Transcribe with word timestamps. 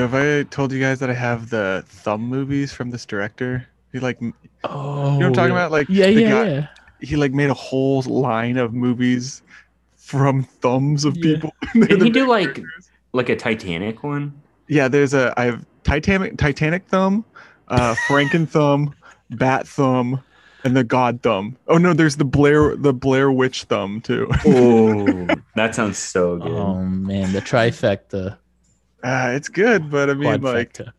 know, 0.00 0.08
have 0.08 0.14
I 0.14 0.42
told 0.44 0.72
you 0.72 0.80
guys 0.80 0.98
that 1.00 1.10
I 1.10 1.14
have 1.14 1.50
the 1.50 1.84
thumb 1.86 2.22
movies 2.22 2.72
from 2.72 2.90
this 2.90 3.04
director? 3.06 3.66
He 3.92 3.98
like, 4.00 4.18
oh, 4.20 4.24
you 4.24 4.30
know 4.30 4.36
Oh, 4.64 5.14
what 5.16 5.24
I'm 5.24 5.32
talking 5.32 5.52
about? 5.52 5.70
Like, 5.72 5.88
Yeah, 5.88 6.06
the 6.06 6.12
yeah, 6.20 6.28
guy- 6.30 6.48
yeah. 6.48 6.66
he 7.00 7.16
like 7.16 7.32
made 7.32 7.50
a 7.50 7.54
whole 7.54 8.02
line 8.02 8.56
of 8.56 8.72
movies 8.72 9.42
from 9.96 10.42
thumbs 10.44 11.04
of 11.04 11.16
Yeah. 11.16 11.34
people. 11.34 11.52
They're 11.74 11.88
Did 11.88 12.02
he 12.02 12.10
do 12.10 12.20
big 12.20 12.28
like 12.28 12.62
like 13.12 13.28
a 13.28 13.36
Titanic 13.36 14.02
one? 14.02 14.40
Yeah, 14.68 14.88
there's 14.88 15.14
a 15.14 15.34
I 15.36 15.44
have 15.44 15.64
Titanic 15.82 16.36
Titanic 16.38 16.86
thumb, 16.86 17.24
uh 17.68 17.94
Franken 18.08 18.48
thumb, 18.48 18.94
Bat 19.30 19.66
thumb, 19.66 20.22
and 20.64 20.76
the 20.76 20.84
God 20.84 21.22
thumb. 21.22 21.56
Oh 21.66 21.78
no, 21.78 21.92
there's 21.92 22.16
the 22.16 22.24
Blair 22.24 22.76
the 22.76 22.92
Blair 22.92 23.32
Witch 23.32 23.64
thumb 23.64 24.00
too. 24.00 24.28
Oh, 24.46 25.26
that 25.56 25.74
sounds 25.74 25.98
so 25.98 26.36
good. 26.38 26.52
Oh 26.52 26.76
man, 26.84 27.32
the 27.32 27.40
trifecta. 27.40 28.38
Uh, 29.02 29.32
it's 29.34 29.48
good, 29.48 29.90
but 29.90 30.10
I 30.10 30.14
mean 30.14 30.42
like 30.42 30.72
quadfecta. 30.74 30.92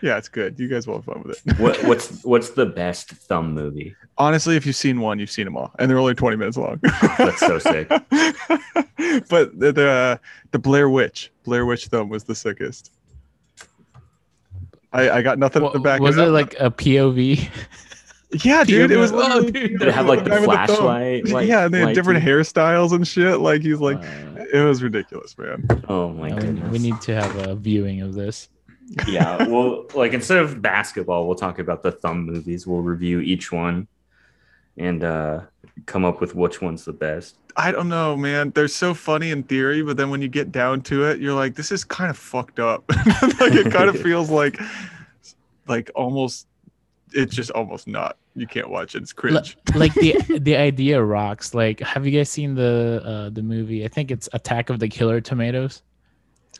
yeah, 0.00 0.16
it's 0.16 0.28
good. 0.28 0.58
You 0.58 0.68
guys 0.68 0.86
will 0.86 0.96
have 0.96 1.04
fun 1.04 1.22
with 1.24 1.44
it. 1.46 1.58
what 1.58 1.82
what's 1.84 2.24
what's 2.24 2.50
the 2.50 2.66
best 2.66 3.10
thumb 3.10 3.52
movie? 3.52 3.94
Honestly, 4.18 4.56
if 4.56 4.66
you've 4.66 4.76
seen 4.76 5.00
one, 5.00 5.18
you've 5.18 5.30
seen 5.30 5.44
them 5.44 5.56
all, 5.56 5.72
and 5.78 5.90
they're 5.90 5.98
only 5.98 6.14
20 6.14 6.36
minutes 6.36 6.56
long. 6.56 6.78
That's 7.18 7.40
so 7.40 7.58
sick. 7.58 7.88
but 9.28 9.58
the 9.58 9.72
the, 9.72 10.20
the 10.50 10.58
Blair 10.58 10.88
Witch, 10.88 11.30
Blair 11.44 11.66
Witch 11.66 11.86
thumb 11.86 12.08
was 12.08 12.24
the 12.24 12.34
sickest. 12.34 12.92
I, 14.92 15.10
I 15.10 15.22
got 15.22 15.38
nothing 15.38 15.64
at 15.64 15.72
the 15.72 15.80
back. 15.80 16.00
was 16.00 16.18
it 16.18 16.26
like 16.26 16.54
a 16.60 16.70
POV? 16.70 17.48
Yeah, 18.44 18.64
dude, 18.64 18.90
it 18.90 18.96
was. 18.96 19.12
Oh, 19.14 19.42
dude, 19.42 19.78
Did 19.78 19.82
it 19.88 19.94
have 19.94 20.06
like 20.06 20.24
the 20.24 20.30
guy 20.30 20.40
with 20.40 20.46
thumb. 20.46 20.66
flashlight? 20.66 21.28
Like, 21.28 21.46
yeah, 21.48 21.64
and 21.66 21.74
they 21.74 21.78
had 21.80 21.86
light 21.88 21.94
different 21.94 22.24
too? 22.24 22.30
hairstyles 22.30 22.92
and 22.92 23.06
shit. 23.06 23.40
Like 23.40 23.62
he's 23.62 23.78
like, 23.80 23.98
Uh, 23.98 24.44
it 24.52 24.64
was 24.64 24.82
ridiculous, 24.82 25.36
man. 25.38 25.66
Oh 25.88 26.10
my 26.10 26.28
no, 26.28 26.34
we- 26.36 26.40
goodness. 26.40 26.70
we 26.72 26.78
need 26.78 27.00
to 27.02 27.14
have 27.14 27.48
a 27.48 27.54
viewing 27.54 28.00
of 28.02 28.14
this. 28.14 28.48
yeah, 29.06 29.46
well, 29.48 29.86
like 29.94 30.12
instead 30.12 30.38
of 30.38 30.60
basketball, 30.60 31.26
we'll 31.26 31.36
talk 31.36 31.58
about 31.58 31.82
the 31.82 31.92
thumb 31.92 32.24
movies. 32.26 32.66
We'll 32.66 32.80
review 32.82 33.20
each 33.20 33.50
one 33.52 33.86
and 34.78 35.04
uh 35.04 35.40
come 35.86 36.04
up 36.04 36.20
with 36.20 36.34
which 36.34 36.60
one's 36.62 36.84
the 36.84 36.92
best. 36.92 37.36
I 37.56 37.70
don't 37.72 37.88
know, 37.88 38.16
man. 38.16 38.50
They're 38.54 38.68
so 38.68 38.94
funny 38.94 39.30
in 39.30 39.42
theory, 39.42 39.82
but 39.82 39.96
then 39.98 40.08
when 40.10 40.22
you 40.22 40.28
get 40.28 40.50
down 40.52 40.80
to 40.82 41.04
it, 41.04 41.20
you're 41.20 41.34
like, 41.34 41.54
this 41.54 41.70
is 41.70 41.84
kind 41.84 42.10
of 42.10 42.16
fucked 42.16 42.58
up. 42.60 42.84
like 42.88 43.52
it 43.52 43.70
kind 43.72 43.88
of 43.90 44.00
feels 44.00 44.30
like, 44.30 44.58
like 45.68 45.90
almost, 45.94 46.46
it's 47.14 47.34
just 47.34 47.50
almost 47.52 47.86
not. 47.86 48.16
You 48.34 48.46
can't 48.46 48.70
watch 48.70 48.94
it. 48.94 49.02
It's 49.02 49.12
cringe. 49.12 49.56
like 49.74 49.94
the 49.94 50.16
the 50.40 50.56
idea 50.56 51.02
rocks. 51.02 51.54
Like, 51.54 51.80
have 51.80 52.06
you 52.06 52.12
guys 52.18 52.30
seen 52.30 52.54
the 52.54 53.02
uh 53.04 53.30
the 53.30 53.42
movie? 53.42 53.84
I 53.84 53.88
think 53.88 54.10
it's 54.10 54.28
Attack 54.32 54.70
of 54.70 54.78
the 54.78 54.88
Killer 54.88 55.20
Tomatoes. 55.20 55.82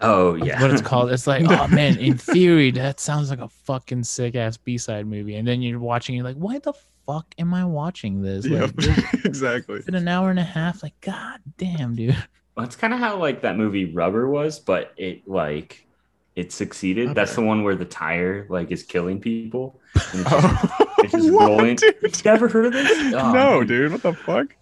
Oh 0.01 0.35
yeah. 0.35 0.61
What 0.61 0.71
it's 0.71 0.83
called? 0.83 1.11
It's 1.13 1.27
like, 1.27 1.45
oh 1.49 1.67
man, 1.75 1.99
in 1.99 2.17
theory, 2.17 2.71
that 2.73 2.99
sounds 3.01 3.31
like 3.31 3.41
a 3.41 3.49
fucking 3.49 4.05
sick 4.05 4.35
ass 4.35 4.57
B 4.57 4.79
side 4.79 5.07
movie. 5.07 5.37
And 5.37 5.47
then 5.47 5.63
you're 5.63 5.79
watching, 5.79 6.15
you're 6.15 6.25
like, 6.25 6.37
why 6.37 6.59
the 6.59 6.73
fuck 7.07 7.27
am 7.39 7.53
I 7.55 7.65
watching 7.65 8.23
this? 8.23 8.47
yeah, 8.47 8.63
Like, 8.63 8.73
it's 8.79 9.25
exactly. 9.25 9.81
been 9.83 9.95
an 9.95 10.09
hour 10.09 10.31
and 10.31 10.39
a 10.39 10.45
half. 10.45 10.83
Like, 10.83 10.99
god 11.01 11.41
damn, 11.59 11.95
dude. 11.95 12.17
Well, 12.57 12.67
it's 12.67 12.77
kind 12.77 12.93
of 12.93 12.99
how 13.01 13.17
like 13.17 13.43
that 13.43 13.57
movie 13.57 13.93
Rubber 13.93 14.29
was, 14.29 14.59
but 14.59 14.93
it 14.97 15.27
like 15.29 15.87
it 16.37 16.53
succeeded. 16.53 17.15
That's 17.15 17.35
the 17.35 17.43
one 17.43 17.63
where 17.63 17.75
the 17.77 17.85
tire 17.85 18.47
like 18.49 18.71
is 18.71 18.83
killing 18.83 19.21
people. 19.21 19.81
And 20.13 20.21
it's 20.21 20.31
just- 20.31 20.73
Oh, 20.81 20.87
it's 21.05 21.13
just 21.13 21.31
what, 21.33 21.49
rolling. 21.49 21.77
dude? 21.77 21.95
You 22.03 22.11
never 22.25 22.49
heard 22.49 22.67
of 22.67 22.73
this? 22.73 23.15
Oh, 23.15 23.33
no, 23.33 23.65
dude. 23.65 23.93
What 23.93 24.03
the 24.03 24.13
fuck? 24.15 24.55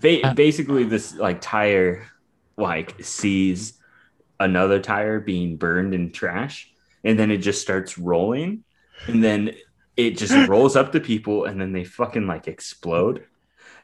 Ba- 0.00 0.32
basically, 0.34 0.84
this 0.84 1.14
like 1.14 1.40
tire 1.40 2.06
like 2.58 3.02
sees 3.02 3.74
another 4.38 4.78
tire 4.80 5.18
being 5.20 5.56
burned 5.56 5.94
in 5.94 6.12
trash, 6.12 6.70
and 7.04 7.18
then 7.18 7.30
it 7.30 7.38
just 7.38 7.62
starts 7.62 7.96
rolling, 7.96 8.64
and 9.06 9.24
then 9.24 9.52
it 9.96 10.18
just 10.18 10.34
rolls 10.48 10.76
up 10.76 10.92
to 10.92 11.00
people, 11.00 11.46
and 11.46 11.58
then 11.58 11.72
they 11.72 11.84
fucking 11.84 12.26
like 12.26 12.46
explode, 12.48 13.24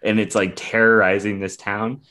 and 0.03 0.21
it's 0.21 0.35
like 0.35 0.53
terrorizing 0.57 1.41
this 1.41 1.57
town. 1.57 2.03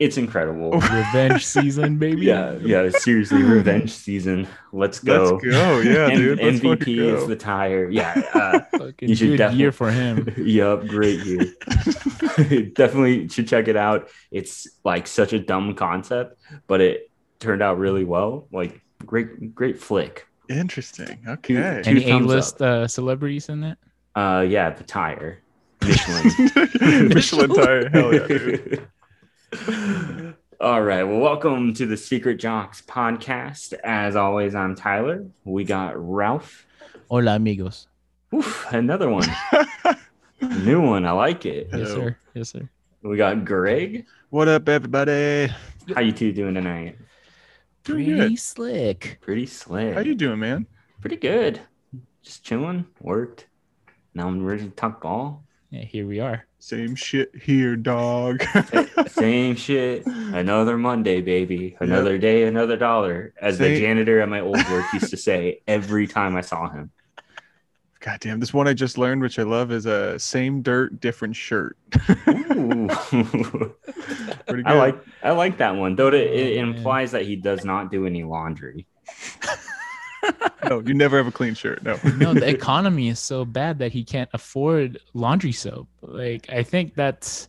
It's 0.00 0.16
incredible. 0.16 0.70
Revenge 0.80 1.44
season, 1.44 1.98
baby. 2.04 2.22
Yeah, 2.26 2.54
yeah. 2.62 2.88
Seriously, 2.88 3.42
revenge 3.42 3.92
season. 3.92 4.48
Let's 4.72 4.98
go. 4.98 5.38
Let's 5.42 5.44
go. 5.44 5.80
Yeah, 5.80 6.08
M- 6.10 6.16
dude. 6.18 6.38
Let's 6.40 6.58
MVP 6.60 6.98
is 6.98 7.26
the 7.28 7.36
tire. 7.36 7.88
Yeah. 7.90 8.14
Uh, 8.34 8.60
You 9.00 9.14
should 9.14 9.28
good 9.28 9.36
definitely- 9.36 9.58
year 9.60 9.72
for 9.72 9.90
him. 9.92 10.32
yup, 10.38 10.86
great 10.86 11.20
year. 11.26 11.44
Definitely 12.74 13.28
should 13.28 13.46
check 13.46 13.68
it 13.68 13.76
out. 13.76 14.08
It's 14.30 14.66
like 14.84 15.06
such 15.06 15.32
a 15.32 15.38
dumb 15.38 15.74
concept, 15.74 16.40
but 16.66 16.80
it 16.80 17.10
turned 17.38 17.62
out 17.62 17.78
really 17.78 18.04
well. 18.04 18.48
Like 18.50 18.80
great, 19.04 19.54
great 19.54 19.78
flick. 19.78 20.26
Interesting. 20.48 21.18
Okay. 21.28 21.82
two 21.84 21.90
Any 21.90 22.00
thumbs 22.04 22.24
A-list 22.24 22.62
uh, 22.62 22.88
celebrities 22.88 23.48
in 23.48 23.64
it? 23.64 23.78
Uh, 24.14 24.44
yeah, 24.48 24.70
the 24.70 24.82
tire, 24.82 25.40
Michelin. 25.82 27.08
Michelin 27.08 27.50
tire. 27.54 27.88
Hell 27.90 28.14
yeah, 28.14 28.26
dude. 28.26 28.88
All 30.60 30.82
right. 30.82 31.02
Well, 31.02 31.18
welcome 31.18 31.74
to 31.74 31.86
the 31.86 31.96
Secret 31.96 32.36
Jocks 32.36 32.82
podcast. 32.82 33.72
As 33.82 34.14
always, 34.14 34.54
I'm 34.54 34.74
Tyler. 34.74 35.26
We 35.44 35.64
got 35.64 35.94
Ralph. 35.96 36.66
Hola, 37.08 37.36
amigos. 37.36 37.88
Oof, 38.34 38.66
another 38.72 39.08
one. 39.10 39.26
New 40.40 40.80
one. 40.82 41.04
I 41.04 41.10
like 41.12 41.46
it. 41.46 41.68
Yes, 41.72 41.88
Hello. 41.90 41.94
sir. 42.08 42.16
Yes, 42.34 42.50
sir. 42.50 42.68
We 43.02 43.16
got 43.16 43.44
Greg. 43.44 44.06
what 44.28 44.46
up, 44.48 44.68
everybody? 44.68 45.52
How 45.94 46.00
you 46.00 46.12
two 46.12 46.32
doing 46.32 46.54
tonight? 46.54 46.96
Doing 47.84 48.04
Pretty 48.04 48.28
good. 48.30 48.38
slick. 48.38 49.18
Pretty 49.20 49.46
slick. 49.46 49.94
How 49.94 50.00
you 50.00 50.14
doing, 50.14 50.38
man? 50.38 50.66
Pretty 51.00 51.16
good. 51.16 51.60
Just 52.22 52.44
chilling. 52.44 52.86
Worked. 53.00 53.46
Now 54.14 54.28
I'm 54.28 54.44
ready 54.44 54.64
to 54.64 54.70
talk 54.70 55.00
ball. 55.02 55.42
Yeah, 55.70 55.82
here 55.84 56.06
we 56.06 56.20
are. 56.20 56.46
Same 56.62 56.94
shit 56.94 57.34
here, 57.34 57.74
dog. 57.74 58.44
Eh, 58.72 59.04
same 59.08 59.56
shit. 59.56 60.06
Another 60.06 60.76
Monday, 60.76 61.22
baby. 61.22 61.76
Another 61.80 62.18
day, 62.18 62.44
another 62.44 62.76
dollar. 62.76 63.32
As 63.40 63.58
the 63.58 63.78
janitor 63.78 64.20
at 64.20 64.28
my 64.28 64.40
old 64.40 64.62
work 64.68 64.84
used 64.92 65.10
to 65.10 65.16
say 65.28 65.62
every 65.66 66.06
time 66.06 66.36
I 66.36 66.42
saw 66.42 66.68
him. 66.68 66.90
God 68.00 68.20
damn, 68.20 68.40
this 68.40 68.52
one 68.54 68.68
I 68.68 68.74
just 68.74 68.98
learned, 68.98 69.22
which 69.22 69.38
I 69.38 69.42
love, 69.42 69.72
is 69.72 69.86
a 69.86 70.18
same 70.18 70.62
dirt, 70.62 71.00
different 71.00 71.34
shirt. 71.34 71.76
Ooh. 72.28 72.88
Pretty 73.08 74.62
good. 74.62 74.66
I 74.66 74.74
like 74.74 74.98
I 75.22 75.30
like 75.32 75.58
that 75.58 75.76
one. 75.76 75.96
Though 75.96 76.08
it, 76.08 76.14
it 76.14 76.56
implies 76.58 77.12
that 77.12 77.24
he 77.24 77.36
does 77.36 77.64
not 77.64 77.90
do 77.90 78.06
any 78.06 78.22
laundry. 78.22 78.86
No, 80.64 80.80
you 80.80 80.94
never 80.94 81.16
have 81.16 81.26
a 81.26 81.32
clean 81.32 81.54
shirt. 81.54 81.82
No. 81.82 81.98
No, 82.16 82.34
the 82.34 82.48
economy 82.48 83.08
is 83.08 83.18
so 83.18 83.44
bad 83.44 83.78
that 83.78 83.92
he 83.92 84.04
can't 84.04 84.30
afford 84.32 84.98
laundry 85.14 85.52
soap. 85.52 85.88
Like, 86.02 86.50
I 86.50 86.62
think 86.62 86.94
that's, 86.94 87.48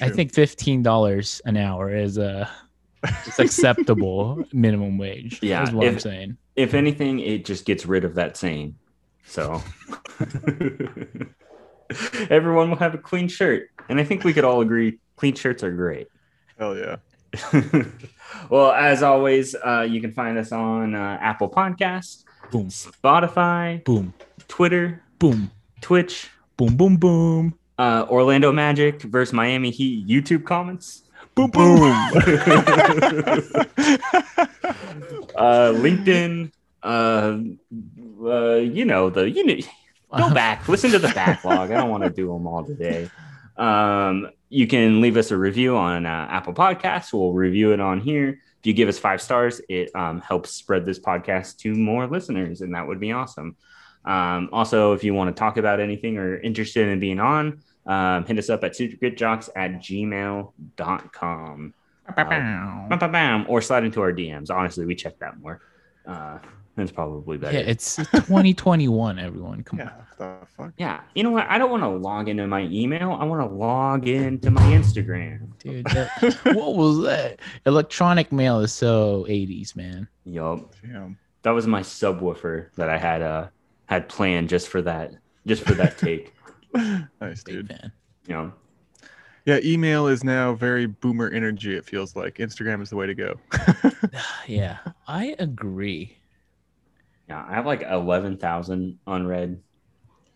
I 0.00 0.08
think 0.08 0.32
fifteen 0.32 0.82
dollars 0.82 1.40
an 1.44 1.56
hour 1.56 1.94
is 1.94 2.18
a, 2.18 2.50
it's 3.26 3.38
acceptable 3.38 4.44
minimum 4.52 4.98
wage. 4.98 5.40
Yeah, 5.42 5.62
is 5.62 5.72
what 5.72 5.86
I'm 5.86 5.98
saying. 5.98 6.36
If 6.56 6.74
anything, 6.74 7.20
it 7.20 7.44
just 7.44 7.64
gets 7.64 7.86
rid 7.86 8.04
of 8.04 8.14
that 8.16 8.36
saying. 8.36 8.76
So 9.24 9.62
everyone 12.30 12.70
will 12.70 12.76
have 12.76 12.94
a 12.94 12.98
clean 12.98 13.28
shirt. 13.28 13.68
And 13.88 14.00
I 14.00 14.04
think 14.04 14.24
we 14.24 14.32
could 14.32 14.44
all 14.44 14.60
agree 14.60 14.98
clean 15.16 15.34
shirts 15.34 15.62
are 15.62 15.70
great. 15.70 16.08
Hell 16.58 16.76
yeah. 16.76 16.96
well, 18.50 18.72
as 18.72 19.02
always, 19.02 19.54
uh, 19.54 19.86
you 19.88 20.00
can 20.00 20.12
find 20.12 20.38
us 20.38 20.52
on 20.52 20.94
uh, 20.94 21.18
Apple 21.20 21.50
Podcasts, 21.50 22.24
Boom, 22.50 22.68
Spotify, 22.68 23.82
boom, 23.84 24.12
Twitter, 24.48 25.02
boom, 25.18 25.50
Twitch, 25.80 26.30
boom, 26.56 26.76
boom, 26.76 26.96
boom, 26.96 27.54
uh, 27.78 28.06
Orlando 28.10 28.52
Magic 28.52 29.02
versus 29.02 29.32
Miami 29.32 29.70
Heat 29.70 30.06
YouTube 30.06 30.44
comments, 30.44 31.02
boom, 31.34 31.50
boom. 31.50 31.82
uh, 35.36 35.72
LinkedIn, 35.72 36.52
uh, 36.82 37.38
uh, 38.24 38.54
you 38.56 38.84
know 38.84 39.08
the 39.10 39.30
you 39.30 39.46
know 39.46 39.56
go 40.16 40.34
back, 40.34 40.68
listen 40.68 40.90
to 40.90 40.98
the 40.98 41.08
backlog. 41.08 41.70
I 41.70 41.74
don't 41.74 41.90
want 41.90 42.02
to 42.04 42.10
do 42.10 42.28
them 42.28 42.46
all 42.46 42.64
today. 42.64 43.08
Um, 43.56 44.30
you 44.52 44.66
can 44.66 45.00
leave 45.00 45.16
us 45.16 45.30
a 45.30 45.36
review 45.36 45.78
on 45.78 46.04
uh, 46.04 46.26
Apple 46.30 46.52
Podcasts. 46.52 47.10
We'll 47.10 47.32
review 47.32 47.72
it 47.72 47.80
on 47.80 48.00
here. 48.00 48.28
If 48.28 48.66
you 48.66 48.74
give 48.74 48.86
us 48.86 48.98
five 48.98 49.22
stars, 49.22 49.62
it 49.66 49.90
um, 49.96 50.20
helps 50.20 50.50
spread 50.50 50.84
this 50.84 50.98
podcast 50.98 51.56
to 51.60 51.74
more 51.74 52.06
listeners, 52.06 52.60
and 52.60 52.74
that 52.74 52.86
would 52.86 53.00
be 53.00 53.12
awesome. 53.12 53.56
Um, 54.04 54.50
also, 54.52 54.92
if 54.92 55.02
you 55.04 55.14
want 55.14 55.34
to 55.34 55.40
talk 55.40 55.56
about 55.56 55.80
anything 55.80 56.18
or 56.18 56.38
interested 56.38 56.88
in 56.88 57.00
being 57.00 57.18
on, 57.18 57.62
um, 57.86 58.26
hit 58.26 58.38
us 58.38 58.50
up 58.50 58.62
at 58.62 58.72
secretjocks 58.72 59.48
at 59.56 59.80
gmail.com. 59.80 61.74
Bam, 62.14 62.98
bam, 62.98 63.12
bam, 63.12 63.46
or 63.48 63.62
slide 63.62 63.84
into 63.84 64.02
our 64.02 64.12
DMs. 64.12 64.50
Honestly, 64.50 64.84
we 64.84 64.94
check 64.94 65.18
that 65.20 65.40
more. 65.40 65.62
Uh, 66.06 66.38
that's 66.76 66.90
probably 66.92 67.36
better. 67.38 67.58
Yeah, 67.58 67.64
it's 67.64 67.96
2021. 67.96 69.18
Everyone, 69.18 69.62
come 69.62 69.78
yeah. 69.80 69.84
on. 69.86 69.92
The 70.18 70.46
fuck? 70.56 70.72
Yeah, 70.78 71.00
you 71.14 71.22
know 71.22 71.30
what? 71.30 71.46
I 71.48 71.58
don't 71.58 71.70
want 71.70 71.82
to 71.82 71.88
log 71.88 72.28
into 72.28 72.46
my 72.46 72.62
email. 72.62 73.12
I 73.12 73.24
want 73.24 73.40
to 73.48 73.54
log 73.54 74.06
into 74.06 74.50
my 74.50 74.62
Instagram. 74.62 75.56
Dude, 75.58 75.84
that- 75.86 76.40
what 76.54 76.76
was 76.76 77.02
that? 77.02 77.40
Electronic 77.66 78.30
mail 78.32 78.60
is 78.60 78.72
so 78.72 79.26
80s, 79.28 79.74
man. 79.76 80.06
Yup. 80.24 80.74
Damn. 80.82 81.18
that 81.42 81.50
was 81.50 81.66
my 81.66 81.80
subwoofer 81.80 82.72
that 82.76 82.88
I 82.88 82.96
had 82.98 83.20
uh 83.22 83.48
had 83.86 84.08
planned 84.08 84.48
just 84.48 84.68
for 84.68 84.80
that 84.82 85.12
just 85.46 85.64
for 85.64 85.74
that 85.74 85.98
take. 85.98 86.32
nice, 86.74 87.42
Big 87.42 87.54
dude. 87.54 87.68
fan. 87.68 87.92
You 88.28 88.34
know, 88.34 88.52
Yeah, 89.44 89.58
email 89.64 90.06
is 90.06 90.22
now 90.22 90.54
very 90.54 90.86
boomer 90.86 91.28
energy. 91.30 91.74
It 91.76 91.84
feels 91.84 92.14
like 92.14 92.36
Instagram 92.36 92.80
is 92.80 92.90
the 92.90 92.96
way 92.96 93.06
to 93.06 93.14
go. 93.14 93.34
Yeah, 94.46 94.78
I 95.08 95.34
agree. 95.38 96.18
Yeah, 97.32 97.46
I 97.48 97.54
have 97.54 97.64
like 97.66 97.82
eleven 97.82 98.36
thousand 98.36 98.98
unread 99.06 99.62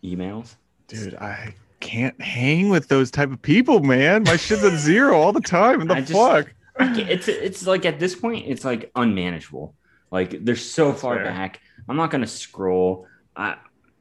emails. 0.03 0.55
Dude, 0.87 1.13
I 1.15 1.53
can't 1.79 2.19
hang 2.19 2.69
with 2.69 2.87
those 2.87 3.11
type 3.11 3.31
of 3.31 3.39
people, 3.41 3.81
man. 3.81 4.23
My 4.23 4.35
shit's 4.35 4.63
at 4.63 4.79
zero 4.79 5.15
all 5.15 5.31
the 5.31 5.41
time. 5.41 5.79
What 5.79 5.89
the 5.89 5.95
just- 6.01 6.11
fuck? 6.13 6.53
It's 6.79 7.27
it's 7.27 7.67
like 7.67 7.85
at 7.85 7.99
this 7.99 8.15
point 8.15 8.45
it's 8.47 8.65
like 8.65 8.91
unmanageable. 8.95 9.75
Like 10.11 10.43
they're 10.43 10.55
so 10.55 10.93
far 10.93 11.15
fair. 11.15 11.25
back. 11.25 11.61
I'm 11.87 11.97
not 11.97 12.09
gonna 12.09 12.27
scroll. 12.27 13.05
I 13.35 13.57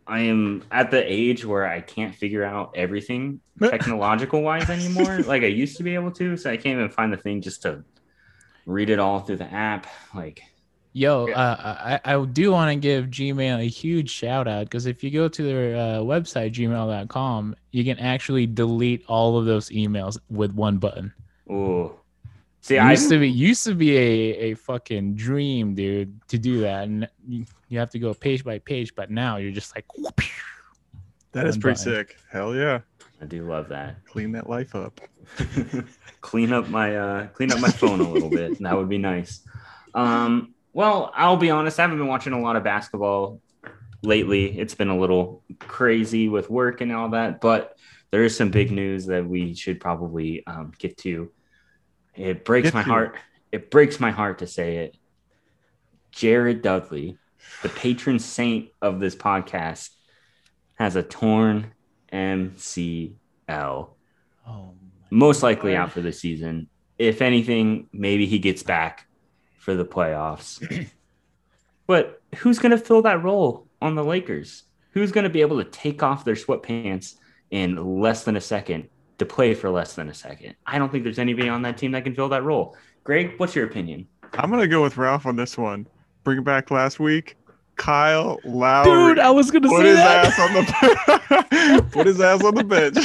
I 0.06 0.20
am 0.20 0.62
at 0.70 0.90
the 0.90 1.02
age 1.04 1.44
where 1.44 1.66
I 1.66 1.80
can't 1.80 2.14
figure 2.14 2.44
out 2.44 2.72
everything 2.76 3.40
technological 3.62 4.40
wise 4.42 4.70
anymore, 4.70 5.20
like 5.20 5.42
I 5.42 5.46
used 5.46 5.76
to 5.78 5.82
be 5.82 5.94
able 5.94 6.12
to. 6.12 6.36
So 6.36 6.50
I 6.50 6.56
can't 6.56 6.78
even 6.78 6.90
find 6.90 7.12
the 7.12 7.16
thing 7.18 7.40
just 7.42 7.62
to 7.62 7.84
read 8.64 8.88
it 8.90 8.98
all 8.98 9.20
through 9.20 9.36
the 9.36 9.52
app. 9.52 9.86
Like 10.14 10.42
Yo, 10.96 11.28
Yeah. 11.28 11.34
uh, 11.38 11.98
I, 12.06 12.14
I 12.14 12.24
do 12.24 12.52
want 12.52 12.70
to 12.72 12.76
give 12.76 13.08
Gmail 13.08 13.60
a 13.60 13.68
huge 13.68 14.08
shout 14.08 14.48
out 14.48 14.64
because 14.64 14.86
if 14.86 15.04
you 15.04 15.10
go 15.10 15.28
to 15.28 15.42
their 15.42 15.76
uh, 15.76 15.98
website, 16.00 16.54
gmail.com, 16.54 17.54
you 17.70 17.84
can 17.84 17.98
actually 17.98 18.46
delete 18.46 19.04
all 19.06 19.36
of 19.36 19.44
those 19.44 19.68
emails 19.68 20.16
with 20.30 20.52
one 20.54 20.78
button. 20.78 21.12
oh, 21.50 22.00
see, 22.62 22.76
It 22.76 22.78
I 22.78 22.92
used 22.92 23.10
to 23.10 23.18
be 23.18 23.28
used 23.28 23.64
to 23.64 23.74
be 23.74 23.94
a, 23.94 24.36
a 24.52 24.54
fucking 24.54 25.16
dream, 25.16 25.74
dude, 25.74 26.18
to 26.28 26.38
do 26.38 26.60
that, 26.62 26.84
and 26.84 27.06
you, 27.28 27.44
you 27.68 27.78
have 27.78 27.90
to 27.90 27.98
go 27.98 28.14
page 28.14 28.42
by 28.42 28.58
page. 28.58 28.94
But 28.94 29.10
now 29.10 29.36
you're 29.36 29.52
just 29.52 29.74
like, 29.76 29.84
That 31.32 31.46
is 31.46 31.58
pretty 31.58 31.76
button. 31.78 31.92
sick. 32.06 32.16
Hell 32.32 32.54
yeah. 32.54 32.80
I 33.20 33.26
do 33.26 33.46
love 33.46 33.68
that. 33.68 34.02
Clean 34.06 34.32
that 34.32 34.48
life 34.48 34.74
up. 34.74 34.98
clean 36.22 36.54
up 36.54 36.68
my 36.70 36.96
uh 36.96 37.26
clean 37.28 37.52
up 37.52 37.60
my 37.60 37.68
phone 37.68 38.00
a 38.00 38.08
little 38.08 38.30
bit. 38.30 38.58
That 38.60 38.74
would 38.74 38.88
be 38.88 38.96
nice. 38.96 39.40
Um, 39.94 40.54
well, 40.76 41.10
I'll 41.14 41.38
be 41.38 41.48
honest, 41.48 41.78
I 41.78 41.84
haven't 41.84 41.96
been 41.96 42.06
watching 42.06 42.34
a 42.34 42.38
lot 42.38 42.56
of 42.56 42.62
basketball 42.62 43.40
lately. 44.02 44.58
It's 44.58 44.74
been 44.74 44.90
a 44.90 44.98
little 44.98 45.42
crazy 45.58 46.28
with 46.28 46.50
work 46.50 46.82
and 46.82 46.92
all 46.92 47.08
that, 47.08 47.40
but 47.40 47.78
there 48.10 48.24
is 48.24 48.36
some 48.36 48.50
big 48.50 48.70
news 48.70 49.06
that 49.06 49.26
we 49.26 49.54
should 49.54 49.80
probably 49.80 50.46
um, 50.46 50.74
get 50.78 50.98
to. 50.98 51.32
It 52.14 52.44
breaks 52.44 52.66
Get 52.66 52.74
my 52.74 52.82
to. 52.82 52.88
heart. 52.90 53.16
It 53.50 53.70
breaks 53.70 53.98
my 53.98 54.10
heart 54.10 54.40
to 54.40 54.46
say 54.46 54.76
it. 54.76 54.98
Jared 56.12 56.60
Dudley, 56.60 57.16
the 57.62 57.70
patron 57.70 58.18
saint 58.18 58.68
of 58.82 59.00
this 59.00 59.16
podcast, 59.16 59.88
has 60.74 60.94
a 60.94 61.02
torn 61.02 61.72
MCL 62.12 63.14
oh, 63.66 63.94
my 64.46 65.06
most 65.08 65.42
likely 65.42 65.70
Lord. 65.70 65.84
out 65.84 65.92
for 65.92 66.02
the 66.02 66.12
season. 66.12 66.68
If 66.98 67.22
anything, 67.22 67.88
maybe 67.94 68.26
he 68.26 68.38
gets 68.38 68.62
back 68.62 69.05
for 69.66 69.74
the 69.74 69.84
playoffs. 69.84 70.86
but 71.88 72.22
who's 72.36 72.60
going 72.60 72.70
to 72.70 72.78
fill 72.78 73.02
that 73.02 73.20
role 73.24 73.66
on 73.82 73.96
the 73.96 74.04
Lakers? 74.04 74.62
Who's 74.92 75.10
going 75.10 75.24
to 75.24 75.30
be 75.30 75.40
able 75.40 75.58
to 75.58 75.68
take 75.68 76.04
off 76.04 76.24
their 76.24 76.36
sweatpants 76.36 77.16
in 77.50 78.00
less 78.00 78.22
than 78.22 78.36
a 78.36 78.40
second 78.40 78.88
to 79.18 79.26
play 79.26 79.54
for 79.54 79.68
less 79.68 79.94
than 79.94 80.08
a 80.08 80.14
second? 80.14 80.54
I 80.64 80.78
don't 80.78 80.92
think 80.92 81.02
there's 81.02 81.18
anybody 81.18 81.48
on 81.48 81.62
that 81.62 81.78
team 81.78 81.90
that 81.92 82.04
can 82.04 82.14
fill 82.14 82.28
that 82.28 82.44
role. 82.44 82.76
Greg, 83.02 83.34
what's 83.38 83.56
your 83.56 83.66
opinion? 83.66 84.06
I'm 84.34 84.50
gonna 84.50 84.68
go 84.68 84.82
with 84.82 84.96
Ralph 84.96 85.26
on 85.26 85.34
this 85.34 85.58
one. 85.58 85.88
Bring 86.22 86.38
it 86.38 86.44
back 86.44 86.70
last 86.70 87.00
week. 87.00 87.36
Kyle 87.74 88.38
Lowry. 88.44 89.14
dude, 89.14 89.18
I 89.18 89.30
was 89.30 89.50
gonna 89.50 89.68
put 89.68 89.82
say 89.82 89.88
his 89.88 89.96
that. 89.96 90.26
ass 90.26 90.38
on 90.38 90.54
the 90.54 91.82
put 91.92 92.06
his 92.06 92.20
ass 92.20 92.44
on 92.44 92.54
the 92.54 92.64
bench. 92.64 92.98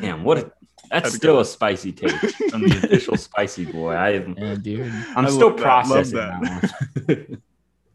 Damn, 0.00 0.22
what? 0.24 0.38
A, 0.38 0.40
Had 0.40 0.52
that's 0.90 1.14
still 1.14 1.34
go. 1.34 1.40
a 1.40 1.44
spicy 1.44 1.92
take 2.00 2.10
from 2.50 2.62
the 2.68 2.80
official 2.84 3.16
spicy 3.16 3.64
boy. 3.64 3.92
I 3.92 4.10
am. 4.12 4.34
Yeah, 4.38 4.54
dude, 4.54 4.92
I'm 5.16 5.26
I 5.26 5.28
still 5.30 5.48
love 5.48 5.56
that, 5.56 5.62
processing 5.62 6.16
that. 6.16 6.72
that. 7.06 7.28
one. 7.28 7.42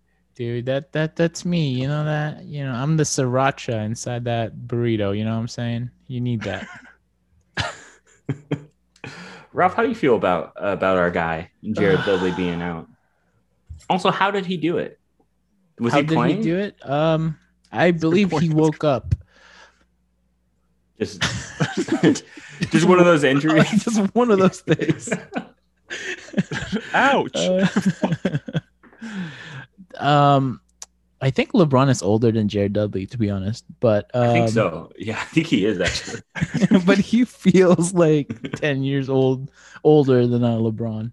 dude, 0.35 0.65
that 0.65 0.91
that 0.93 1.15
that's 1.15 1.45
me. 1.45 1.69
You 1.69 1.87
know 1.87 2.05
that. 2.05 2.43
You 2.45 2.63
know, 2.65 2.73
I'm 2.73 2.97
the 2.97 3.03
sriracha 3.03 3.85
inside 3.85 4.25
that 4.25 4.55
burrito. 4.55 5.17
You 5.17 5.23
know 5.25 5.31
what 5.33 5.39
I'm 5.41 5.47
saying? 5.47 5.89
You 6.07 6.21
need 6.21 6.41
that. 6.41 6.67
Ralph, 9.53 9.73
how 9.73 9.83
do 9.83 9.89
you 9.89 9.95
feel 9.95 10.15
about 10.15 10.53
about 10.55 10.97
our 10.97 11.11
guy 11.11 11.51
Jared 11.73 11.99
Dudley 12.05 12.31
being 12.31 12.61
out? 12.61 12.87
Also, 13.89 14.09
how 14.11 14.31
did 14.31 14.45
he 14.45 14.55
do 14.57 14.77
it? 14.77 14.99
Was 15.79 15.93
How 15.93 15.99
he 15.99 16.05
did 16.05 16.15
playing? 16.15 16.37
he 16.37 16.43
do 16.43 16.57
it? 16.57 16.77
Um, 16.87 17.37
I 17.71 17.91
believe 17.91 18.31
he 18.31 18.49
woke 18.49 18.83
up. 18.83 19.15
Just, 21.01 21.19
just 22.69 22.87
one 22.87 22.99
of 22.99 23.05
those 23.05 23.23
injuries. 23.23 23.69
Just 23.83 24.13
one 24.13 24.29
of 24.29 24.37
those 24.37 24.61
things. 24.61 25.09
Ouch. 26.93 27.35
Uh, 27.35 27.67
um, 29.97 30.61
I 31.19 31.31
think 31.31 31.53
LeBron 31.53 31.89
is 31.89 32.03
older 32.03 32.31
than 32.31 32.47
Jared 32.47 32.73
Dudley, 32.73 33.07
to 33.07 33.17
be 33.17 33.31
honest. 33.31 33.65
But 33.79 34.11
um, 34.13 34.29
I 34.29 34.33
think 34.33 34.49
so. 34.49 34.91
Yeah, 34.95 35.19
I 35.19 35.25
think 35.25 35.47
he 35.47 35.65
is 35.65 35.81
actually. 35.81 36.21
but 36.85 36.99
he 36.99 37.25
feels 37.25 37.95
like 37.95 38.51
ten 38.57 38.83
years 38.83 39.09
old, 39.09 39.49
older 39.83 40.27
than 40.27 40.43
uh, 40.43 40.57
LeBron. 40.57 41.11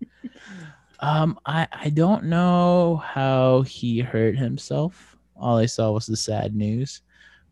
Um, 1.01 1.39
I 1.47 1.67
I 1.73 1.89
don't 1.89 2.25
know 2.25 2.97
how 2.97 3.63
he 3.63 4.01
hurt 4.01 4.37
himself. 4.37 5.17
All 5.35 5.57
I 5.57 5.67
saw 5.67 5.93
was 5.93 6.07
the 6.07 6.17
sad 6.17 6.55
news, 6.55 7.01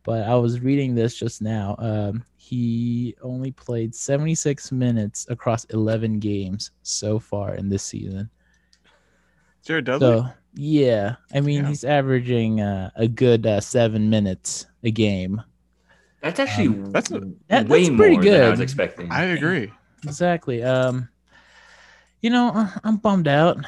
but 0.06 0.22
I 0.22 0.34
was 0.36 0.60
reading 0.60 0.94
this 0.94 1.16
just 1.16 1.42
now. 1.42 1.74
Um, 1.78 2.24
he 2.36 3.14
only 3.22 3.50
played 3.50 3.92
76 3.94 4.70
minutes 4.72 5.26
across 5.28 5.64
11 5.64 6.20
games 6.20 6.70
so 6.82 7.18
far 7.18 7.56
in 7.56 7.68
this 7.68 7.82
season. 7.82 8.30
Jared 9.64 9.84
Dudley. 9.84 10.06
So 10.06 10.28
yeah, 10.54 11.16
I 11.34 11.40
mean 11.40 11.62
Yeah. 11.64 11.68
he's 11.68 11.82
averaging 11.84 12.60
uh, 12.60 12.90
a 12.94 13.08
good 13.08 13.44
uh, 13.46 13.60
seven 13.60 14.08
minutes 14.08 14.66
a 14.84 14.90
game. 14.92 15.42
That's 16.22 16.38
actually 16.38 16.68
Um, 16.68 16.92
that's 16.92 17.10
a- 17.10 17.20
That- 17.48 17.68
way 17.68 17.80
that's 17.80 17.90
more 17.90 17.98
pretty 17.98 18.30
than 18.30 18.42
I 18.44 18.48
was 18.50 18.60
expecting. 18.60 19.10
I 19.10 19.25
agree. 19.25 19.72
Exactly. 20.04 20.62
Um, 20.62 21.08
you 22.22 22.30
know, 22.30 22.52
uh, 22.54 22.70
I'm 22.84 22.96
bummed 22.98 23.26
out 23.28 23.58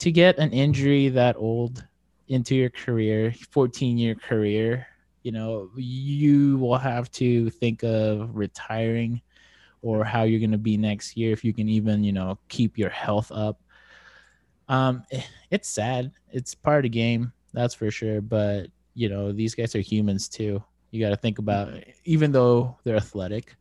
to 0.00 0.10
get 0.10 0.36
an 0.38 0.50
injury 0.50 1.08
that 1.10 1.36
old 1.36 1.84
into 2.28 2.56
your 2.56 2.70
career, 2.70 3.32
14 3.50 3.96
year 3.98 4.16
career. 4.16 4.86
You 5.26 5.32
know, 5.32 5.70
you 5.74 6.56
will 6.58 6.78
have 6.78 7.10
to 7.12 7.50
think 7.50 7.82
of 7.82 8.36
retiring 8.36 9.20
or 9.82 10.04
how 10.04 10.22
you're 10.22 10.38
going 10.38 10.52
to 10.52 10.56
be 10.56 10.76
next 10.76 11.16
year 11.16 11.32
if 11.32 11.42
you 11.42 11.52
can 11.52 11.68
even, 11.68 12.04
you 12.04 12.12
know, 12.12 12.38
keep 12.46 12.78
your 12.78 12.90
health 12.90 13.32
up. 13.32 13.60
Um, 14.68 15.02
eh, 15.10 15.22
it's 15.50 15.68
sad. 15.68 16.12
It's 16.30 16.54
part 16.54 16.78
of 16.78 16.82
the 16.84 16.90
game, 16.90 17.32
that's 17.52 17.74
for 17.74 17.90
sure. 17.90 18.20
But 18.20 18.68
you 18.94 19.08
know, 19.08 19.32
these 19.32 19.56
guys 19.56 19.74
are 19.74 19.80
humans 19.80 20.28
too. 20.28 20.62
You 20.92 21.04
got 21.04 21.10
to 21.10 21.16
think 21.16 21.40
about, 21.40 21.74
even 22.04 22.30
though 22.30 22.78
they're 22.84 22.94
athletic, 22.94 23.56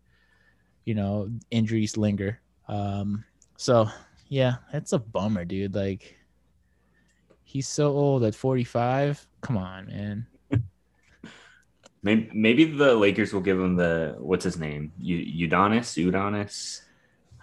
you 0.84 0.94
know, 0.94 1.32
injuries 1.50 1.98
linger. 1.98 2.42
Um, 2.68 3.26
so 3.58 3.90
yeah, 4.30 4.58
it's 4.72 4.94
a 4.94 5.00
bummer, 5.00 5.46
dude. 5.46 5.74
Like, 5.74 6.16
he's 7.44 7.68
so 7.68 7.88
old 7.88 8.24
at 8.24 8.36
45. 8.36 9.28
Come 9.42 9.58
on, 9.58 9.88
man. 9.88 10.28
Maybe, 12.06 12.30
maybe 12.36 12.64
the 12.66 12.94
Lakers 12.94 13.34
will 13.34 13.42
give 13.42 13.60
him 13.60 13.76
the 13.76 14.16
what's 14.20 14.44
his 14.44 14.60
name? 14.60 14.94
U- 15.00 15.48
Udonis, 15.50 15.98
Udonis, 15.98 16.82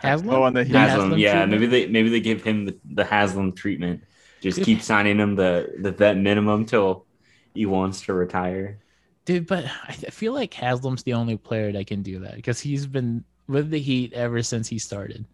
Haslem? 0.01 0.31
Oh, 0.31 0.45
on 0.45 0.55
the 0.55 0.61
The 0.63 0.67
Heat. 0.67 0.75
Haslem. 0.77 1.19
Yeah, 1.19 1.33
treatment? 1.33 1.51
maybe 1.51 1.67
they 1.67 1.87
maybe 1.89 2.09
they 2.11 2.21
give 2.21 2.45
him 2.45 2.67
the, 2.67 2.79
the 2.85 3.05
Haslem 3.05 3.53
treatment. 3.57 4.05
Just 4.41 4.59
Dude. 4.59 4.67
keep 4.67 4.81
signing 4.83 5.19
him 5.19 5.35
the 5.35 5.75
the 5.81 5.91
vet 5.91 6.17
minimum 6.17 6.65
till 6.65 7.07
he 7.55 7.67
wants 7.67 8.03
to 8.03 8.15
retire. 8.15 8.79
Dude, 9.25 9.49
but 9.49 9.65
I 9.65 9.91
I 10.07 10.11
feel 10.11 10.33
like 10.33 10.55
Haslem's 10.55 11.03
the 11.03 11.15
only 11.15 11.37
player 11.37 11.73
that 11.73 11.89
can 11.89 12.03
do 12.03 12.21
that 12.21 12.37
because 12.37 12.61
he's 12.61 12.87
been 12.87 13.25
with 13.49 13.69
the 13.69 13.81
Heat 13.81 14.13
ever 14.13 14.45
since 14.45 14.69
he 14.69 14.79
started. 14.79 15.27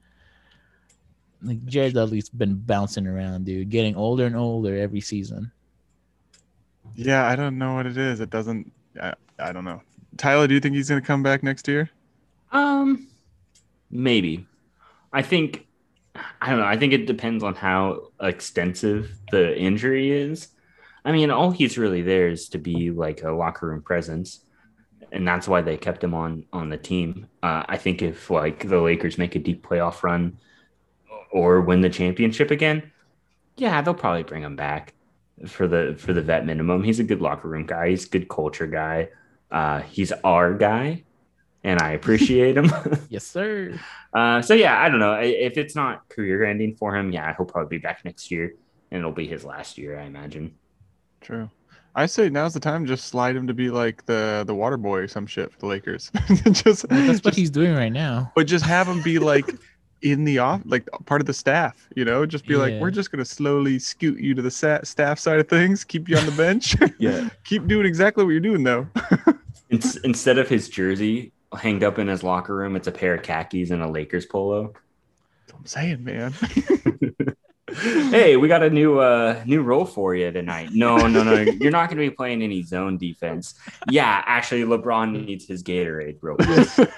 Like 1.42 1.64
Jared 1.66 1.92
Dudley's 1.94 2.30
been 2.30 2.56
bouncing 2.56 3.06
around, 3.06 3.44
dude, 3.44 3.68
getting 3.68 3.94
older 3.94 4.24
and 4.24 4.34
older 4.36 4.74
every 4.76 5.02
season. 5.02 5.52
Yeah, 6.96 7.28
I 7.28 7.36
don't 7.36 7.58
know 7.58 7.74
what 7.74 7.84
it 7.86 7.96
is. 7.98 8.20
It 8.20 8.30
doesn't. 8.30 8.72
I, 9.00 9.14
I 9.38 9.52
don't 9.52 9.64
know. 9.64 9.82
Tyler, 10.16 10.46
do 10.46 10.54
you 10.54 10.60
think 10.60 10.74
he's 10.74 10.88
gonna 10.88 11.00
come 11.00 11.22
back 11.22 11.42
next 11.42 11.68
year? 11.68 11.90
Um, 12.52 13.08
maybe. 13.90 14.46
I 15.12 15.22
think 15.22 15.66
I 16.40 16.50
don't 16.50 16.58
know. 16.60 16.66
I 16.66 16.76
think 16.76 16.92
it 16.92 17.06
depends 17.06 17.44
on 17.44 17.54
how 17.54 18.08
extensive 18.20 19.10
the 19.30 19.56
injury 19.58 20.10
is. 20.10 20.48
I 21.04 21.12
mean, 21.12 21.30
all 21.30 21.50
he's 21.50 21.78
really 21.78 22.02
there 22.02 22.28
is 22.28 22.48
to 22.50 22.58
be 22.58 22.90
like 22.90 23.22
a 23.22 23.32
locker 23.32 23.68
room 23.68 23.82
presence, 23.82 24.40
and 25.12 25.26
that's 25.26 25.48
why 25.48 25.62
they 25.62 25.76
kept 25.76 26.02
him 26.04 26.14
on 26.14 26.46
on 26.52 26.70
the 26.70 26.78
team. 26.78 27.28
Uh, 27.42 27.64
I 27.68 27.76
think 27.78 28.02
if 28.02 28.30
like 28.30 28.68
the 28.68 28.80
Lakers 28.80 29.18
make 29.18 29.34
a 29.36 29.38
deep 29.38 29.66
playoff 29.66 30.02
run 30.02 30.38
or 31.30 31.60
win 31.62 31.80
the 31.82 31.90
championship 31.90 32.50
again, 32.50 32.92
Yeah, 33.56 33.82
they'll 33.82 33.94
probably 33.94 34.22
bring 34.24 34.42
him 34.42 34.56
back 34.56 34.94
for 35.46 35.68
the 35.68 35.94
for 35.98 36.12
the 36.12 36.22
vet 36.22 36.44
minimum. 36.46 36.82
He's 36.82 37.00
a 37.00 37.04
good 37.04 37.20
locker 37.20 37.48
room 37.48 37.66
guy. 37.66 37.90
He's 37.90 38.06
a 38.06 38.08
good 38.08 38.28
culture 38.28 38.66
guy. 38.66 39.08
Uh, 39.50 39.80
he's 39.82 40.12
our 40.24 40.52
guy, 40.54 41.04
and 41.64 41.80
I 41.80 41.92
appreciate 41.92 42.56
him. 42.56 42.70
Yes, 43.08 43.24
sir. 43.24 43.78
uh, 44.12 44.42
so 44.42 44.54
yeah, 44.54 44.80
I 44.82 44.88
don't 44.90 45.00
know 45.00 45.14
if 45.14 45.56
it's 45.56 45.74
not 45.74 46.08
career 46.08 46.44
ending 46.44 46.74
for 46.76 46.94
him. 46.96 47.10
Yeah, 47.12 47.34
he'll 47.36 47.46
probably 47.46 47.78
be 47.78 47.82
back 47.82 48.04
next 48.04 48.30
year, 48.30 48.54
and 48.90 48.98
it'll 48.98 49.12
be 49.12 49.26
his 49.26 49.44
last 49.44 49.78
year, 49.78 49.98
I 49.98 50.04
imagine. 50.04 50.54
True. 51.20 51.50
I 51.94 52.06
say 52.06 52.28
now's 52.28 52.54
the 52.54 52.60
time. 52.60 52.84
Just 52.86 53.06
slide 53.06 53.34
him 53.34 53.46
to 53.48 53.54
be 53.54 53.70
like 53.70 54.04
the 54.06 54.44
the 54.46 54.54
water 54.54 54.76
boy 54.76 54.98
or 54.98 55.08
some 55.08 55.26
shit 55.26 55.50
for 55.50 55.58
the 55.58 55.66
Lakers. 55.66 56.12
just 56.52 56.86
Well, 56.90 57.06
that's 57.06 57.18
what 57.24 57.30
just- 57.30 57.36
he's 57.38 57.50
doing 57.50 57.74
right 57.74 57.92
now. 57.92 58.30
but 58.36 58.46
just 58.46 58.64
have 58.64 58.86
him 58.86 59.00
be 59.02 59.18
like 59.18 59.46
in 60.02 60.24
the 60.24 60.38
off 60.38 60.60
like 60.64 60.88
part 61.06 61.20
of 61.20 61.26
the 61.26 61.32
staff 61.34 61.88
you 61.96 62.04
know 62.04 62.24
just 62.24 62.46
be 62.46 62.54
like 62.56 62.74
we're 62.80 62.90
just 62.90 63.10
gonna 63.10 63.24
slowly 63.24 63.78
scoot 63.78 64.18
you 64.20 64.32
to 64.34 64.42
the 64.42 64.50
sa- 64.50 64.80
staff 64.84 65.18
side 65.18 65.40
of 65.40 65.48
things 65.48 65.82
keep 65.84 66.08
you 66.08 66.16
on 66.16 66.24
the 66.24 66.32
bench 66.32 66.76
Yeah. 66.98 67.28
keep 67.44 67.66
doing 67.66 67.84
exactly 67.86 68.24
what 68.24 68.30
you're 68.30 68.40
doing 68.40 68.62
though 68.62 68.86
In- 69.70 69.80
instead 70.04 70.38
of 70.38 70.48
his 70.48 70.68
jersey 70.68 71.32
hanged 71.58 71.82
up 71.82 71.98
in 71.98 72.06
his 72.08 72.22
locker 72.22 72.54
room, 72.54 72.76
it's 72.76 72.86
a 72.88 72.92
pair 72.92 73.14
of 73.14 73.22
khakis 73.22 73.70
and 73.70 73.82
a 73.82 73.88
Lakers 73.88 74.24
polo. 74.26 74.72
That's 75.46 75.52
what 75.52 75.58
i'm 75.60 75.66
saying 75.66 76.04
man 76.04 76.32
hey, 78.10 78.36
we 78.36 78.48
got 78.48 78.62
a 78.62 78.70
new 78.70 78.98
uh 78.98 79.42
new 79.46 79.62
role 79.62 79.84
for 79.84 80.14
you 80.14 80.30
tonight. 80.32 80.70
No, 80.72 80.96
no, 81.06 81.22
no, 81.22 81.34
you're 81.34 81.70
not 81.70 81.90
going 81.90 81.98
to 82.02 82.10
be 82.10 82.14
playing 82.14 82.42
any 82.42 82.62
zone 82.62 82.96
defense. 82.96 83.54
Yeah, 83.90 84.22
actually, 84.26 84.62
LeBron 84.62 85.26
needs 85.26 85.46
his 85.46 85.62
Gatorade 85.62 86.16
real 86.22 86.36
quick. 86.36 86.90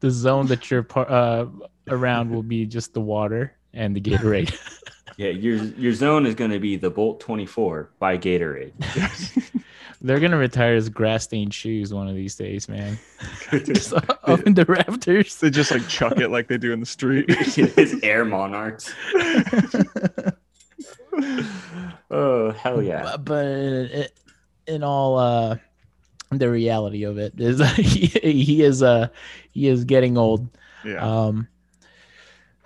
The 0.00 0.10
zone 0.10 0.46
that 0.48 0.70
you're 0.70 0.82
par- 0.82 1.10
uh, 1.10 1.46
around 1.88 2.30
will 2.30 2.42
be 2.42 2.66
just 2.66 2.94
the 2.94 3.00
water 3.00 3.54
and 3.72 3.94
the 3.94 4.00
Gatorade. 4.00 4.56
Yeah, 5.18 5.30
your 5.30 5.56
your 5.56 5.92
zone 5.94 6.26
is 6.26 6.34
going 6.34 6.50
to 6.50 6.58
be 6.58 6.76
the 6.76 6.90
Bolt 6.90 7.20
24 7.20 7.88
by 7.98 8.18
Gatorade. 8.18 8.72
They're 10.02 10.20
gonna 10.20 10.36
retire 10.36 10.74
his 10.74 10.90
grass 10.90 11.24
stained 11.24 11.54
shoes 11.54 11.94
one 11.94 12.06
of 12.06 12.14
these 12.14 12.34
days, 12.34 12.68
man. 12.68 12.98
Just 13.50 13.94
up 13.94 14.42
in 14.42 14.52
the 14.52 14.66
rafters. 14.66 15.36
they 15.36 15.48
just 15.48 15.70
like 15.70 15.88
chuck 15.88 16.18
it 16.18 16.28
like 16.28 16.48
they 16.48 16.58
do 16.58 16.70
in 16.72 16.80
the 16.80 16.86
street 16.86 17.30
his 17.30 17.98
Air 18.02 18.26
Monarchs. 18.26 18.92
Oh 22.10 22.50
hell 22.50 22.82
yeah! 22.82 23.02
but, 23.02 23.24
but 23.24 23.46
it, 23.46 24.18
in 24.66 24.82
all 24.82 25.18
uh 25.18 25.56
the 26.30 26.50
reality 26.50 27.04
of 27.04 27.16
it 27.16 27.40
is 27.40 27.60
he, 27.76 28.06
he 28.06 28.62
is 28.62 28.82
uh 28.82 29.08
he 29.52 29.66
is 29.66 29.84
getting 29.84 30.18
old 30.18 30.46
yeah 30.84 30.98
um 31.00 31.48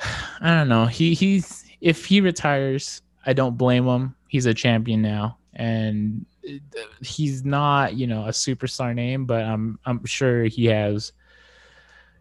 i 0.40 0.54
don't 0.54 0.68
know 0.68 0.86
he 0.86 1.14
he's 1.14 1.64
if 1.80 2.04
he 2.06 2.20
retires 2.20 3.02
i 3.26 3.32
don't 3.32 3.56
blame 3.56 3.86
him 3.86 4.14
he's 4.28 4.46
a 4.46 4.54
champion 4.54 5.02
now 5.02 5.36
and 5.54 6.24
uh, 6.48 6.80
he's 7.02 7.44
not 7.44 7.94
you 7.94 8.06
know 8.06 8.24
a 8.26 8.30
superstar 8.30 8.94
name 8.94 9.26
but 9.26 9.44
i'm 9.44 9.78
i'm 9.84 10.04
sure 10.04 10.44
he 10.44 10.66
has 10.66 11.12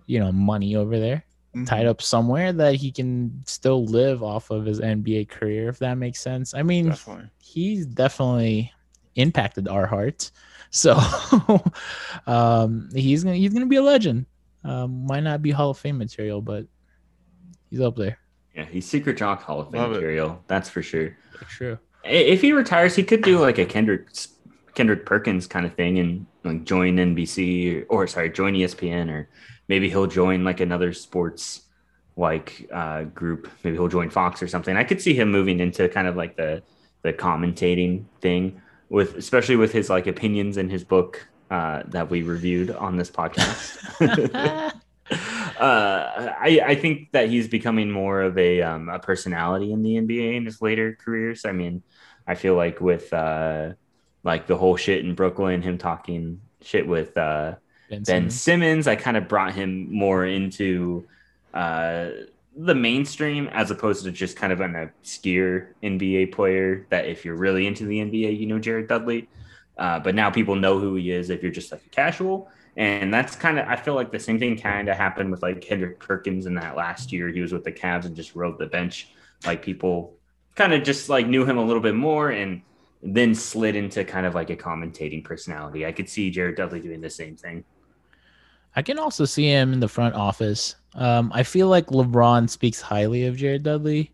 you 0.05 0.19
know 0.19 0.31
money 0.31 0.75
over 0.75 0.99
there 0.99 1.25
Mhm. 1.55 1.65
tied 1.65 1.87
up 1.87 1.99
somewhere 1.99 2.53
that 2.53 2.75
he 2.75 2.91
can 2.91 3.41
still 3.47 3.83
live 3.83 4.21
off 4.21 4.51
of 4.51 4.65
his 4.65 4.79
nba 4.79 5.27
career 5.27 5.67
if 5.67 5.79
that 5.79 5.97
makes 5.97 6.19
sense 6.19 6.53
i 6.53 6.61
mean 6.61 6.89
definitely 6.89 7.29
he's 7.39 7.87
definitely 7.87 8.71
impacted 9.15 9.67
our 9.67 9.85
hearts. 9.87 10.31
So 10.71 10.93
um, 12.27 12.89
he's 12.93 13.23
gonna 13.23 13.35
he's 13.35 13.53
gonna 13.53 13.65
be 13.65 13.77
a 13.77 13.81
legend. 13.81 14.27
Um, 14.63 15.07
might 15.07 15.21
not 15.23 15.41
be 15.41 15.49
Hall 15.49 15.71
of 15.71 15.79
Fame 15.79 15.97
material, 15.97 16.41
but 16.41 16.65
he's 17.69 17.81
up 17.81 17.95
there. 17.95 18.19
Yeah, 18.55 18.65
he's 18.65 18.85
Secret 18.85 19.17
Jock 19.17 19.43
Hall 19.43 19.61
of 19.61 19.71
Fame 19.71 19.81
Love 19.81 19.91
it. 19.91 19.95
material. 19.95 20.43
That's 20.47 20.69
for 20.69 20.81
sure. 20.81 21.15
True. 21.47 21.77
If 22.03 22.41
he 22.41 22.51
retires, 22.51 22.95
he 22.95 23.03
could 23.03 23.21
do 23.21 23.39
like 23.39 23.57
a 23.57 23.65
Kendrick 23.65 24.07
Kendrick 24.75 25.05
Perkins 25.05 25.47
kind 25.47 25.65
of 25.65 25.73
thing 25.73 25.99
and 25.99 26.25
like 26.43 26.63
join 26.63 26.97
NBC 26.97 27.85
or, 27.89 28.03
or 28.03 28.07
sorry, 28.07 28.29
join 28.29 28.53
ESPN 28.53 29.09
or 29.11 29.29
maybe 29.67 29.89
he'll 29.89 30.07
join 30.07 30.43
like 30.43 30.59
another 30.59 30.93
sports 30.93 31.63
like 32.15 32.69
uh, 32.73 33.03
group. 33.03 33.49
Maybe 33.63 33.77
he'll 33.77 33.87
join 33.87 34.09
Fox 34.09 34.41
or 34.41 34.47
something. 34.47 34.75
I 34.75 34.83
could 34.83 35.01
see 35.01 35.13
him 35.13 35.31
moving 35.31 35.59
into 35.59 35.87
kind 35.89 36.07
of 36.07 36.15
like 36.15 36.35
the 36.35 36.63
the 37.01 37.13
commentating 37.13 38.05
thing 38.21 38.61
with 38.89 39.15
especially 39.15 39.55
with 39.55 39.71
his 39.71 39.89
like 39.89 40.07
opinions 40.07 40.57
in 40.57 40.69
his 40.69 40.83
book 40.83 41.27
uh, 41.51 41.83
that 41.87 42.09
we 42.09 42.23
reviewed 42.23 42.71
on 42.71 42.97
this 42.97 43.09
podcast. 43.09 44.73
uh, 45.59 46.33
I, 46.39 46.61
I 46.65 46.75
think 46.75 47.11
that 47.11 47.29
he's 47.29 47.47
becoming 47.47 47.91
more 47.91 48.21
of 48.21 48.37
a, 48.37 48.61
um, 48.61 48.89
a 48.89 48.99
personality 48.99 49.73
in 49.73 49.83
the 49.83 49.95
NBA 49.95 50.35
in 50.37 50.45
his 50.45 50.61
later 50.61 50.97
careers. 50.99 51.45
I 51.45 51.51
mean, 51.51 51.83
I 52.25 52.35
feel 52.35 52.55
like 52.55 52.79
with 52.79 53.11
uh, 53.11 53.73
like 54.23 54.47
the 54.47 54.55
whole 54.55 54.77
shit 54.77 55.03
in 55.03 55.15
Brooklyn, 55.15 55.61
him 55.61 55.77
talking 55.77 56.41
shit 56.61 56.87
with 56.87 57.17
uh, 57.17 57.55
Ben 57.89 58.03
Ben 58.03 58.05
Simmons. 58.05 58.41
Simmons, 58.41 58.87
I 58.87 58.95
kind 58.95 59.17
of 59.17 59.27
brought 59.27 59.53
him 59.53 59.91
more 59.91 60.25
into 60.25 61.07
uh, 61.53 62.09
the 62.55 62.75
mainstream 62.75 63.47
as 63.47 63.71
opposed 63.71 64.03
to 64.03 64.11
just 64.11 64.37
kind 64.37 64.53
of 64.53 64.61
an 64.61 64.75
obscure 64.75 65.75
NBA 65.81 66.31
player 66.33 66.85
that 66.89 67.05
if 67.05 67.25
you're 67.25 67.35
really 67.35 67.67
into 67.67 67.85
the 67.85 67.99
NBA, 67.99 68.39
you 68.39 68.45
know 68.45 68.59
Jared 68.59 68.87
Dudley. 68.87 69.27
Uh, 69.77 69.97
but 69.99 70.13
now 70.13 70.29
people 70.29 70.55
know 70.55 70.77
who 70.77 70.95
he 70.95 71.11
is 71.11 71.29
if 71.29 71.41
you're 71.41 71.51
just 71.51 71.71
like 71.71 71.85
a 71.85 71.89
casual. 71.89 72.49
And 72.79 73.13
that's 73.13 73.35
kind 73.35 73.59
of, 73.59 73.67
I 73.67 73.75
feel 73.75 73.93
like 73.93 74.09
the 74.09 74.19
same 74.19 74.39
thing 74.39 74.57
kind 74.57 74.87
of 74.87 74.95
happened 74.95 75.31
with 75.31 75.43
like 75.43 75.59
Kendrick 75.59 75.99
Perkins 75.99 76.45
in 76.45 76.55
that 76.55 76.77
last 76.77 77.11
year. 77.11 77.27
He 77.27 77.41
was 77.41 77.51
with 77.51 77.65
the 77.65 77.73
Cavs 77.73 78.05
and 78.05 78.15
just 78.15 78.35
rode 78.35 78.57
the 78.57 78.67
bench. 78.67 79.09
Like 79.45 79.61
people 79.61 80.15
kind 80.55 80.73
of 80.73 80.83
just 80.83 81.09
like 81.09 81.27
knew 81.27 81.45
him 81.45 81.57
a 81.57 81.63
little 81.63 81.81
bit 81.81 81.93
more 81.93 82.29
and 82.29 82.61
then 83.03 83.35
slid 83.35 83.75
into 83.75 84.05
kind 84.05 84.25
of 84.25 84.33
like 84.33 84.49
a 84.49 84.55
commentating 84.55 85.21
personality. 85.21 85.85
I 85.85 85.91
could 85.91 86.07
see 86.07 86.31
Jared 86.31 86.55
Dudley 86.55 86.79
doing 86.79 87.01
the 87.01 87.09
same 87.09 87.35
thing. 87.35 87.65
I 88.77 88.81
can 88.81 88.97
also 88.97 89.25
see 89.25 89.49
him 89.49 89.73
in 89.73 89.81
the 89.81 89.89
front 89.89 90.15
office. 90.15 90.75
Um, 90.95 91.33
I 91.33 91.43
feel 91.43 91.67
like 91.67 91.87
LeBron 91.87 92.49
speaks 92.49 92.79
highly 92.79 93.25
of 93.25 93.35
Jared 93.35 93.63
Dudley. 93.63 94.13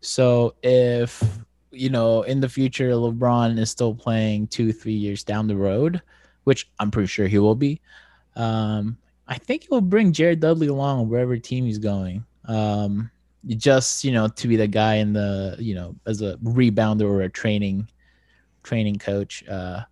So 0.00 0.54
if 0.62 1.24
you 1.72 1.90
know 1.90 2.22
in 2.22 2.38
the 2.38 2.48
future 2.48 2.90
LeBron 2.92 3.58
is 3.58 3.70
still 3.70 3.96
playing 3.96 4.46
two, 4.46 4.72
three 4.72 4.94
years 4.94 5.24
down 5.24 5.48
the 5.48 5.56
road, 5.56 6.02
which 6.46 6.68
I'm 6.78 6.90
pretty 6.90 7.08
sure 7.08 7.26
he 7.26 7.38
will 7.38 7.54
be, 7.56 7.80
um, 8.36 8.96
I 9.28 9.36
think 9.36 9.66
he'll 9.68 9.80
bring 9.80 10.12
Jared 10.12 10.38
Dudley 10.40 10.68
along 10.68 11.08
wherever 11.08 11.36
team 11.36 11.64
he's 11.66 11.78
going. 11.78 12.24
Um, 12.46 13.10
just 13.48 14.02
you 14.04 14.12
know 14.12 14.28
to 14.28 14.48
be 14.48 14.56
the 14.56 14.66
guy 14.68 14.94
in 14.96 15.12
the 15.12 15.56
you 15.58 15.74
know 15.74 15.94
as 16.06 16.22
a 16.22 16.36
rebounder 16.38 17.02
or 17.02 17.22
a 17.22 17.28
training 17.28 17.88
training 18.62 18.96
coach. 18.98 19.46
Uh, 19.48 19.82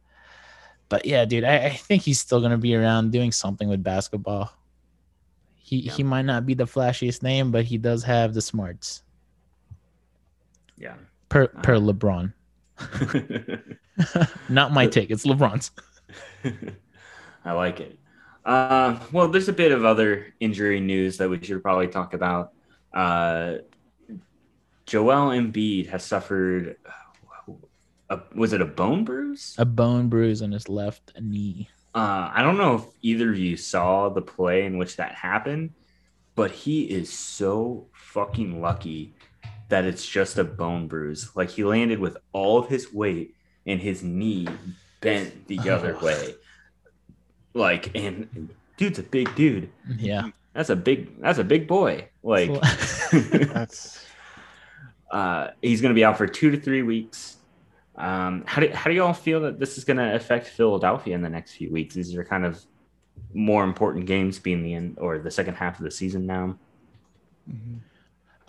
but 0.88 1.04
yeah, 1.06 1.25
dude, 1.25 1.42
I, 1.44 1.66
I 1.66 1.70
think 1.70 2.02
he's 2.02 2.20
still 2.20 2.40
gonna 2.40 2.58
be 2.58 2.75
around 2.76 3.11
doing 3.12 3.32
something 3.32 3.68
with 3.68 3.82
basketball. 3.82 4.52
He 5.56 5.78
Yeah. 5.78 5.92
he 5.92 6.02
might 6.04 6.23
not 6.26 6.46
be 6.46 6.54
the 6.54 6.64
flashiest 6.66 7.23
name, 7.23 7.50
but 7.50 7.64
he 7.64 7.78
does 7.78 8.02
have 8.04 8.34
the 8.34 8.42
smarts. 8.42 9.02
Yeah. 10.78 10.94
Per 11.28 11.49
per 11.49 11.75
Uh-huh. 11.75 11.92
LeBron. 11.92 12.32
Not 14.49 14.73
my 14.73 14.87
take, 14.87 15.11
it's 15.11 15.26
LeBron's. 15.26 15.70
I 17.44 17.52
like 17.52 17.80
it. 17.80 17.99
Uh, 18.44 18.99
well, 19.12 19.28
there's 19.28 19.49
a 19.49 19.52
bit 19.52 19.73
of 19.73 19.85
other 19.85 20.35
injury 20.40 20.80
news 20.80 21.16
that 21.18 21.30
we 21.30 21.42
should 21.42 21.62
probably 21.62 21.88
talk 21.88 22.14
about. 22.14 22.52
Uh, 22.92 23.56
Joel 24.87 25.30
Embiid 25.30 25.88
has 25.88 26.04
suffered. 26.04 26.76
A, 28.11 28.21
was 28.35 28.52
it 28.52 28.61
a 28.61 28.66
bone 28.66 29.04
bruise? 29.04 29.54
A 29.56 29.64
bone 29.64 30.09
bruise 30.09 30.42
on 30.42 30.52
his 30.52 30.68
left 30.68 31.12
knee. 31.21 31.68
Uh, 31.94 32.30
I 32.33 32.42
don't 32.42 32.59
know 32.59 32.75
if 32.75 32.83
either 33.02 33.30
of 33.30 33.38
you 33.38 33.56
saw 33.56 34.11
the 34.11 34.21
play 34.21 34.66
in 34.66 34.76
which 34.76 34.97
that 34.97 35.14
happened, 35.14 35.71
but 36.35 36.50
he 36.50 36.83
is 36.83 37.11
so 37.11 37.87
fucking 37.92 38.61
lucky 38.61 39.14
that 39.68 39.85
it's 39.85 40.06
just 40.06 40.37
a 40.37 40.44
bone 40.44 40.87
bruise. 40.87 41.35
Like 41.35 41.50
he 41.50 41.64
landed 41.64 41.99
with 41.99 42.18
all 42.33 42.59
of 42.59 42.68
his 42.68 42.92
weight 42.92 43.35
and 43.66 43.80
his 43.80 44.02
knee 44.02 44.49
bent 45.04 45.46
the 45.46 45.58
other 45.70 45.96
Oh. 46.00 46.04
way. 46.04 46.34
Like, 47.54 47.94
and 47.94 48.49
dude's 48.76 48.99
a 48.99 49.02
big 49.04 49.32
dude. 49.37 49.70
Yeah. 49.96 50.30
That's 50.54 50.70
a 50.70 50.76
big. 50.76 51.20
That's 51.20 51.38
a 51.38 51.44
big 51.44 51.66
boy. 51.68 52.08
Like, 52.23 52.50
That's 53.12 54.04
uh, 55.11 55.49
he's 55.62 55.80
going 55.80 55.90
to 55.90 55.94
be 55.94 56.04
out 56.04 56.16
for 56.18 56.26
two 56.26 56.50
to 56.50 56.61
three 56.61 56.82
weeks. 56.82 57.37
Um, 57.96 58.42
how 58.46 58.61
do 58.61 58.68
how 58.73 58.90
do 58.90 58.94
you 58.96 59.04
all 59.04 59.12
feel 59.14 59.40
that 59.42 59.61
this 59.61 59.78
is 59.78 59.84
going 59.84 59.96
to 59.99 60.14
affect 60.14 60.49
Philadelphia 60.49 61.14
in 61.14 61.23
the 61.23 61.28
next 61.28 61.52
few 61.52 61.70
weeks? 61.73 61.94
These 61.94 62.14
are 62.16 62.25
kind 62.25 62.44
of 62.44 62.61
more 63.32 63.62
important 63.64 64.06
games 64.06 64.38
being 64.40 64.62
the 64.62 64.75
end 64.75 64.99
or 65.00 65.18
the 65.18 65.30
second 65.30 65.54
half 65.54 65.78
of 65.78 65.84
the 65.84 65.90
season 65.90 66.26
now. 66.26 66.56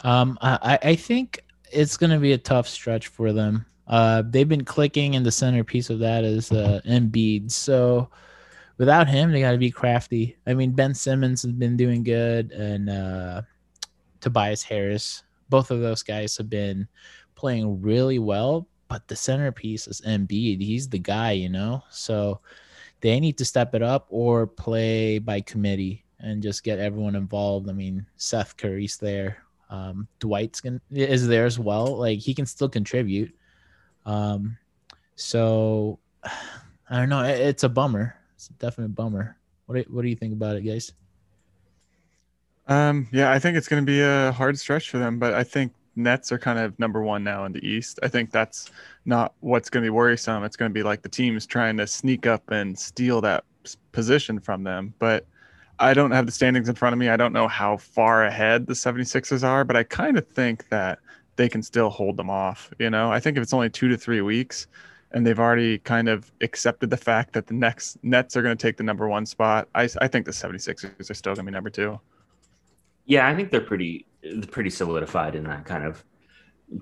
Um, 0.04 0.38
I, 0.42 0.80
I 0.82 0.96
think 0.96 1.44
it's 1.72 1.98
going 1.98 2.12
to 2.12 2.20
be 2.20 2.34
a 2.34 2.38
tough 2.38 2.68
stretch 2.68 3.08
for 3.08 3.34
them. 3.34 3.66
Uh, 3.88 4.24
they've 4.27 4.50
been 4.50 4.65
clicking, 4.65 5.15
and 5.15 5.25
the 5.25 5.32
centerpiece 5.32 5.89
of 5.89 6.00
that 6.00 6.24
is 6.24 6.51
uh, 6.51 6.82
Embiid. 6.86 7.51
So 7.51 8.10
without 8.77 9.08
him, 9.08 9.32
they 9.32 9.42
got 9.42 9.51
to 9.51 9.58
be 9.58 9.72
crafty. 9.72 10.38
I 10.48 10.54
mean, 10.54 10.72
Ben 10.72 10.94
Simmons 10.94 11.44
has 11.44 11.51
been 11.51 11.77
doing 11.77 12.04
good, 12.04 12.51
and 12.51 12.89
uh, 12.89 13.42
Tobias 14.22 14.63
Harris. 14.63 15.24
Both 15.50 15.70
of 15.70 15.82
those 15.82 16.01
guys 16.01 16.36
have 16.38 16.50
been 16.50 16.88
playing 17.36 17.82
really 17.82 18.18
well, 18.18 18.68
but 18.88 19.08
the 19.08 19.15
centerpiece 19.15 19.88
is 19.88 20.01
Embiid. 20.01 20.62
He's 20.62 20.89
the 20.89 21.00
guy, 21.00 21.34
you 21.34 21.50
know. 21.50 21.84
So 21.92 22.39
they 23.01 23.20
need 23.20 23.38
to 23.38 23.46
step 23.46 23.75
it 23.75 23.84
up 23.84 24.08
or 24.10 24.48
play 24.48 25.20
by 25.20 25.42
committee 25.42 26.04
and 26.20 26.42
just 26.42 26.63
get 26.63 26.80
everyone 26.80 27.15
involved. 27.15 27.70
I 27.70 27.74
mean, 27.74 28.06
Seth 28.18 28.58
Curry's 28.58 28.98
there. 28.98 29.38
Um, 29.70 30.08
Dwight's 30.20 30.62
can, 30.62 30.82
is 30.89 31.27
there 31.27 31.46
as 31.46 31.60
well. 31.60 31.98
Like 31.98 32.20
he 32.20 32.34
can 32.34 32.46
still 32.48 32.70
contribute. 32.70 33.36
Um, 34.06 34.58
so 35.16 36.00
I 36.24 37.00
don't 37.00 37.10
know. 37.10 37.24
It, 37.24 37.40
it's 37.40 37.64
a 37.64 37.70
bummer. 37.70 38.16
It's 38.36 38.50
a 38.50 38.54
definite 38.54 38.90
bummer. 38.90 39.38
What 39.66 39.76
do, 39.76 39.94
what 39.94 40.04
do 40.04 40.10
you 40.10 40.16
think 40.16 40.34
about 40.34 40.56
it, 40.56 40.62
guys? 40.62 40.94
Um, 42.68 43.08
yeah, 43.12 43.32
I 43.32 43.40
think 43.40 43.58
it's 43.58 43.68
going 43.68 43.84
to 43.84 43.86
be 43.86 44.02
a 44.02 44.32
hard 44.32 44.58
stretch 44.58 44.90
for 44.90 44.98
them, 44.98 45.20
but 45.20 45.34
I 45.34 45.44
think 45.44 45.74
Nets 45.96 46.32
are 46.32 46.38
kind 46.38 46.60
of 46.60 46.78
number 46.80 47.02
one 47.02 47.24
now 47.24 47.46
in 47.46 47.52
the 47.52 47.66
East. 47.66 48.00
I 48.04 48.08
think 48.08 48.32
that's 48.32 48.72
not 49.06 49.34
what's 49.40 49.70
going 49.70 49.84
to 49.84 49.86
be 49.86 49.92
worrisome. 49.92 50.44
It's 50.44 50.56
going 50.56 50.70
to 50.70 50.74
be 50.74 50.84
like 50.84 51.02
the 51.02 51.10
teams 51.10 51.46
trying 51.46 51.78
to 51.78 51.88
sneak 51.88 52.26
up 52.28 52.50
and 52.52 52.78
steal 52.78 53.22
that 53.22 53.46
position 53.92 54.40
from 54.40 54.64
them. 54.64 54.94
But 55.00 55.26
I 55.80 55.94
don't 55.94 56.12
have 56.12 56.26
the 56.26 56.32
standings 56.32 56.70
in 56.70 56.76
front 56.76 56.94
of 56.94 57.00
me. 57.00 57.10
I 57.10 57.18
don't 57.18 57.34
know 57.34 57.48
how 57.48 57.78
far 57.78 58.26
ahead 58.26 58.68
the 58.68 58.74
76ers 58.74 59.44
are, 59.44 59.64
but 59.64 59.76
I 59.76 59.84
kind 59.84 60.18
of 60.18 60.28
think 60.28 60.70
that 60.70 61.00
they 61.36 61.50
can 61.50 61.62
still 61.62 61.89
hold 61.89 62.18
them 62.18 62.30
off. 62.30 62.72
You 62.80 62.89
know, 62.89 63.12
I 63.12 63.20
think 63.20 63.38
if 63.38 63.44
it's 63.44 63.54
only 63.54 63.70
two 63.70 63.88
to 63.89 63.98
three 63.98 64.22
weeks 64.22 64.68
and 65.12 65.25
they've 65.25 65.39
already 65.39 65.77
kind 65.80 66.10
of 66.10 66.32
accepted 66.42 66.89
the 66.89 66.98
fact 66.98 67.34
that 67.34 67.48
the 67.48 67.54
next 67.54 68.04
Nets 68.04 68.36
are 68.36 68.42
going 68.42 68.56
to 68.56 68.62
take 68.62 68.77
the 68.77 68.84
number 68.84 69.08
one 69.08 69.25
spot, 69.25 69.68
I, 69.75 69.89
I 70.01 70.08
think 70.08 70.25
the 70.25 70.32
76ers 70.32 71.10
are 71.10 71.13
still 71.13 71.36
going 71.36 71.46
to 71.46 71.51
be 71.51 71.54
number 71.54 71.70
two. 71.70 72.00
Yeah, 73.06 73.27
I 73.27 73.36
think 73.36 73.51
they're 73.51 73.62
pretty 73.62 74.08
pretty 74.50 74.72
solidified 74.72 75.36
in 75.36 75.44
that 75.44 75.65
kind 75.65 75.84
of 75.84 76.04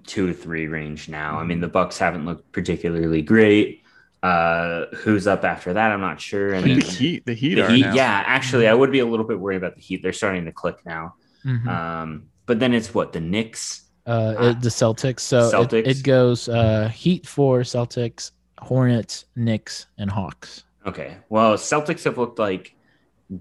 two 0.05 0.27
to 0.27 0.33
three 0.33 0.67
range 0.67 1.09
now. 1.09 1.37
I 1.37 1.43
mean, 1.43 1.59
the 1.59 1.67
Bucks 1.67 1.97
haven't 1.97 2.25
looked 2.25 2.51
particularly 2.51 3.21
great. 3.21 3.83
Uh, 4.21 4.85
who's 4.95 5.27
up 5.27 5.43
after 5.43 5.73
that? 5.73 5.91
I'm 5.91 5.99
not 5.99 6.21
sure. 6.21 6.53
And 6.53 6.63
the 6.63 6.79
Heat, 6.79 7.25
the 7.25 7.33
Heat, 7.33 7.55
the 7.55 7.67
Heat. 7.67 7.81
Now. 7.81 7.93
Yeah, 7.93 8.23
actually, 8.25 8.69
I 8.69 8.73
would 8.73 8.91
be 8.91 8.99
a 8.99 9.05
little 9.05 9.25
bit 9.25 9.37
worried 9.37 9.57
about 9.57 9.75
the 9.75 9.81
Heat. 9.81 10.01
They're 10.01 10.13
starting 10.13 10.45
to 10.45 10.53
click 10.53 10.77
now. 10.85 11.15
Mm-hmm. 11.45 11.67
Um, 11.67 12.23
but 12.45 12.59
then 12.59 12.73
it's 12.73 12.93
what 12.93 13.11
the 13.11 13.19
Knicks, 13.19 13.82
uh, 14.05 14.09
uh 14.09 14.53
the 14.53 14.69
Celtics. 14.69 15.21
So 15.21 15.51
Celtics. 15.51 15.73
It, 15.73 15.87
it 15.87 16.03
goes 16.03 16.49
uh, 16.49 16.89
Heat 16.89 17.27
for 17.27 17.61
Celtics, 17.61 18.31
Hornets, 18.59 19.25
Knicks, 19.35 19.87
and 19.97 20.09
Hawks. 20.09 20.65
Okay. 20.85 21.17
Well, 21.29 21.55
Celtics 21.55 22.03
have 22.03 22.17
looked 22.17 22.39
like 22.39 22.75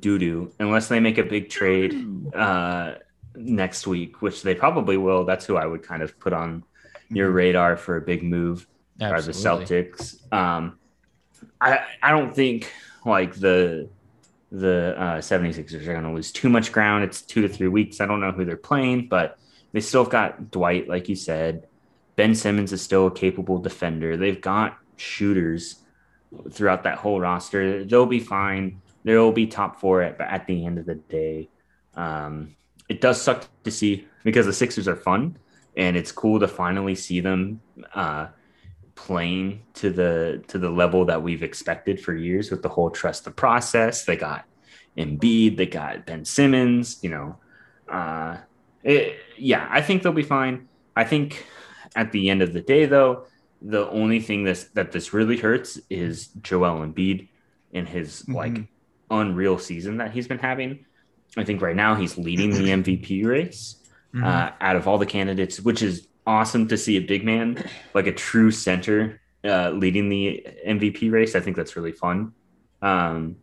doo 0.00 0.18
doo 0.18 0.52
unless 0.58 0.88
they 0.88 1.00
make 1.00 1.18
a 1.18 1.24
big 1.24 1.50
trade 1.50 1.94
uh, 2.34 2.94
next 3.34 3.86
week, 3.86 4.22
which 4.22 4.42
they 4.42 4.54
probably 4.54 4.96
will. 4.96 5.24
That's 5.24 5.44
who 5.44 5.56
I 5.56 5.66
would 5.66 5.82
kind 5.82 6.02
of 6.02 6.18
put 6.18 6.32
on 6.32 6.64
your 7.10 7.28
mm-hmm. 7.28 7.36
radar 7.36 7.76
for 7.76 7.96
a 7.96 8.00
big 8.00 8.22
move 8.22 8.66
are 9.00 9.22
the 9.22 9.32
Celtics. 9.32 10.32
Um, 10.32 10.78
I 11.60 11.84
I 12.02 12.10
don't 12.10 12.34
think 12.34 12.72
like 13.04 13.34
the 13.34 13.88
the 14.50 14.94
uh, 14.98 15.18
76ers 15.18 15.86
are 15.86 15.92
going 15.92 16.04
to 16.04 16.12
lose 16.12 16.30
too 16.30 16.50
much 16.50 16.72
ground. 16.72 17.04
It's 17.04 17.22
two 17.22 17.40
to 17.40 17.48
three 17.48 17.68
weeks. 17.68 18.00
I 18.00 18.06
don't 18.06 18.20
know 18.20 18.32
who 18.32 18.44
they're 18.44 18.56
playing, 18.56 19.08
but 19.08 19.38
they 19.72 19.80
still 19.80 20.04
have 20.04 20.12
got 20.12 20.50
Dwight, 20.50 20.88
like 20.88 21.08
you 21.08 21.16
said. 21.16 21.66
Ben 22.16 22.34
Simmons 22.34 22.72
is 22.72 22.82
still 22.82 23.06
a 23.06 23.10
capable 23.10 23.58
defender. 23.58 24.16
They've 24.16 24.40
got 24.40 24.78
shooters 24.96 25.76
throughout 26.50 26.82
that 26.84 26.98
whole 26.98 27.20
roster. 27.20 27.84
They'll 27.84 28.06
be 28.06 28.20
fine 28.20 28.82
they'll 29.04 29.32
be 29.32 29.46
top 29.46 29.80
four 29.80 30.02
at, 30.02 30.20
at 30.20 30.46
the 30.46 30.64
end 30.64 30.78
of 30.78 30.86
the 30.86 30.94
day. 30.94 31.48
Um, 31.94 32.56
it 32.88 33.00
does 33.00 33.20
suck 33.20 33.46
to 33.64 33.70
see 33.70 34.06
because 34.24 34.46
the 34.46 34.52
Sixers 34.52 34.88
are 34.88 34.96
fun 34.96 35.36
and 35.76 35.96
it's 35.96 36.12
cool 36.12 36.40
to 36.40 36.48
finally 36.48 36.94
see 36.94 37.20
them 37.20 37.60
uh, 37.94 38.28
playing 38.94 39.62
to 39.74 39.90
the 39.90 40.42
to 40.48 40.58
the 40.58 40.70
level 40.70 41.06
that 41.06 41.22
we've 41.22 41.42
expected 41.42 42.00
for 42.00 42.14
years 42.14 42.50
with 42.50 42.62
the 42.62 42.68
whole 42.68 42.90
trust 42.90 43.24
the 43.24 43.30
process. 43.30 44.04
They 44.04 44.16
got 44.16 44.44
Embiid, 44.96 45.56
they 45.56 45.66
got 45.66 46.06
Ben 46.06 46.24
Simmons. 46.24 46.98
You 47.02 47.10
know, 47.10 47.36
uh, 47.88 48.38
it, 48.82 49.18
yeah, 49.42 49.66
I 49.70 49.82
think 49.82 50.02
they'll 50.02 50.12
be 50.12 50.22
fine. 50.22 50.68
I 50.94 51.04
think 51.04 51.44
at 51.96 52.12
the 52.12 52.30
end 52.30 52.42
of 52.42 52.52
the 52.52 52.60
day, 52.60 52.86
though, 52.86 53.26
the 53.60 53.88
only 53.90 54.20
thing 54.20 54.44
this 54.44 54.64
that 54.74 54.92
this 54.92 55.12
really 55.12 55.36
hurts 55.36 55.78
is 55.90 56.28
Joel 56.42 56.86
Embiid 56.86 57.28
and 57.72 57.88
his 57.88 58.22
mm-hmm. 58.22 58.34
like 58.34 58.68
unreal 59.10 59.58
season 59.58 59.98
that 59.98 60.12
he's 60.12 60.28
been 60.28 60.38
having. 60.38 60.84
I 61.36 61.44
think 61.44 61.62
right 61.62 61.76
now 61.76 61.94
he's 61.94 62.18
leading 62.18 62.50
the 62.50 62.68
MVP 62.82 63.24
race 63.24 63.76
mm-hmm. 64.14 64.24
uh, 64.24 64.50
out 64.60 64.76
of 64.76 64.86
all 64.86 64.98
the 64.98 65.06
candidates, 65.06 65.60
which 65.60 65.82
is 65.82 66.08
awesome 66.26 66.68
to 66.68 66.76
see 66.76 66.96
a 66.96 67.00
big 67.00 67.24
man 67.24 67.62
like 67.94 68.06
a 68.06 68.12
true 68.12 68.50
center 68.50 69.20
uh, 69.44 69.70
leading 69.70 70.08
the 70.08 70.46
MVP 70.66 71.10
race. 71.10 71.34
I 71.34 71.40
think 71.40 71.56
that's 71.56 71.76
really 71.76 71.92
fun. 71.92 72.32
Um, 72.80 73.36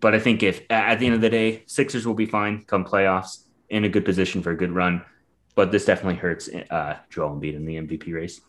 but 0.00 0.14
I 0.14 0.18
think 0.18 0.42
if 0.42 0.62
at 0.70 0.98
the 0.98 1.06
end 1.06 1.14
of 1.14 1.20
the 1.20 1.30
day, 1.30 1.62
Sixers 1.66 2.06
will 2.06 2.14
be 2.14 2.26
fine 2.26 2.64
come 2.64 2.84
playoffs 2.84 3.44
in 3.68 3.84
a 3.84 3.88
good 3.88 4.04
position 4.04 4.42
for 4.42 4.50
a 4.50 4.56
good 4.56 4.72
run. 4.72 5.04
But 5.54 5.70
this 5.70 5.84
definitely 5.84 6.16
hurts 6.16 6.48
uh, 6.70 6.96
Joel 7.10 7.36
Embiid 7.36 7.54
in 7.54 7.64
the 7.64 7.76
MVP 7.76 8.12
race. 8.12 8.40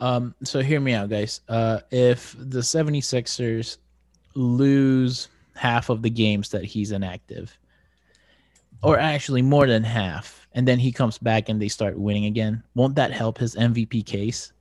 Um, 0.00 0.34
so 0.42 0.60
hear 0.60 0.80
me 0.80 0.94
out, 0.94 1.10
guys. 1.10 1.40
Uh, 1.48 1.80
if 1.90 2.34
the 2.38 2.60
76ers 2.60 3.78
lose 4.34 5.28
half 5.54 5.90
of 5.90 6.02
the 6.02 6.10
games 6.10 6.48
that 6.50 6.64
he's 6.64 6.90
inactive, 6.90 7.56
or 8.82 8.98
actually 8.98 9.42
more 9.42 9.66
than 9.66 9.84
half, 9.84 10.48
and 10.54 10.66
then 10.66 10.78
he 10.78 10.90
comes 10.90 11.18
back 11.18 11.48
and 11.48 11.62
they 11.62 11.68
start 11.68 11.98
winning 11.98 12.24
again, 12.24 12.62
won't 12.74 12.96
that 12.96 13.12
help 13.12 13.38
his 13.38 13.54
MVP 13.54 14.04
case? 14.04 14.52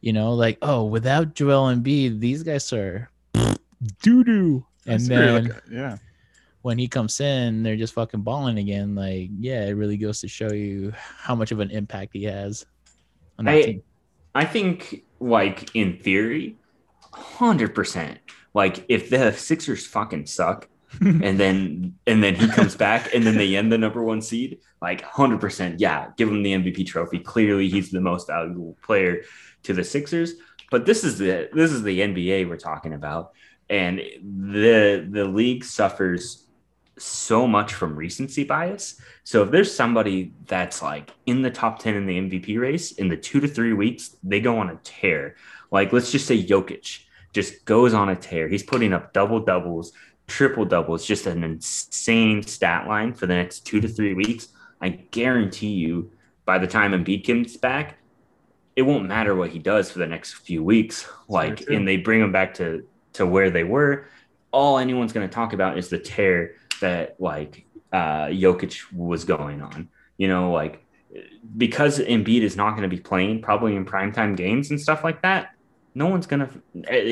You 0.00 0.12
know, 0.12 0.32
like 0.32 0.58
oh, 0.62 0.84
without 0.84 1.34
Joel 1.34 1.74
Embiid, 1.74 2.20
these 2.20 2.44
guys 2.44 2.72
are 2.72 3.10
doo 4.02 4.22
doo, 4.22 4.64
and 4.86 5.00
then 5.04 5.54
yeah, 5.68 5.96
when 6.62 6.78
he 6.78 6.88
comes 6.88 7.20
in, 7.20 7.62
they're 7.62 7.76
just 7.76 7.94
fucking 7.94 8.22
balling 8.22 8.58
again. 8.58 8.94
Like 8.94 9.30
yeah, 9.38 9.64
it 9.66 9.72
really 9.72 9.96
goes 9.96 10.20
to 10.20 10.28
show 10.28 10.52
you 10.52 10.92
how 10.96 11.34
much 11.34 11.52
of 11.52 11.60
an 11.60 11.70
impact 11.70 12.10
he 12.12 12.24
has. 12.24 12.66
I 13.38 13.62
team. 13.62 13.82
I 14.34 14.44
think 14.44 15.04
like 15.20 15.74
in 15.74 15.98
theory, 15.98 16.56
hundred 17.12 17.74
percent 17.74 18.18
like 18.58 18.84
if 18.88 19.08
the 19.10 19.32
Sixers 19.32 19.86
fucking 19.86 20.26
suck, 20.26 20.68
and 21.00 21.38
then 21.38 21.94
and 22.06 22.22
then 22.24 22.34
he 22.34 22.48
comes 22.48 22.74
back 22.74 23.14
and 23.14 23.24
then 23.24 23.36
they 23.36 23.54
end 23.54 23.70
the 23.70 23.78
number 23.78 24.02
one 24.02 24.20
seed, 24.20 24.58
like 24.82 25.02
hundred 25.02 25.40
percent, 25.40 25.78
yeah, 25.78 26.08
give 26.16 26.28
him 26.28 26.42
the 26.42 26.54
MVP 26.54 26.86
trophy. 26.86 27.20
Clearly, 27.20 27.68
he's 27.68 27.90
the 27.90 28.00
most 28.00 28.26
valuable 28.26 28.76
player 28.82 29.22
to 29.62 29.74
the 29.74 29.84
Sixers. 29.84 30.34
But 30.72 30.86
this 30.86 31.04
is 31.04 31.18
the 31.18 31.48
this 31.52 31.70
is 31.70 31.84
the 31.84 32.00
NBA 32.00 32.48
we're 32.48 32.56
talking 32.56 32.94
about, 32.94 33.32
and 33.70 33.98
the 33.98 35.06
the 35.08 35.24
league 35.26 35.62
suffers 35.62 36.47
so 36.98 37.46
much 37.46 37.74
from 37.74 37.96
recency 37.96 38.44
bias. 38.44 39.00
So 39.24 39.42
if 39.42 39.50
there's 39.50 39.74
somebody 39.74 40.32
that's 40.46 40.82
like 40.82 41.12
in 41.26 41.42
the 41.42 41.50
top 41.50 41.78
10 41.78 41.94
in 41.94 42.06
the 42.06 42.18
MVP 42.18 42.58
race 42.58 42.92
in 42.92 43.08
the 43.08 43.16
two 43.16 43.40
to 43.40 43.48
three 43.48 43.72
weeks, 43.72 44.16
they 44.22 44.40
go 44.40 44.58
on 44.58 44.70
a 44.70 44.78
tear. 44.84 45.36
Like 45.70 45.92
let's 45.92 46.10
just 46.10 46.26
say 46.26 46.42
Jokic 46.42 47.00
just 47.32 47.64
goes 47.64 47.94
on 47.94 48.08
a 48.08 48.16
tear. 48.16 48.48
He's 48.48 48.62
putting 48.62 48.92
up 48.92 49.12
double 49.12 49.40
doubles, 49.40 49.92
triple 50.26 50.64
doubles, 50.64 51.06
just 51.06 51.26
an 51.26 51.44
insane 51.44 52.42
stat 52.42 52.86
line 52.86 53.12
for 53.12 53.26
the 53.26 53.34
next 53.34 53.60
two 53.60 53.80
to 53.80 53.88
three 53.88 54.14
weeks. 54.14 54.48
I 54.80 54.90
guarantee 54.90 55.72
you, 55.72 56.10
by 56.44 56.58
the 56.58 56.66
time 56.66 56.92
Embiid 56.92 57.26
comes 57.26 57.56
back, 57.56 57.98
it 58.76 58.82
won't 58.82 59.06
matter 59.06 59.34
what 59.34 59.50
he 59.50 59.58
does 59.58 59.90
for 59.90 59.98
the 59.98 60.06
next 60.06 60.34
few 60.34 60.62
weeks. 60.62 61.08
Like, 61.28 61.68
and 61.68 61.86
they 61.86 61.96
bring 61.96 62.20
him 62.20 62.32
back 62.32 62.54
to 62.54 62.86
to 63.14 63.26
where 63.26 63.50
they 63.50 63.64
were. 63.64 64.06
All 64.50 64.78
anyone's 64.78 65.12
going 65.12 65.28
to 65.28 65.34
talk 65.34 65.52
about 65.52 65.76
is 65.76 65.88
the 65.88 65.98
tear 65.98 66.54
that 66.80 67.16
like 67.18 67.66
uh, 67.92 68.26
Jokic 68.26 68.92
was 68.92 69.24
going 69.24 69.62
on. 69.62 69.88
You 70.16 70.28
know, 70.28 70.52
like 70.52 70.84
because 71.56 71.98
Embiid 71.98 72.42
is 72.42 72.56
not 72.56 72.70
going 72.70 72.82
to 72.82 72.88
be 72.88 73.00
playing 73.00 73.42
probably 73.42 73.76
in 73.76 73.84
primetime 73.84 74.36
games 74.36 74.70
and 74.70 74.80
stuff 74.80 75.04
like 75.04 75.22
that 75.22 75.54
no 75.98 76.06
one's 76.06 76.26
gonna 76.26 76.48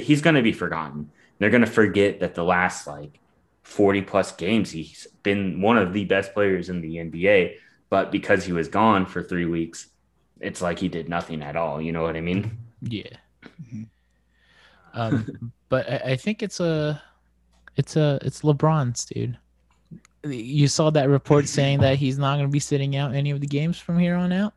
he's 0.00 0.22
gonna 0.22 0.42
be 0.42 0.52
forgotten. 0.52 1.10
They're 1.38 1.50
gonna 1.50 1.66
forget 1.66 2.20
that 2.20 2.34
the 2.34 2.44
last 2.44 2.86
like 2.86 3.18
40 3.64 4.02
plus 4.02 4.32
games 4.32 4.70
he's 4.70 5.08
been 5.24 5.60
one 5.60 5.76
of 5.76 5.92
the 5.92 6.04
best 6.04 6.32
players 6.32 6.68
in 6.68 6.80
the 6.80 6.96
NBA, 6.96 7.56
but 7.90 8.12
because 8.12 8.44
he 8.44 8.52
was 8.52 8.68
gone 8.68 9.04
for 9.04 9.22
three 9.22 9.44
weeks, 9.44 9.88
it's 10.40 10.62
like 10.62 10.78
he 10.78 10.88
did 10.88 11.08
nothing 11.08 11.42
at 11.42 11.56
all. 11.56 11.82
You 11.82 11.90
know 11.90 12.02
what 12.02 12.16
I 12.16 12.20
mean? 12.20 12.58
Yeah. 12.80 13.16
Um, 14.94 15.52
but 15.68 15.90
I, 15.90 16.12
I 16.12 16.16
think 16.16 16.44
it's 16.44 16.60
a, 16.60 17.02
it's 17.74 17.96
a, 17.96 18.20
it's 18.22 18.42
LeBron's, 18.42 19.04
dude. 19.04 19.36
You 20.32 20.68
saw 20.68 20.90
that 20.90 21.08
report 21.08 21.48
saying 21.48 21.80
that 21.80 21.96
he's 21.96 22.18
not 22.18 22.36
going 22.36 22.46
to 22.48 22.52
be 22.52 22.58
sitting 22.60 22.96
out 22.96 23.14
any 23.14 23.30
of 23.30 23.40
the 23.40 23.46
games 23.46 23.78
from 23.78 23.98
here 23.98 24.14
on 24.14 24.32
out. 24.32 24.54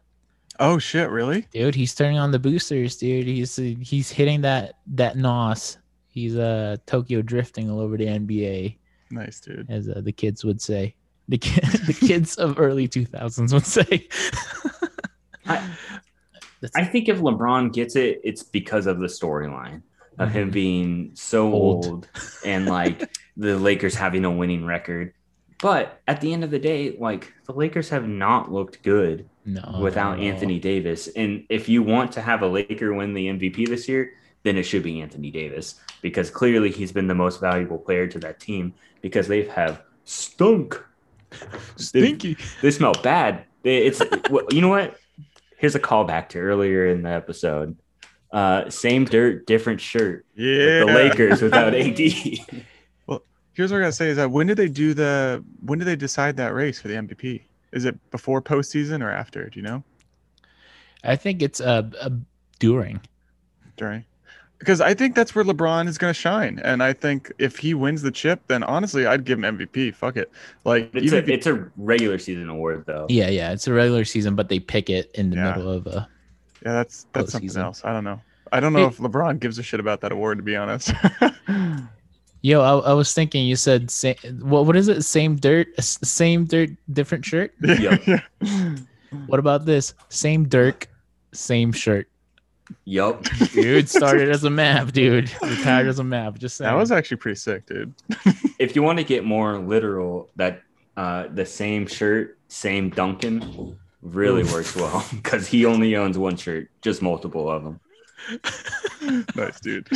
Oh 0.60 0.78
shit! 0.78 1.10
Really, 1.10 1.48
dude? 1.54 1.74
He's 1.76 1.96
turning 1.96 2.18
on 2.18 2.32
the 2.32 2.40
boosters, 2.40 2.98
dude. 2.98 3.26
He's 3.28 3.56
he's 3.56 4.10
hitting 4.12 4.42
that 4.42 4.76
that 4.88 5.16
nos. 5.16 5.78
He's 6.10 6.36
uh 6.38 6.76
Tokyo 6.86 7.22
drifting 7.22 7.70
all 7.72 7.80
over 7.80 7.96
the 7.98 8.06
NBA. 8.08 8.76
Nice, 9.12 9.40
dude. 9.40 9.70
As 9.70 9.88
uh, 9.88 10.02
the 10.04 10.12
kids 10.12 10.44
would 10.44 10.62
say, 10.62 10.96
the 11.30 11.38
the 11.88 11.96
kids 11.98 12.36
of 12.36 12.60
early 12.60 12.88
two 12.90 13.06
thousands 13.06 13.54
would 13.54 13.66
say. 13.66 14.08
I, 15.46 15.70
I 16.76 16.84
think 16.84 17.08
if 17.08 17.20
LeBron 17.20 17.72
gets 17.74 17.96
it, 17.96 18.20
it's 18.24 18.44
because 18.44 18.86
of 18.86 19.00
the 19.00 19.08
storyline 19.08 19.82
of 20.18 20.32
him 20.32 20.50
Mhm. 20.50 20.54
being 20.54 21.12
so 21.14 21.52
Old. 21.54 21.86
old, 21.86 22.10
and 22.46 22.66
like 22.66 23.10
the 23.38 23.58
Lakers 23.58 23.96
having 23.96 24.26
a 24.26 24.32
winning 24.32 24.66
record. 24.66 25.14
But 25.62 26.02
at 26.08 26.22
the 26.22 26.32
end 26.32 26.44
of 26.44 26.52
the 26.52 26.60
day, 26.60 26.96
like 26.98 27.34
the 27.46 27.54
Lakers 27.54 27.90
have 27.90 28.08
not 28.08 28.52
looked 28.52 28.82
good 28.84 29.28
no 29.46 29.80
without. 29.82 30.20
Anthony 30.20 30.60
Davis. 30.60 31.08
And 31.16 31.44
if 31.50 31.68
you 31.68 31.84
want 31.84 32.12
to 32.14 32.22
have 32.22 32.42
a 32.44 32.48
Laker 32.48 32.94
win 32.94 33.14
the 33.14 33.28
MVP 33.28 33.68
this 33.68 33.88
year, 33.90 34.14
then 34.44 34.58
it 34.58 34.64
should 34.64 34.84
be 34.84 35.02
Anthony 35.02 35.32
Davis 35.32 35.76
because 36.02 36.30
clearly 36.30 36.72
he's 36.72 36.92
been 36.94 37.08
the 37.08 37.16
most 37.16 37.42
valuable 37.42 37.78
player 37.78 38.08
to 38.08 38.20
that 38.20 38.40
team 38.40 38.74
because 39.02 39.28
they 39.28 39.44
have 39.50 39.82
stunk. 40.06 40.82
Stinky. 41.76 42.38
They 42.62 42.72
smell 42.72 42.94
bad. 43.04 43.44
They- 43.64 43.86
It's 43.86 44.02
you 44.52 44.62
know 44.62 44.70
what? 44.70 44.98
Here's 45.58 45.76
a 45.76 45.80
callback 45.80 46.30
to 46.30 46.40
earlier 46.40 46.88
in 46.88 47.02
the 47.02 47.10
episode. 47.10 47.76
Uh, 48.32 48.70
same 48.70 49.04
dirt, 49.06 49.46
different 49.46 49.82
shirt. 49.82 50.26
Yeah. 50.36 50.80
The 50.80 50.86
Lakers 50.86 51.42
without 51.42 51.74
AD. 51.76 52.00
Here's 53.60 53.74
what 53.74 53.80
I 53.80 53.82
gotta 53.82 53.92
say 53.92 54.08
is 54.08 54.16
that 54.16 54.32
when 54.32 54.48
did 54.48 54.56
they 54.56 54.70
do 54.70 54.94
the 54.94 55.44
when 55.66 55.80
did 55.80 55.86
they 55.86 55.98
decide 55.98 56.38
that 56.38 56.54
race 56.54 56.80
for 56.80 56.88
the 56.88 56.94
MVP? 56.94 57.42
Is 57.74 57.84
it 57.84 58.00
before 58.10 58.42
postseason 58.42 59.04
or 59.04 59.12
after? 59.12 59.50
Do 59.50 59.60
you 59.60 59.64
know? 59.64 59.84
I 61.04 61.18
think 61.18 61.42
it's 61.42 61.60
uh, 61.60 61.90
uh 62.00 62.10
during. 62.60 63.02
During. 63.76 64.06
Because 64.60 64.80
I 64.80 64.94
think 64.94 65.14
that's 65.14 65.36
where 65.36 65.44
LeBron 65.44 65.90
is 65.90 65.98
gonna 65.98 66.14
shine, 66.14 66.62
and 66.64 66.82
I 66.82 66.94
think 66.94 67.34
if 67.38 67.58
he 67.58 67.74
wins 67.74 68.02
the 68.02 68.12
chip, 68.12 68.40
then 68.48 68.64
honestly, 68.64 69.06
I'd 69.06 69.26
give 69.26 69.44
him 69.44 69.58
MVP. 69.58 69.94
Fuck 69.94 70.16
it. 70.16 70.32
Like 70.64 70.92
It's 70.96 71.08
even 71.08 71.26
a 71.26 71.28
he- 71.28 71.34
it's 71.34 71.46
a 71.46 71.70
regular 71.76 72.18
season 72.18 72.48
award 72.48 72.86
though. 72.88 73.08
Yeah, 73.10 73.28
yeah. 73.28 73.52
It's 73.52 73.68
a 73.68 73.74
regular 73.74 74.06
season, 74.06 74.36
but 74.36 74.48
they 74.48 74.60
pick 74.62 74.90
it 74.90 75.12
in 75.16 75.32
the 75.32 75.36
Yeah. 75.36 75.56
middle 75.58 75.70
of 75.70 75.86
a. 75.86 76.08
yeah, 76.66 76.72
that's 76.72 77.08
that's 77.12 77.34
something 77.34 77.50
postseason. 77.50 77.62
else. 77.62 77.82
I 77.84 77.92
don't 77.92 78.06
know. 78.06 78.22
I 78.54 78.62
don't 78.62 78.72
know 78.72 78.88
Hey- 78.88 78.96
if 78.96 79.00
LeBron 79.00 79.42
gives 79.42 79.60
a 79.60 79.64
shit 79.64 79.82
about 79.82 80.00
that 80.00 80.14
award, 80.14 80.38
to 80.38 80.44
be 80.46 80.56
honest. 80.56 80.94
Yo, 82.42 82.62
I, 82.62 82.92
I 82.92 82.94
was 82.94 83.14
thinking 83.14 83.46
you 83.46 83.56
said 83.56 83.92
same. 83.92 84.16
What 84.42 84.66
what 84.66 84.76
is 84.76 84.88
it? 84.88 85.04
Same 85.04 85.36
dirt, 85.36 85.68
same 85.82 86.46
dirt, 86.46 86.70
different 86.92 87.26
shirt. 87.26 87.54
Yep. 87.62 88.24
What 89.28 89.40
about 89.40 89.66
this? 89.66 89.94
Same 90.10 90.48
Dirk, 90.48 90.88
same 91.34 91.72
shirt. 91.72 92.08
Yup. 92.86 93.24
Dude 93.52 93.90
started 93.90 94.30
as 94.30 94.44
a 94.44 94.50
Mav, 94.50 94.94
dude. 94.94 95.32
Retired 95.42 95.88
as 95.88 96.00
a 96.00 96.04
Mav. 96.04 96.38
Just 96.38 96.58
saying. 96.58 96.70
That 96.70 96.78
was 96.78 96.92
actually 96.92 97.18
pretty 97.18 97.38
sick, 97.38 97.66
dude. 97.66 97.94
if 98.60 98.76
you 98.76 98.84
want 98.84 99.00
to 99.00 99.04
get 99.04 99.26
more 99.26 99.58
literal, 99.58 100.30
that 100.36 100.62
uh, 100.96 101.28
the 101.34 101.46
same 101.46 101.88
shirt, 101.88 102.38
same 102.48 102.92
Duncan, 102.92 103.78
really 104.02 104.44
works 104.44 104.76
well 104.76 105.04
because 105.12 105.48
he 105.48 105.66
only 105.66 105.96
owns 105.96 106.18
one 106.18 106.38
shirt, 106.38 106.70
just 106.82 107.02
multiple 107.02 107.50
of 107.50 107.64
them. 107.64 107.80
nice, 109.36 109.60
dude. 109.60 109.88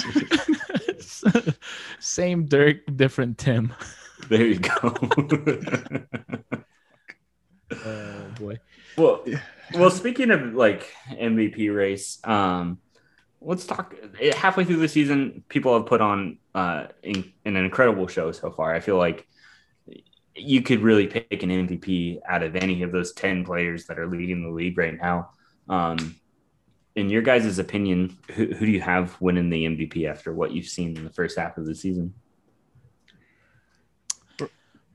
same 1.99 2.45
Dirk, 2.45 2.77
different 2.95 3.37
Tim. 3.37 3.73
There 4.29 4.45
you 4.45 4.59
go. 4.59 4.95
Oh 7.85 8.25
boy. 8.39 8.59
well, 8.97 9.25
well, 9.73 9.89
speaking 9.89 10.31
of 10.31 10.53
like 10.53 10.91
MVP 11.11 11.75
race, 11.75 12.19
um, 12.23 12.77
let's 13.41 13.65
talk. 13.65 13.95
Halfway 14.35 14.63
through 14.63 14.77
the 14.77 14.87
season, 14.87 15.43
people 15.49 15.73
have 15.73 15.87
put 15.87 16.01
on 16.01 16.37
uh, 16.53 16.87
in, 17.01 17.33
an 17.45 17.55
incredible 17.55 18.07
show 18.07 18.31
so 18.31 18.51
far. 18.51 18.73
I 18.73 18.79
feel 18.79 18.97
like 18.97 19.27
you 20.35 20.61
could 20.61 20.81
really 20.81 21.07
pick 21.07 21.43
an 21.43 21.49
MVP 21.49 22.19
out 22.27 22.43
of 22.43 22.55
any 22.55 22.83
of 22.83 22.91
those 22.91 23.13
ten 23.13 23.43
players 23.43 23.87
that 23.87 23.99
are 23.99 24.07
leading 24.07 24.43
the 24.43 24.51
league 24.51 24.77
right 24.77 24.95
now. 24.95 25.31
Um, 25.67 26.15
in 26.95 27.09
your 27.09 27.21
guys' 27.21 27.59
opinion, 27.59 28.17
who, 28.31 28.45
who 28.47 28.65
do 28.65 28.71
you 28.71 28.81
have 28.81 29.19
winning 29.19 29.49
the 29.49 29.65
MVP 29.65 30.09
after 30.09 30.33
what 30.33 30.51
you've 30.51 30.67
seen 30.67 30.95
in 30.95 31.03
the 31.03 31.09
first 31.09 31.37
half 31.37 31.57
of 31.57 31.65
the 31.65 31.75
season? 31.75 32.13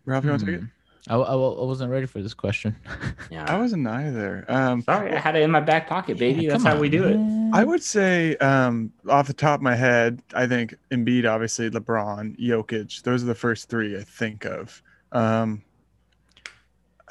Ralph, 0.05 0.25
you 0.25 0.31
want 0.31 0.41
to 0.41 0.47
take 0.47 0.55
it? 0.57 0.61
Hmm. 0.61 0.67
I, 1.11 1.15
I, 1.17 1.33
I 1.33 1.65
wasn't 1.65 1.91
ready 1.91 2.07
for 2.07 2.23
this 2.23 2.35
question. 2.35 2.77
Yeah, 3.31 3.45
I 3.47 3.59
wasn't 3.59 3.87
either. 3.87 4.47
Um, 4.49 4.81
sorry, 4.81 5.13
I 5.13 5.19
had 5.19 5.37
it 5.37 5.43
in 5.43 5.51
my 5.51 5.61
back 5.61 5.87
pocket, 5.87 6.17
baby. 6.17 6.45
Yeah, 6.45 6.53
That's 6.53 6.63
come 6.63 6.73
how 6.73 6.81
we 6.81 6.87
on, 6.87 6.91
do 6.93 7.05
it. 7.05 7.55
I 7.55 7.63
would 7.63 7.83
say, 7.83 8.37
um, 8.37 8.91
off 9.07 9.27
the 9.27 9.35
top 9.35 9.61
of 9.61 9.63
my 9.63 9.75
head, 9.75 10.23
I 10.33 10.47
think 10.47 10.75
Embiid, 10.91 11.31
obviously, 11.31 11.69
LeBron, 11.69 12.39
Jokic. 12.39 13.03
Those 13.03 13.23
are 13.23 13.27
the 13.27 13.35
first 13.35 13.69
three 13.69 13.99
I 13.99 14.03
think 14.03 14.47
of. 14.47 14.83
Um, 15.13 15.63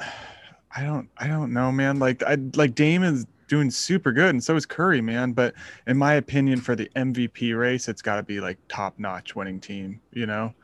I 0.00 0.82
don't, 0.82 1.08
I 1.18 1.28
don't 1.28 1.52
know, 1.52 1.70
man. 1.70 2.00
Like, 2.00 2.24
I 2.24 2.36
like 2.54 2.74
Dame 2.74 3.04
is 3.04 3.24
doing 3.48 3.70
super 3.70 4.12
good, 4.12 4.30
and 4.30 4.42
so 4.44 4.54
is 4.54 4.66
Curry, 4.66 5.00
man. 5.00 5.32
But 5.32 5.54
in 5.86 5.96
my 5.96 6.14
opinion, 6.14 6.60
for 6.60 6.76
the 6.76 6.88
MVP 6.94 7.58
race, 7.58 7.88
it's 7.88 8.02
got 8.02 8.16
to 8.16 8.22
be 8.22 8.40
like 8.40 8.58
top 8.68 8.98
notch 8.98 9.34
winning 9.34 9.58
team, 9.60 10.00
you 10.12 10.26
know. 10.26 10.54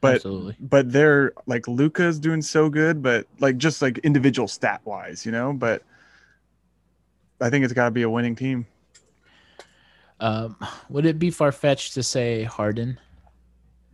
But 0.00 0.16
Absolutely. 0.16 0.56
but 0.60 0.92
they're 0.92 1.32
like 1.46 1.66
Luka's 1.66 2.20
doing 2.20 2.42
so 2.42 2.68
good, 2.68 3.02
but 3.02 3.26
like 3.40 3.56
just 3.56 3.80
like 3.82 3.98
individual 3.98 4.46
stat 4.46 4.82
wise, 4.84 5.24
you 5.26 5.32
know. 5.32 5.52
But 5.52 5.82
I 7.40 7.50
think 7.50 7.64
it's 7.64 7.74
got 7.74 7.86
to 7.86 7.90
be 7.90 8.02
a 8.02 8.10
winning 8.10 8.36
team. 8.36 8.66
Um, 10.20 10.56
would 10.88 11.06
it 11.06 11.18
be 11.18 11.30
far 11.30 11.52
fetched 11.52 11.94
to 11.94 12.02
say 12.02 12.44
Harden? 12.44 13.00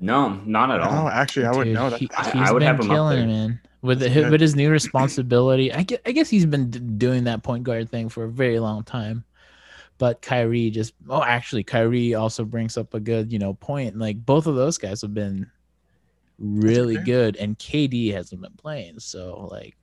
No, 0.00 0.30
not 0.44 0.70
at 0.70 0.80
all. 0.80 1.06
Oh, 1.06 1.08
actually, 1.08 1.46
I 1.46 1.50
wouldn't 1.52 1.74
know 1.74 1.90
that. 1.90 2.00
He, 2.00 2.10
I- 2.16 2.48
I 2.48 2.52
would 2.52 2.60
been 2.60 2.66
have 2.66 2.80
him 2.80 2.90
up 2.90 2.94
killing 2.96 3.16
there. 3.18 3.24
it, 3.24 3.28
man. 3.28 3.60
With 3.82 4.00
good. 4.00 4.30
with 4.30 4.40
his 4.40 4.54
new 4.54 4.70
responsibility, 4.70 5.72
I 5.72 5.84
guess, 5.84 6.00
I 6.04 6.12
guess 6.12 6.28
he's 6.28 6.44
been 6.44 6.70
d- 6.70 6.80
doing 6.80 7.24
that 7.24 7.42
point 7.42 7.64
guard 7.64 7.90
thing 7.90 8.10
for 8.10 8.24
a 8.24 8.28
very 8.28 8.58
long 8.58 8.84
time. 8.84 9.24
But 9.96 10.20
Kyrie 10.20 10.70
just 10.70 10.94
oh, 11.08 11.22
actually, 11.22 11.64
Kyrie 11.64 12.14
also 12.14 12.44
brings 12.44 12.76
up 12.76 12.92
a 12.94 13.00
good 13.00 13.32
you 13.32 13.38
know 13.38 13.54
point. 13.54 13.98
Like 13.98 14.24
both 14.24 14.46
of 14.46 14.54
those 14.54 14.76
guys 14.76 15.00
have 15.00 15.14
been 15.14 15.50
really 16.38 16.96
okay. 16.96 17.04
good, 17.04 17.36
and 17.36 17.58
KD 17.58 18.12
hasn't 18.12 18.42
been 18.42 18.52
playing. 18.52 18.98
So 18.98 19.48
like 19.50 19.76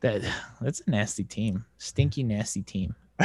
that 0.00 0.22
that's 0.60 0.82
a 0.86 0.90
nasty 0.90 1.24
team, 1.24 1.64
stinky 1.78 2.22
nasty 2.22 2.62
team. 2.62 2.94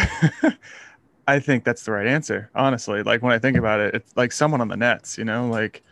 I 1.27 1.39
think 1.39 1.63
that's 1.63 1.83
the 1.83 1.91
right 1.91 2.07
answer. 2.07 2.49
Honestly, 2.55 3.03
like 3.03 3.21
when 3.21 3.31
I 3.31 3.39
think 3.39 3.57
about 3.57 3.79
it, 3.79 3.95
it's 3.95 4.15
like 4.17 4.31
someone 4.31 4.61
on 4.61 4.67
the 4.67 4.77
Nets. 4.77 5.17
You 5.17 5.25
know, 5.25 5.47
like 5.47 5.83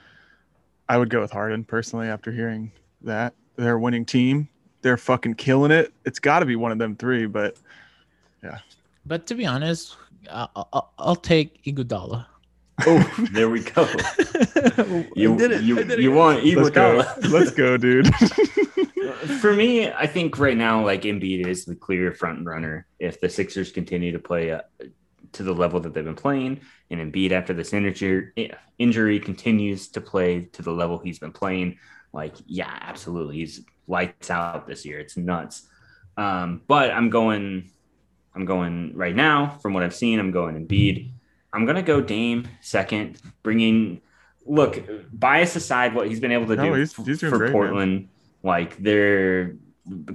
I 0.89 0.97
would 0.97 1.09
go 1.09 1.21
with 1.21 1.31
Harden 1.31 1.63
personally 1.63 2.07
after 2.07 2.31
hearing 2.31 2.71
that 3.03 3.33
they're 3.55 3.75
a 3.75 3.79
winning 3.79 4.05
team. 4.05 4.47
They're 4.81 4.97
fucking 4.97 5.35
killing 5.35 5.71
it. 5.71 5.93
It's 6.05 6.19
got 6.19 6.39
to 6.39 6.45
be 6.45 6.55
one 6.55 6.71
of 6.71 6.77
them 6.79 6.95
three. 6.95 7.25
But 7.27 7.55
yeah. 8.43 8.59
But 9.05 9.27
to 9.27 9.35
be 9.35 9.45
honest, 9.45 9.95
I- 10.31 10.47
I'll, 10.55 10.93
I'll 10.97 11.15
take 11.15 11.63
Iguodala. 11.63 12.25
Oh, 12.87 13.27
there 13.31 13.49
we 13.49 13.61
go. 13.61 13.87
You 15.15 15.33
I 15.33 15.37
did 15.37 15.51
it. 15.51 15.61
you, 15.63 15.79
I 15.79 15.83
did 15.83 15.91
it. 15.91 15.99
you 15.99 16.11
want 16.11 16.43
let's 16.43 16.69
go. 16.71 16.99
Iguodala. 17.01 17.29
let's 17.31 17.51
go, 17.51 17.77
dude. 17.77 18.09
For 19.39 19.53
me, 19.53 19.91
I 19.91 20.07
think 20.07 20.39
right 20.39 20.57
now, 20.57 20.83
like 20.83 21.03
Embiid 21.03 21.45
is 21.45 21.65
the 21.65 21.75
clear 21.75 22.11
front 22.11 22.45
runner. 22.45 22.87
If 22.99 23.19
the 23.21 23.29
Sixers 23.29 23.71
continue 23.71 24.11
to 24.11 24.19
play 24.19 24.51
uh, 24.51 24.61
to 25.33 25.43
the 25.43 25.53
level 25.53 25.79
that 25.81 25.93
they've 25.93 26.03
been 26.05 26.15
playing, 26.15 26.61
and 26.89 26.99
Embiid 27.13 27.31
after 27.31 27.53
this 27.53 27.73
injury 27.73 28.51
injury 28.79 29.19
continues 29.19 29.89
to 29.89 30.01
play 30.01 30.45
to 30.53 30.61
the 30.61 30.71
level 30.71 30.97
he's 30.97 31.19
been 31.19 31.31
playing, 31.31 31.77
like 32.13 32.35
yeah, 32.45 32.71
absolutely, 32.81 33.37
he's 33.37 33.61
lights 33.87 34.29
out 34.29 34.67
this 34.67 34.85
year. 34.85 34.99
It's 34.99 35.17
nuts. 35.17 35.67
Um, 36.17 36.61
but 36.67 36.91
I'm 36.91 37.09
going, 37.09 37.69
I'm 38.35 38.45
going 38.45 38.93
right 38.95 39.15
now. 39.15 39.57
From 39.61 39.73
what 39.73 39.83
I've 39.83 39.95
seen, 39.95 40.19
I'm 40.19 40.31
going 40.31 40.55
Embiid. 40.67 41.11
I'm 41.53 41.65
gonna 41.65 41.83
go 41.83 42.01
Dame 42.01 42.47
second, 42.61 43.21
bringing. 43.43 44.01
Look, 44.45 44.83
bias 45.13 45.55
aside, 45.55 45.93
what 45.93 46.07
he's 46.07 46.19
been 46.19 46.31
able 46.31 46.47
to 46.47 46.55
No, 46.55 46.63
do 46.65 46.73
he's- 46.73 46.95
he's 46.95 47.19
for 47.19 47.29
great, 47.29 47.41
man. 47.41 47.51
Portland, 47.51 48.09
like 48.43 48.75
they're 48.77 49.55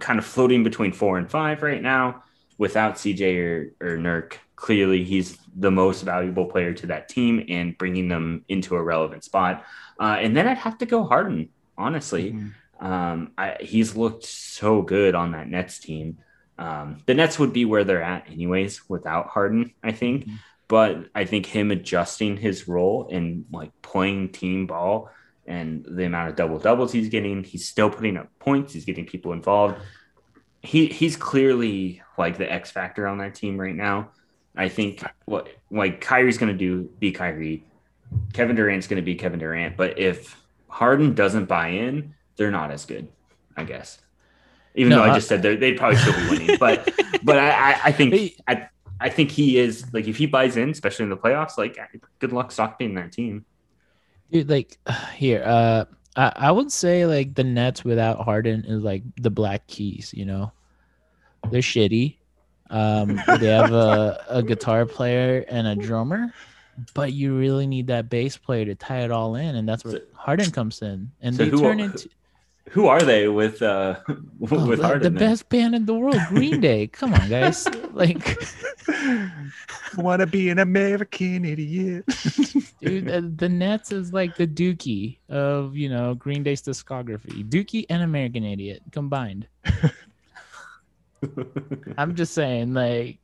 kind 0.00 0.18
of 0.18 0.24
floating 0.24 0.64
between 0.64 0.92
four 0.92 1.16
and 1.18 1.30
five 1.30 1.62
right 1.62 1.80
now 1.82 2.22
without 2.58 2.94
CJ 2.96 3.38
or, 3.38 3.74
or 3.80 3.96
Nurk. 3.98 4.34
Clearly, 4.56 5.04
he's 5.04 5.38
the 5.54 5.70
most 5.70 6.02
valuable 6.02 6.46
player 6.46 6.72
to 6.74 6.86
that 6.88 7.08
team 7.08 7.44
and 7.48 7.76
bringing 7.78 8.08
them 8.08 8.44
into 8.48 8.74
a 8.74 8.82
relevant 8.82 9.22
spot. 9.22 9.64
Uh, 10.00 10.16
and 10.20 10.36
then 10.36 10.48
I'd 10.48 10.58
have 10.58 10.78
to 10.78 10.86
go 10.86 11.04
Harden, 11.04 11.50
honestly. 11.78 12.32
Mhm. 12.32 12.52
Um, 12.78 13.32
I, 13.38 13.56
he's 13.60 13.96
looked 13.96 14.24
so 14.24 14.82
good 14.82 15.14
on 15.14 15.32
that 15.32 15.48
Nets 15.48 15.78
team. 15.78 16.18
Um, 16.58 16.98
the 17.06 17.14
Nets 17.14 17.38
would 17.38 17.52
be 17.52 17.64
where 17.64 17.84
they're 17.84 18.02
at, 18.02 18.28
anyways, 18.30 18.88
without 18.88 19.28
Harden, 19.28 19.72
I 19.82 19.92
think. 19.92 20.26
Mhm. 20.26 20.38
But 20.68 21.08
I 21.14 21.24
think 21.24 21.46
him 21.46 21.70
adjusting 21.70 22.36
his 22.36 22.66
role 22.66 23.08
and 23.10 23.44
like 23.52 23.70
playing 23.82 24.30
team 24.30 24.66
ball 24.66 25.10
and 25.46 25.86
the 25.88 26.04
amount 26.04 26.30
of 26.30 26.36
double 26.36 26.58
doubles 26.58 26.92
he's 26.92 27.08
getting, 27.08 27.44
he's 27.44 27.68
still 27.68 27.88
putting 27.88 28.16
up 28.16 28.28
points. 28.40 28.72
He's 28.72 28.84
getting 28.84 29.06
people 29.06 29.32
involved. 29.32 29.76
He 30.62 30.86
he's 30.86 31.16
clearly 31.16 32.02
like 32.18 32.36
the 32.36 32.50
X 32.52 32.72
factor 32.72 33.06
on 33.06 33.18
that 33.18 33.36
team 33.36 33.56
right 33.60 33.74
now. 33.74 34.10
I 34.56 34.68
think 34.68 35.04
what 35.26 35.48
like 35.70 36.00
Kyrie's 36.00 36.38
going 36.38 36.50
to 36.52 36.58
do 36.58 36.90
be 36.98 37.12
Kyrie. 37.12 37.64
Kevin 38.32 38.56
Durant's 38.56 38.88
going 38.88 39.00
to 39.00 39.04
be 39.04 39.14
Kevin 39.14 39.38
Durant. 39.38 39.76
But 39.76 39.98
if 39.98 40.36
Harden 40.76 41.14
doesn't 41.14 41.46
buy 41.46 41.68
in, 41.68 42.14
they're 42.36 42.50
not 42.50 42.70
as 42.70 42.84
good, 42.84 43.08
I 43.56 43.64
guess. 43.64 43.98
Even 44.74 44.90
No, 44.90 44.96
though 44.96 45.10
I 45.10 45.14
just 45.14 45.26
said 45.26 45.40
they're- 45.42 45.56
they'd 45.56 45.78
probably 45.78 45.96
still 45.96 46.12
be 46.12 46.28
winning, 46.38 46.56
but 46.60 46.92
but 47.24 47.38
I, 47.38 47.48
I, 47.72 47.80
I 47.84 47.92
think 47.92 48.34
I, 48.46 48.68
I 49.00 49.08
think 49.08 49.30
he 49.30 49.56
is 49.56 49.86
like 49.94 50.06
if 50.06 50.18
he 50.18 50.26
buys 50.26 50.58
in, 50.58 50.68
especially 50.68 51.04
in 51.04 51.10
the 51.10 51.16
playoffs, 51.16 51.56
like 51.56 51.78
good 52.18 52.32
luck 52.32 52.52
stocking 52.52 52.92
that 52.94 53.10
team. 53.12 53.46
Dude, 54.30 54.50
like 54.50 54.76
here, 55.14 55.42
uh, 55.46 55.86
I, 56.14 56.32
I 56.36 56.50
would 56.52 56.70
say 56.70 57.06
like 57.06 57.34
the 57.34 57.44
Nets 57.44 57.82
without 57.82 58.22
Harden 58.22 58.64
is 58.66 58.82
like 58.82 59.02
the 59.16 59.30
Black 59.30 59.66
Keys. 59.66 60.12
You 60.14 60.26
know, 60.26 60.52
they're 61.50 61.62
shitty. 61.62 62.18
Um, 62.68 63.18
they 63.40 63.46
have 63.48 63.72
a, 63.72 64.22
a 64.28 64.42
guitar 64.42 64.84
player 64.84 65.42
and 65.48 65.66
a 65.66 65.74
drummer, 65.76 66.34
but 66.94 67.12
you 67.12 67.36
really 67.36 67.66
need 67.66 67.86
that 67.88 68.08
bass 68.10 68.36
player 68.36 68.64
to 68.64 68.74
tie 68.74 69.00
it 69.00 69.10
all 69.10 69.34
in, 69.36 69.56
and 69.56 69.68
that's 69.68 69.84
where 69.84 69.94
So- 69.94 70.00
Harden 70.14 70.50
comes 70.50 70.82
in, 70.82 71.10
and 71.22 71.34
So 71.34 71.44
they 71.44 71.50
who 71.50 71.60
turn 71.60 71.80
are- 71.80 71.84
into 71.84 72.08
Who 72.70 72.88
are 72.88 73.00
they 73.00 73.28
with 73.28 73.62
uh 73.62 73.94
oh, 74.08 74.16
with 74.40 74.78
the, 74.80 74.84
Harden? 74.84 75.02
the 75.02 75.10
then? 75.10 75.28
best 75.30 75.48
band 75.48 75.74
in 75.76 75.86
the 75.86 75.94
world, 75.94 76.18
Green 76.28 76.60
Day. 76.60 76.88
Come 76.88 77.14
on, 77.14 77.28
guys, 77.28 77.66
like. 77.92 78.36
Want 79.96 80.20
to 80.20 80.26
be 80.26 80.50
an 80.50 80.58
American 80.58 81.44
idiot? 81.44 82.04
Dude, 82.80 83.06
the, 83.06 83.32
the 83.36 83.48
Nets 83.48 83.92
is 83.92 84.12
like 84.12 84.36
the 84.36 84.46
Dookie 84.46 85.18
of 85.28 85.76
you 85.76 85.88
know 85.88 86.14
Green 86.14 86.42
Day's 86.42 86.60
discography. 86.62 87.48
Dookie 87.48 87.86
and 87.88 88.02
American 88.02 88.44
Idiot 88.44 88.82
combined. 88.90 89.46
I'm 91.96 92.14
just 92.14 92.34
saying, 92.34 92.74
like, 92.74 93.18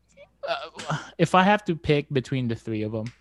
uh, 0.48 0.98
if 1.18 1.34
I 1.34 1.42
have 1.42 1.64
to 1.66 1.76
pick 1.76 2.06
between 2.12 2.48
the 2.48 2.54
three 2.54 2.82
of 2.82 2.92
them, 2.92 3.12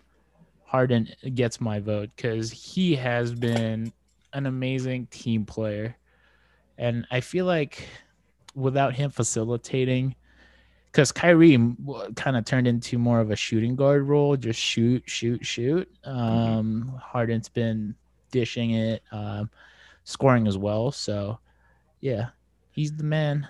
Harden 0.71 1.10
gets 1.36 1.60
my 1.60 1.81
vote 1.81 2.12
because 2.15 2.49
he 2.49 2.95
has 2.95 3.34
been 3.34 3.91
an 4.31 4.45
amazing 4.45 5.05
team 5.07 5.43
player, 5.43 5.97
and 6.77 7.05
I 7.12 7.19
feel 7.19 7.43
like 7.43 7.89
without 8.55 8.95
him 8.95 9.12
facilitating, 9.12 10.15
because 10.89 11.12
Kyrie 11.12 11.57
kind 12.15 12.38
of 12.38 12.45
turned 12.45 12.67
into 12.67 12.97
more 12.97 13.19
of 13.19 13.31
a 13.31 13.36
shooting 13.36 13.75
guard 13.75 14.03
role, 14.03 14.38
just 14.38 14.62
shoot, 14.62 15.03
shoot, 15.05 15.45
shoot. 15.45 15.89
Um, 16.05 16.97
Harden's 17.03 17.49
been 17.49 17.93
dishing 18.31 18.71
it, 18.71 19.03
um, 19.12 19.49
scoring 20.05 20.47
as 20.47 20.57
well. 20.57 20.89
So, 20.89 21.38
yeah, 21.99 22.29
he's 22.71 22.93
the 22.93 23.03
man. 23.03 23.45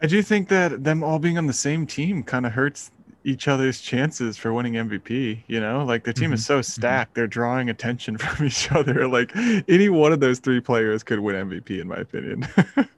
I 0.00 0.08
do 0.08 0.20
think 0.20 0.48
that 0.48 0.82
them 0.82 1.04
all 1.04 1.20
being 1.20 1.38
on 1.38 1.46
the 1.46 1.52
same 1.52 1.86
team 1.86 2.24
kind 2.24 2.44
of 2.44 2.50
hurts 2.50 2.90
each 3.24 3.48
other's 3.48 3.80
chances 3.80 4.36
for 4.36 4.52
winning 4.52 4.74
MVP. 4.74 5.42
You 5.46 5.60
know, 5.60 5.84
like 5.84 6.04
the 6.04 6.12
team 6.12 6.32
is 6.32 6.44
so 6.44 6.62
stacked, 6.62 7.14
they're 7.14 7.26
drawing 7.26 7.70
attention 7.70 8.18
from 8.18 8.46
each 8.46 8.70
other. 8.72 9.06
Like 9.08 9.30
any 9.68 9.88
one 9.88 10.12
of 10.12 10.20
those 10.20 10.38
three 10.38 10.60
players 10.60 11.02
could 11.02 11.20
win 11.20 11.36
MVP, 11.48 11.80
in 11.80 11.88
my 11.88 11.96
opinion. 11.96 12.46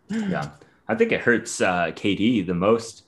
yeah, 0.09 0.51
I 0.89 0.95
think 0.95 1.13
it 1.13 1.21
hurts 1.21 1.61
uh, 1.61 1.87
KD 1.95 2.47
the 2.47 2.55
most 2.55 3.05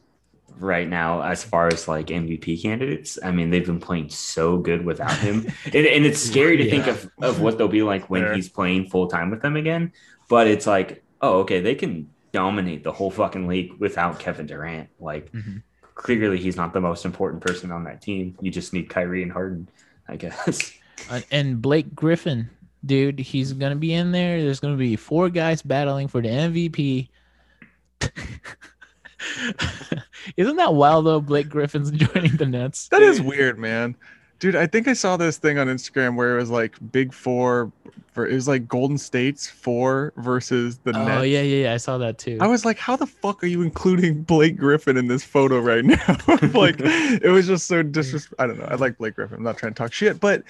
right 0.58 0.88
now 0.88 1.20
as 1.22 1.44
far 1.44 1.66
as 1.68 1.86
like 1.86 2.06
MVP 2.06 2.62
candidates. 2.62 3.18
I 3.22 3.30
mean, 3.30 3.50
they've 3.50 3.66
been 3.66 3.80
playing 3.80 4.08
so 4.08 4.56
good 4.58 4.84
without 4.84 5.16
him, 5.18 5.46
and, 5.66 5.74
and 5.74 6.06
it's 6.06 6.20
scary 6.20 6.56
to 6.58 6.70
think 6.70 6.86
of 6.86 7.10
of 7.20 7.40
what 7.40 7.58
they'll 7.58 7.68
be 7.68 7.82
like 7.82 8.08
when 8.10 8.22
Fair. 8.22 8.34
he's 8.34 8.48
playing 8.48 8.88
full 8.88 9.06
time 9.08 9.30
with 9.30 9.42
them 9.42 9.56
again. 9.56 9.92
But 10.28 10.46
it's 10.48 10.66
like, 10.66 11.04
oh, 11.20 11.40
okay, 11.40 11.60
they 11.60 11.74
can 11.74 12.10
dominate 12.32 12.84
the 12.84 12.92
whole 12.92 13.10
fucking 13.10 13.46
league 13.46 13.72
without 13.78 14.18
Kevin 14.18 14.46
Durant. 14.46 14.88
Like, 14.98 15.30
Mhm. 15.32 15.62
Clearly, 15.96 16.38
he's 16.38 16.56
not 16.56 16.72
the 16.72 16.80
most 16.80 17.04
important 17.04 17.42
person 17.42 17.72
on 17.72 17.82
that 17.84 18.00
team. 18.00 18.36
You 18.40 18.52
just 18.52 18.72
need 18.72 18.88
Kyrie 18.88 19.24
and 19.24 19.32
Harden, 19.32 19.68
I 20.08 20.16
guess. 20.16 20.72
Uh, 21.10 21.20
and 21.30 21.60
Blake 21.60 21.94
Griffin, 21.94 22.48
dude, 22.86 23.18
he's 23.18 23.52
gonna 23.52 23.76
be 23.76 23.92
in 23.92 24.12
there. 24.12 24.42
There's 24.42 24.60
gonna 24.60 24.78
be 24.78 24.96
four 24.96 25.28
guys 25.28 25.60
battling 25.60 26.08
for 26.08 26.22
the 26.22 26.28
MVP. 26.30 27.10
Isn't 30.38 30.56
that 30.56 30.74
wild 30.74 31.04
though? 31.04 31.20
Blake 31.20 31.50
Griffin's 31.50 31.90
joining 31.92 32.36
the 32.36 32.46
Nets. 32.46 32.88
that 32.88 33.02
is 33.02 33.20
weird, 33.20 33.58
man. 33.58 33.94
Dude, 34.38 34.54
I 34.56 34.66
think 34.66 34.86
I 34.86 34.92
saw 34.92 35.16
this 35.16 35.38
thing 35.38 35.58
on 35.58 35.66
Instagram 35.68 36.14
where 36.16 36.36
it 36.36 36.40
was 36.40 36.50
like 36.50 36.74
Big 36.92 37.14
Four, 37.14 37.72
for, 38.12 38.26
it 38.26 38.34
was 38.34 38.46
like 38.46 38.68
Golden 38.68 38.98
State's 38.98 39.48
four 39.48 40.12
versus 40.18 40.78
the 40.84 40.90
Oh 40.96 41.04
Nets. 41.04 41.26
yeah, 41.26 41.40
yeah, 41.40 41.64
yeah. 41.64 41.72
I 41.72 41.78
saw 41.78 41.96
that 41.98 42.18
too. 42.18 42.36
I 42.40 42.46
was 42.46 42.64
like, 42.64 42.78
how 42.78 42.96
the 42.96 43.06
fuck 43.06 43.42
are 43.42 43.46
you 43.46 43.62
including 43.62 44.22
Blake 44.22 44.56
Griffin 44.58 44.96
in 44.98 45.06
this 45.08 45.24
photo 45.24 45.58
right 45.60 45.84
now? 45.84 45.96
like, 46.54 46.76
it 46.80 47.30
was 47.30 47.46
just 47.46 47.66
so 47.66 47.82
disres. 47.84 48.30
I 48.38 48.46
don't 48.46 48.58
know. 48.58 48.66
I 48.66 48.74
like 48.74 48.98
Blake 48.98 49.14
Griffin. 49.14 49.38
I'm 49.38 49.42
not 49.42 49.56
trying 49.56 49.72
to 49.72 49.78
talk 49.78 49.92
shit, 49.92 50.20
but 50.20 50.42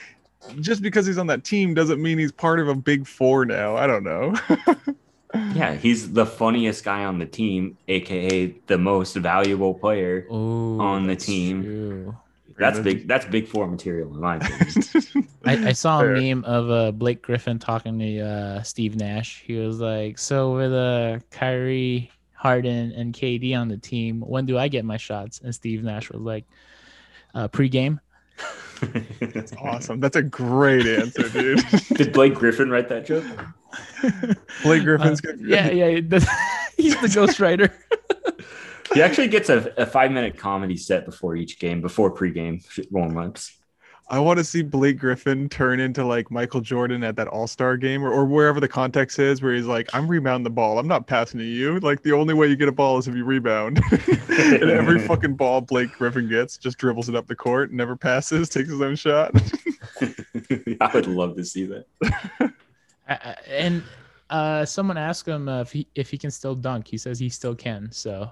just 0.61 0.83
because 0.83 1.07
he's 1.07 1.18
on 1.18 1.29
that 1.29 1.44
team 1.44 1.72
doesn't 1.75 2.03
mean 2.03 2.18
he's 2.18 2.33
part 2.33 2.59
of 2.61 2.68
a 2.68 2.75
big 2.75 3.07
four 3.07 3.44
now. 3.44 3.77
I 3.77 3.87
don't 3.87 4.03
know. 4.05 4.35
Yeah, 5.55 5.75
he's 5.75 6.12
the 6.12 6.25
funniest 6.25 6.83
guy 6.83 7.05
on 7.05 7.18
the 7.18 7.27
team, 7.27 7.77
aka 7.88 8.46
the 8.68 8.79
most 8.79 9.16
valuable 9.16 9.75
player. 9.75 10.27
Ooh, 10.33 10.81
on 10.81 11.07
the 11.09 11.16
team. 11.16 11.62
true. 11.62 12.16
That's 12.58 12.78
big. 12.80 13.06
That's 13.06 13.26
big 13.26 13.46
four 13.48 13.66
material 13.66 14.14
in 14.14 14.20
my 14.20 14.36
opinion. 14.36 15.28
I, 15.44 15.68
I 15.68 15.72
saw 15.72 16.00
Fair. 16.00 16.14
a 16.14 16.20
meme 16.20 16.44
of 16.44 16.70
uh, 16.70 16.90
Blake 16.92 17.22
Griffin 17.22 17.58
talking 17.58 17.98
to 17.98 18.20
uh, 18.20 18.62
Steve 18.62 18.96
Nash. 18.96 19.42
He 19.46 19.56
was 19.56 19.78
like, 19.80 20.18
"So 20.18 20.54
with 20.54 20.72
uh, 20.72 21.18
Kyrie, 21.30 22.10
Harden, 22.32 22.92
and 22.92 23.12
KD 23.14 23.56
on 23.58 23.68
the 23.68 23.76
team, 23.76 24.20
when 24.20 24.46
do 24.46 24.56
I 24.58 24.68
get 24.68 24.84
my 24.84 24.96
shots?" 24.96 25.40
And 25.44 25.54
Steve 25.54 25.82
Nash 25.84 26.10
was 26.10 26.22
like, 26.22 26.44
uh, 27.34 27.48
"Pregame." 27.48 27.98
That's 29.20 29.52
awesome. 29.54 30.00
That's 30.00 30.16
a 30.16 30.22
great 30.22 30.86
answer, 30.86 31.28
dude. 31.30 31.64
Did 31.94 32.12
Blake 32.12 32.34
Griffin 32.34 32.68
write 32.70 32.88
that 32.90 33.06
joke? 33.06 33.24
Blake 34.62 34.82
Griffin's 34.84 35.20
Uh, 35.20 35.32
good. 35.32 35.40
yeah, 35.40 35.70
yeah. 35.70 35.86
He's 36.76 36.94
the 37.00 37.06
ghostwriter. 37.08 37.72
He 38.94 39.03
actually 39.03 39.29
gets 39.29 39.49
a, 39.49 39.72
a 39.77 39.87
five 39.87 40.11
minute 40.12 40.38
comedy 40.38 40.77
set 40.77 41.05
before 41.05 41.37
each 41.37 41.59
game, 41.59 41.81
before 41.81 42.14
pregame 42.14 42.64
warm 42.90 43.16
ups. 43.18 43.53
I 44.09 44.20
want 44.20 44.38
to 44.38 44.44
see 44.44 44.62
Blake 44.62 44.99
Griffin 45.01 45.49
turn 45.49 45.81
into 45.81 46.05
like 46.05 46.31
Michael 46.31 46.61
Jordan 46.61 47.03
at 47.03 47.16
that 47.16 47.27
All 47.27 47.49
Star 47.49 47.77
game 47.77 48.05
or, 48.05 48.12
or 48.12 48.25
wherever 48.25 48.61
the 48.61 48.68
context 48.68 49.18
is, 49.18 49.42
where 49.42 49.53
he's 49.53 49.66
like, 49.66 49.88
I'm 49.92 50.07
rebounding 50.07 50.44
the 50.44 50.51
ball. 50.51 50.79
I'm 50.79 50.87
not 50.87 51.09
passing 51.09 51.38
to 51.40 51.44
you. 51.44 51.81
Like, 51.81 52.03
the 52.05 52.12
only 52.12 52.33
way 52.33 52.46
you 52.46 52.55
get 52.55 52.68
a 52.68 52.72
ball 52.72 52.99
is 52.99 53.09
if 53.09 53.16
you 53.16 53.25
rebound. 53.25 53.81
and 54.29 54.70
every 54.70 55.01
fucking 55.09 55.35
ball 55.35 55.61
Blake 55.61 55.90
Griffin 55.92 56.29
gets 56.29 56.57
just 56.57 56.79
dribbles 56.79 57.09
it 57.09 57.16
up 57.16 57.27
the 57.27 57.35
court, 57.35 57.72
never 57.72 57.96
passes, 57.96 58.49
takes 58.51 58.68
his 58.70 58.81
own 58.81 58.94
shot. 58.94 59.33
I 60.81 60.90
would 60.94 61.09
love 61.09 61.35
to 61.37 61.44
see 61.44 61.64
that. 61.66 61.87
I- 62.03 62.51
I- 63.09 63.37
and 63.49 63.83
uh, 64.31 64.64
someone 64.64 64.96
asked 64.99 65.27
him 65.27 65.49
uh, 65.49 65.62
if 65.62 65.72
he 65.72 65.87
if 65.96 66.11
he 66.11 66.18
can 66.18 66.31
still 66.31 66.55
dunk. 66.55 66.87
He 66.87 66.99
says 66.99 67.18
he 67.18 67.29
still 67.29 67.55
can. 67.57 67.90
So 67.90 68.31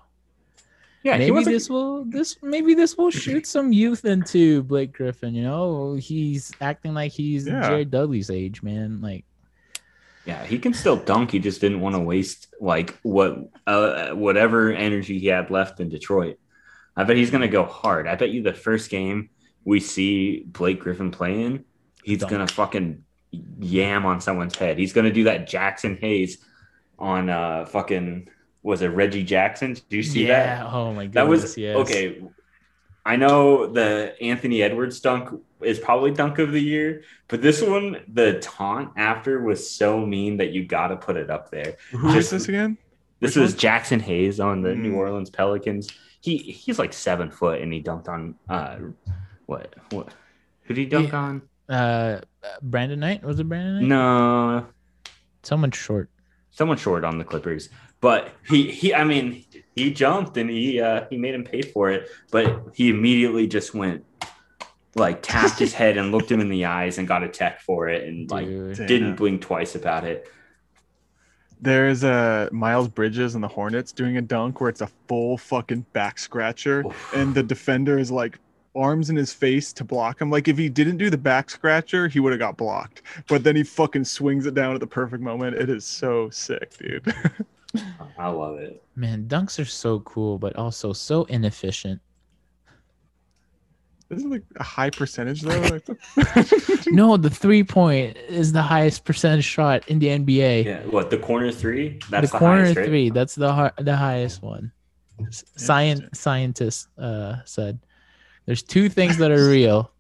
Yeah, 1.05 1.19
maybe 1.19 1.31
wasn't- 1.33 1.55
this 1.55 1.69
will 1.71 2.05
this 2.07 2.37
maybe 2.43 2.75
this 2.75 2.97
will 2.97 3.11
shoot 3.25 3.47
some 3.47 3.73
youth 3.73 4.05
into 4.05 4.63
Blake 4.65 4.93
Griffin. 4.93 5.35
You 5.35 5.43
know, 5.45 5.95
he's 5.95 6.51
acting 6.61 6.95
like 6.95 7.13
he's 7.13 7.47
Yeah. 7.47 7.69
Jared 7.69 7.91
Dudley's 7.91 8.31
age, 8.31 8.63
man. 8.63 9.01
Like, 9.03 9.25
Yeah, 10.25 10.43
he 10.47 10.59
can 10.59 10.73
still 10.73 10.97
dunk. 10.97 11.31
He 11.31 11.39
just 11.39 11.61
didn't 11.61 11.81
want 11.81 11.95
to 11.95 12.01
waste 12.01 12.55
like 12.61 12.99
what 13.03 13.39
uh, 13.67 14.11
whatever 14.13 14.73
energy 14.73 15.19
he 15.19 15.27
had 15.27 15.51
left 15.51 15.79
in 15.81 15.91
Detroit. 15.91 16.39
I 16.97 17.05
bet 17.05 17.17
he's 17.17 17.31
gonna 17.31 17.49
go 17.49 17.65
hard. 17.65 18.07
I 18.09 18.15
bet 18.15 18.31
you 18.31 18.43
the 18.43 18.55
first 18.55 18.89
game 18.91 19.29
we 19.65 19.81
see 19.81 20.45
Blake 20.47 20.81
Griffin 20.81 21.11
playing, 21.11 21.65
he's 22.03 22.19
Dunk. 22.19 22.31
gonna 22.33 22.47
fucking 22.47 23.03
yam 23.59 24.07
on 24.07 24.21
someone's 24.21 24.57
head. 24.57 24.79
He's 24.79 24.93
gonna 24.95 25.13
do 25.13 25.25
that 25.25 25.49
Jaxson 25.49 25.99
Hayes 26.01 26.39
on 26.99 27.29
uh 27.29 27.67
fucking 27.67 28.29
was 28.65 28.83
it 28.83 28.89
Reggie 28.89 29.23
Jackson? 29.23 29.77
Do 29.89 29.97
you 29.97 30.03
see 30.03 30.25
that? 30.27 30.47
yeah. 30.47 30.65
that? 30.65 30.73
Oh 30.73 30.93
my 30.93 31.05
god. 31.07 31.13
That 31.15 31.29
was 31.29 31.57
yes. 31.57 31.77
okay. 31.77 32.21
I 33.07 33.15
know 33.17 33.67
the 33.67 34.17
Anthony 34.21 34.63
Edwards 34.63 34.99
dunk 34.99 35.41
is 35.61 35.79
probably 35.79 36.11
dunk 36.11 36.39
of 36.39 36.51
the 36.53 36.61
year, 36.61 37.03
but 37.29 37.43
this 37.43 37.61
one, 37.63 38.03
the 38.13 38.39
taunt 38.41 38.93
after 38.97 39.41
was 39.43 39.69
so 39.71 40.05
mean 40.05 40.39
that 40.39 40.51
you 40.53 40.65
got 40.67 40.89
to 40.89 40.97
put 40.97 41.17
it 41.17 41.31
up 41.31 41.51
there. 41.51 41.77
Who 41.93 42.09
is 42.09 42.15
Just- 42.15 42.31
this 42.33 42.49
again? 42.49 42.77
This 43.21 43.37
Which 43.37 43.43
was 43.43 43.53
one? 43.53 43.61
Jaxson 43.61 44.01
Hayes 44.03 44.41
on 44.41 44.61
the 44.63 44.75
New 44.75 44.91
Hmm. 44.93 44.97
Orleans 44.99 45.31
Pelicans. 45.31 45.89
He 46.21 46.39
he's 46.39 46.79
like 46.79 46.93
seven 46.93 47.31
foot 47.31 47.61
and 47.61 47.73
he 47.73 47.83
dunked 47.83 48.09
on 48.09 48.35
uh 48.49 48.77
what 49.47 49.75
what 49.91 50.09
who 50.63 50.75
did 50.75 50.81
he 50.81 50.87
dunk 50.87 51.13
Yeah. 51.13 51.19
on? 51.19 51.43
Uh, 51.69 52.21
Brandon 52.63 53.01
Knight 53.01 53.23
was 53.23 53.39
it 53.39 53.45
Brandon 53.49 53.81
Knight? 53.81 53.89
No, 53.89 54.67
Someone 55.43 55.71
short. 55.71 56.11
someone 56.51 56.77
short 56.79 57.05
on 57.05 57.19
the 57.19 57.25
Clippers. 57.25 57.69
But 58.05 58.33
he 58.47 58.71
he 58.71 58.93
I 58.93 59.03
mean 59.03 59.47
he 59.75 59.91
jumped 59.91 60.37
and 60.37 60.51
he 60.51 60.79
uh 60.79 61.07
he 61.09 61.17
made 61.17 61.35
him 61.35 61.43
pay 61.43 61.63
for 61.63 61.91
it, 61.91 62.11
but 62.31 62.63
he 62.75 62.91
immediately 62.91 63.47
just 63.47 63.73
went 63.73 64.05
like 64.95 65.23
tapped 65.23 65.59
his 65.59 65.73
head 65.73 65.97
and 65.97 66.13
looked 66.13 66.31
him 66.31 66.39
in 66.39 66.51
the 66.51 66.67
eyes 66.67 66.99
and 66.99 67.09
got 67.09 67.23
a 67.23 67.29
tech 67.29 67.63
for 67.63 67.89
it 67.89 68.07
and 68.07 68.31
like 68.31 68.45
Dude. 68.45 68.87
Didn't 68.87 69.17
blink 69.17 69.41
twice 69.41 69.75
about 69.75 70.05
it. 70.05 70.29
There's 71.63 72.05
a 72.05 72.51
Miles 72.53 72.89
Bridges 72.89 73.37
and 73.37 73.43
the 73.43 73.49
Hornets 73.49 73.91
doing 73.91 74.19
a 74.19 74.21
dunk 74.21 74.61
where 74.61 74.69
it's 74.69 74.83
a 74.83 74.91
full 75.09 75.39
fucking 75.39 75.87
back 75.95 76.19
scratcher, 76.19 76.85
Oof. 76.85 77.15
and 77.15 77.35
the 77.35 77.43
defender 77.43 77.99
is 77.99 78.11
like 78.11 78.39
arms 78.77 79.09
in 79.09 79.17
his 79.17 79.33
face 79.33 79.73
to 79.73 79.83
block 79.83 80.21
him. 80.21 80.29
Like 80.29 80.47
if 80.47 80.59
he 80.59 80.69
didn't 80.69 80.99
do 80.99 81.09
the 81.09 81.17
back 81.17 81.49
scratcher, 81.49 82.07
he 82.09 82.21
would 82.21 82.35
have 82.35 82.41
got 82.41 82.59
blocked. 82.59 83.01
But 83.29 83.45
then 83.45 83.57
he 83.57 83.63
fucking 83.63 84.05
swings 84.05 84.45
it 84.45 84.53
down 84.53 84.75
at 84.75 84.81
the 84.81 84.87
perfect 84.87 85.23
moment. 85.23 85.57
It 85.57 85.71
is 85.71 85.87
so 85.87 86.29
sick, 86.29 86.77
dude. 86.77 87.15
I 88.19 88.29
love 88.29 88.59
it. 88.59 88.83
Man, 88.97 89.27
dunks 89.27 89.59
are 89.59 89.65
so 89.65 90.01
cool, 90.01 90.39
but 90.39 90.57
also 90.57 90.93
so 90.93 91.25
inefficient. 91.25 92.01
Isn't 94.11 94.31
like 94.31 94.45
a 94.57 94.63
high 94.63 94.91
percentage 94.91 95.43
though? 95.43 95.81
No, 96.87 97.17
the 97.17 97.31
three 97.31 97.65
point 97.65 98.17
is 98.29 98.53
the 98.53 98.63
highest 98.63 99.05
percentage 99.05 99.45
shot 99.45 99.89
in 99.89 99.99
the 99.99 100.09
NBA. 100.09 100.65
Yeah. 100.65 100.83
What 100.83 101.11
the 101.11 101.19
corner 101.19 101.51
three? 101.51 101.99
That's 102.11 102.31
the 102.31 102.33
the, 102.33 102.39
corner 102.39 102.63
highest, 102.63 102.77
right? 102.77 102.87
three, 102.87 103.11
that's 103.11 103.35
the 103.35 103.53
hi- 103.53 103.73
the 103.79 103.97
highest 103.97 104.43
one. 104.43 104.71
S- 105.27 105.45
Science 105.57 106.19
scientists 106.19 106.89
uh, 106.99 107.37
said 107.45 107.79
there's 108.47 108.63
two 108.63 108.89
things 108.89 109.17
that 109.19 109.31
are 109.31 109.49
real: 109.49 109.91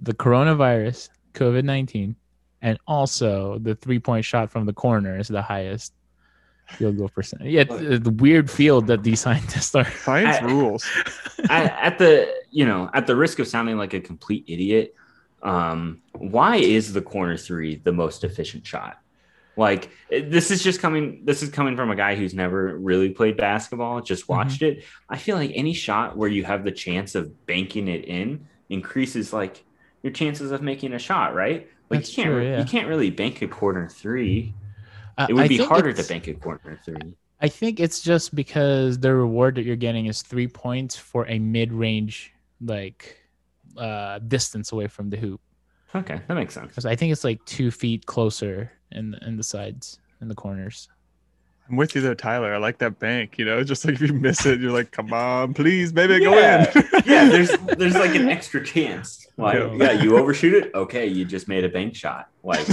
the 0.00 0.14
coronavirus, 0.14 1.10
COVID 1.34 1.64
nineteen, 1.64 2.16
and 2.62 2.78
also 2.86 3.58
the 3.58 3.74
three 3.74 3.98
point 3.98 4.24
shot 4.24 4.50
from 4.50 4.66
the 4.66 4.72
corner 4.72 5.18
is 5.18 5.28
the 5.28 5.42
highest 5.42 5.92
field 6.68 6.98
goal 6.98 7.08
percent. 7.08 7.42
Yeah, 7.44 7.64
it's 7.68 8.04
the 8.04 8.10
weird 8.10 8.50
field 8.50 8.86
that 8.88 9.02
these 9.02 9.20
scientists 9.20 9.74
are. 9.74 9.90
science 9.90 10.38
I- 10.40 10.44
rules. 10.44 10.84
I, 11.48 11.64
at 11.64 11.98
the 11.98 12.32
you 12.50 12.66
know 12.66 12.90
at 12.94 13.06
the 13.06 13.16
risk 13.16 13.38
of 13.38 13.48
sounding 13.48 13.76
like 13.76 13.94
a 13.94 14.00
complete 14.00 14.44
idiot, 14.48 14.94
um, 15.42 16.02
why 16.12 16.56
is 16.56 16.92
the 16.92 17.02
corner 17.02 17.36
three 17.36 17.76
the 17.76 17.92
most 17.92 18.24
efficient 18.24 18.66
shot? 18.66 18.98
Like 19.56 19.90
this 20.10 20.50
is 20.50 20.62
just 20.64 20.80
coming. 20.80 21.20
This 21.24 21.42
is 21.42 21.50
coming 21.50 21.76
from 21.76 21.90
a 21.90 21.96
guy 21.96 22.16
who's 22.16 22.34
never 22.34 22.76
really 22.76 23.10
played 23.10 23.36
basketball, 23.36 24.00
just 24.00 24.28
watched 24.28 24.62
it. 24.62 24.84
I 25.08 25.16
feel 25.16 25.36
like 25.36 25.52
any 25.54 25.74
shot 25.74 26.16
where 26.16 26.28
you 26.28 26.44
have 26.44 26.64
the 26.64 26.72
chance 26.72 27.14
of 27.14 27.46
banking 27.46 27.86
it 27.86 28.04
in 28.04 28.46
increases 28.68 29.32
like 29.32 29.62
your 30.02 30.12
chances 30.12 30.50
of 30.50 30.60
making 30.60 30.92
a 30.92 30.98
shot, 30.98 31.34
right? 31.34 31.68
Like 31.88 32.00
That's 32.00 32.16
you 32.16 32.24
can't 32.24 32.34
true, 32.34 32.44
yeah. 32.44 32.58
you 32.58 32.64
can't 32.64 32.88
really 32.88 33.10
bank 33.10 33.42
a 33.42 33.48
corner 33.48 33.88
three. 33.88 34.54
It 35.28 35.32
would 35.32 35.44
I 35.44 35.48
be 35.48 35.58
harder 35.58 35.92
to 35.92 36.02
bank 36.02 36.26
a 36.28 36.34
corner 36.34 36.78
three. 36.84 37.14
I 37.40 37.48
think 37.48 37.80
it's 37.80 38.00
just 38.00 38.34
because 38.34 38.98
the 38.98 39.14
reward 39.14 39.54
that 39.56 39.64
you're 39.64 39.76
getting 39.76 40.06
is 40.06 40.22
three 40.22 40.48
points 40.48 40.96
for 40.96 41.26
a 41.28 41.38
mid 41.38 41.72
range 41.72 42.32
like 42.60 43.20
uh 43.76 44.18
distance 44.20 44.72
away 44.72 44.86
from 44.86 45.10
the 45.10 45.16
hoop. 45.16 45.40
Okay, 45.94 46.20
that 46.26 46.34
makes 46.34 46.54
sense. 46.54 46.68
Because 46.68 46.86
I 46.86 46.96
think 46.96 47.12
it's 47.12 47.24
like 47.24 47.44
two 47.44 47.70
feet 47.70 48.06
closer 48.06 48.72
in 48.92 49.12
the, 49.12 49.18
in 49.26 49.36
the 49.36 49.42
sides 49.42 49.98
in 50.20 50.28
the 50.28 50.34
corners. 50.34 50.88
I'm 51.68 51.76
with 51.76 51.94
you 51.94 52.00
though, 52.02 52.14
Tyler. 52.14 52.52
I 52.52 52.58
like 52.58 52.78
that 52.78 52.98
bank. 52.98 53.38
You 53.38 53.44
know, 53.46 53.64
just 53.64 53.84
like 53.84 53.94
if 53.94 54.00
you 54.02 54.12
miss 54.12 54.44
it, 54.46 54.60
you're 54.60 54.72
like, 54.72 54.90
come 54.90 55.12
on, 55.12 55.54
please, 55.54 55.92
baby, 55.92 56.20
go 56.20 56.32
in. 56.32 56.66
yeah, 57.06 57.24
there's 57.28 57.50
there's 57.78 57.94
like 57.94 58.14
an 58.14 58.28
extra 58.36 58.62
chance. 58.64 59.26
Like, 59.36 59.56
Yeah. 59.56 59.72
yeah, 59.74 59.92
you 60.02 60.16
overshoot 60.16 60.54
it, 60.54 60.72
okay, 60.74 61.06
you 61.08 61.24
just 61.24 61.48
made 61.48 61.64
a 61.64 61.68
bank 61.68 61.96
shot. 61.96 62.28
Like, 62.44 62.68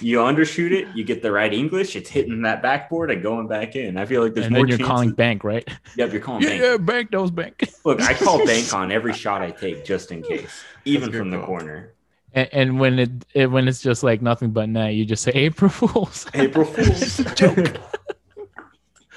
you 0.00 0.18
undershoot 0.18 0.70
it, 0.72 0.88
you 0.96 1.04
get 1.04 1.20
the 1.20 1.30
right 1.30 1.52
English, 1.52 1.94
it's 1.94 2.08
hitting 2.08 2.40
that 2.42 2.62
backboard 2.62 3.10
and 3.10 3.22
going 3.22 3.48
back 3.48 3.76
in. 3.76 3.98
I 3.98 4.06
feel 4.06 4.22
like 4.22 4.32
there's 4.32 4.46
and 4.46 4.54
more 4.54 4.62
then 4.62 4.68
you're 4.68 4.78
chances. 4.78 4.90
calling 4.92 5.10
bank, 5.12 5.44
right? 5.44 5.68
Yep, 5.98 6.12
you're 6.12 6.22
calling 6.22 6.42
yeah, 6.42 6.48
bank. 6.50 6.62
yeah, 6.62 6.76
bank 6.78 7.10
those 7.10 7.30
bank. 7.30 7.68
Look, 7.84 8.00
I 8.00 8.14
call 8.14 8.46
bank 8.46 8.72
on 8.72 8.90
every 8.92 9.12
shot 9.12 9.42
I 9.42 9.50
take 9.50 9.84
just 9.84 10.10
in 10.10 10.22
case, 10.22 10.62
even 10.86 11.12
from 11.12 11.30
the 11.30 11.36
call. 11.36 11.46
corner. 11.46 11.92
And, 12.32 12.48
and 12.52 12.80
when 12.80 12.98
it, 12.98 13.10
it 13.34 13.50
when 13.50 13.68
it's 13.68 13.82
just 13.82 14.02
like 14.02 14.22
nothing 14.22 14.52
but 14.52 14.70
net, 14.70 14.94
you 14.94 15.04
just 15.04 15.22
say 15.22 15.32
April 15.32 15.68
Fools. 15.70 16.26
April 16.32 16.64
Fools. 16.64 17.18
joke. 17.34 17.76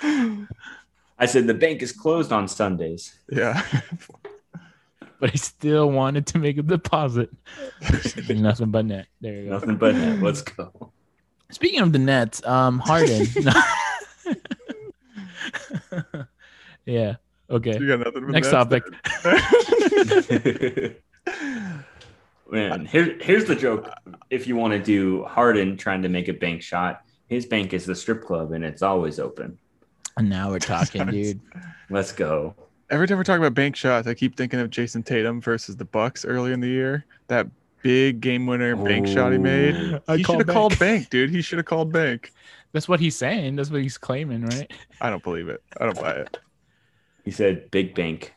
I 0.02 1.26
said 1.26 1.48
the 1.48 1.54
bank 1.54 1.82
is 1.82 1.92
closed 1.92 2.32
on 2.32 2.48
Sundays. 2.48 3.20
yeah. 3.30 3.62
but 5.20 5.32
I 5.32 5.36
still 5.36 5.92
wanted 5.92 6.28
to 6.28 6.40
make 6.40 6.58
a 6.58 6.64
deposit. 6.64 7.30
nothing 8.30 8.72
but 8.72 8.86
net. 8.86 9.08
There 9.20 9.34
you 9.34 9.46
go. 9.46 9.52
Nothing 9.52 9.76
but 9.76 9.96
net. 9.96 10.22
Let's 10.22 10.42
go. 10.42 10.94
Speaking 11.52 11.82
of 11.82 11.92
the 11.92 12.00
Nets, 12.00 12.46
um, 12.46 12.80
Harden. 12.80 13.26
yeah. 16.86 17.16
Okay. 17.50 17.78
You 17.80 17.88
got 17.88 18.00
nothing. 18.00 18.28
Next 18.28 18.52
topic. 18.52 18.84
Man, 22.52 22.86
here, 22.86 23.18
here's 23.22 23.46
the 23.46 23.56
joke. 23.56 23.90
If 24.30 24.48
you 24.48 24.56
want 24.56 24.74
to 24.74 24.80
do 24.80 25.24
Harden 25.26 25.78
trying 25.78 26.02
to 26.04 26.10
make 26.10 26.30
a 26.30 26.34
bank 26.34 26.62
shot, 26.62 27.02
his 27.28 27.46
bank 27.46 27.74
is 27.74 27.86
the 27.86 27.96
strip 27.96 28.24
club 28.24 28.54
and 28.54 28.64
it's 28.64 28.82
always 28.82 29.20
open. 29.20 29.60
And 30.20 30.30
now 30.30 30.50
we're 30.50 30.60
talking, 30.60 31.06
dude. 31.12 31.40
Let's 31.90 32.12
go. 32.12 32.54
Every 32.90 33.08
time 33.08 33.18
we're 33.18 33.24
talking 33.24 33.42
about 33.42 33.54
bank 33.54 33.78
shots, 33.78 34.06
I 34.06 34.14
keep 34.14 34.36
thinking 34.36 34.60
of 34.60 34.70
Jayson 34.70 35.02
Tatum 35.02 35.40
versus 35.40 35.78
the 35.78 35.86
Bucks 35.86 36.26
early 36.26 36.52
in 36.52 36.60
the 36.60 36.68
year. 36.68 37.06
That 37.28 37.48
big 37.84 38.20
game 38.20 38.46
winner 38.46 38.76
bank 38.76 39.08
shot 39.08 39.32
he 39.32 39.38
made. 39.38 39.76
He 40.10 40.24
should 40.24 40.40
have 40.40 40.48
called 40.48 40.78
bank, 40.78 41.10
dude. 41.10 41.30
He 41.30 41.42
should 41.42 41.58
have 41.58 41.68
called 41.68 41.94
bank. 41.94 42.34
That's 42.74 42.90
what 42.90 43.00
he's 43.00 43.16
saying. 43.16 43.56
That's 43.56 43.72
what 43.72 43.82
he's 43.82 43.98
claiming, 43.98 44.44
right? 44.46 44.70
I 45.00 45.10
don't 45.10 45.24
believe 45.24 45.48
it. 45.48 45.64
I 45.80 45.86
don't 45.86 46.00
buy 46.00 46.16
it. 46.16 46.38
He 47.24 47.32
said 47.32 47.72
big 47.72 47.96
bank. 47.96 48.34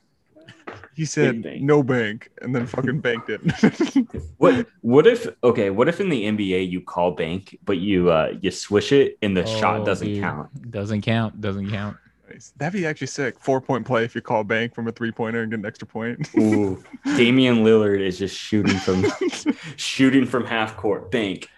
He 0.94 1.04
said 1.04 1.42
bank. 1.42 1.62
no 1.62 1.82
bank 1.82 2.30
and 2.42 2.54
then 2.54 2.66
fucking 2.66 3.00
banked 3.00 3.30
it. 3.30 3.40
What 4.38 4.66
what 4.80 5.06
if 5.06 5.28
okay, 5.44 5.70
what 5.70 5.88
if 5.88 6.00
in 6.00 6.08
the 6.08 6.24
NBA 6.24 6.68
you 6.70 6.80
call 6.80 7.12
bank, 7.12 7.56
but 7.64 7.78
you 7.78 8.10
uh 8.10 8.34
you 8.40 8.50
swish 8.50 8.90
it 8.92 9.16
and 9.22 9.36
the 9.36 9.46
shot 9.46 9.80
Oh, 9.80 9.84
doesn't 9.84 10.06
dude. 10.08 10.20
count? 10.20 10.70
Doesn't 10.70 11.02
count. 11.02 11.40
Doesn't 11.40 11.70
count. 11.70 11.96
Nice. 12.28 12.52
That'd 12.56 12.72
be 12.80 12.86
actually 12.86 13.06
sick. 13.08 13.38
Four 13.38 13.60
point 13.60 13.86
play 13.86 14.04
if 14.04 14.14
you 14.14 14.20
call 14.20 14.42
bank 14.42 14.74
from 14.74 14.88
a 14.88 14.92
three 14.92 15.12
pointer 15.12 15.42
and 15.42 15.50
get 15.50 15.60
an 15.60 15.66
extra 15.66 15.86
point. 15.86 16.28
Ooh. 16.38 16.82
Damian 17.04 17.58
Lillard 17.64 18.00
is 18.00 18.18
just 18.18 18.36
shooting 18.36 18.76
from 18.78 19.04
shooting 19.76 20.26
from 20.26 20.44
half 20.44 20.76
court. 20.76 21.10
Bank. 21.10 21.48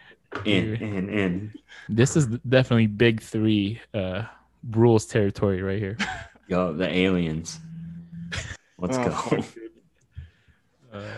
In, 0.45 0.65
Dude. 0.73 0.83
in, 0.83 1.09
in. 1.09 1.53
This 1.89 2.17
is 2.17 2.27
definitely 2.49 2.89
big 2.89 3.21
three 3.23 3.81
uh 3.95 4.25
rules 4.71 5.07
territory 5.07 5.63
right 5.63 5.79
here. 5.79 5.97
Yo, 6.49 6.73
the 6.73 6.89
aliens. 6.89 7.61
Let's 8.79 8.97
Oh, 8.99 9.05
go. 9.05 9.11
fuck, 9.11 9.55
dude. 9.55 9.71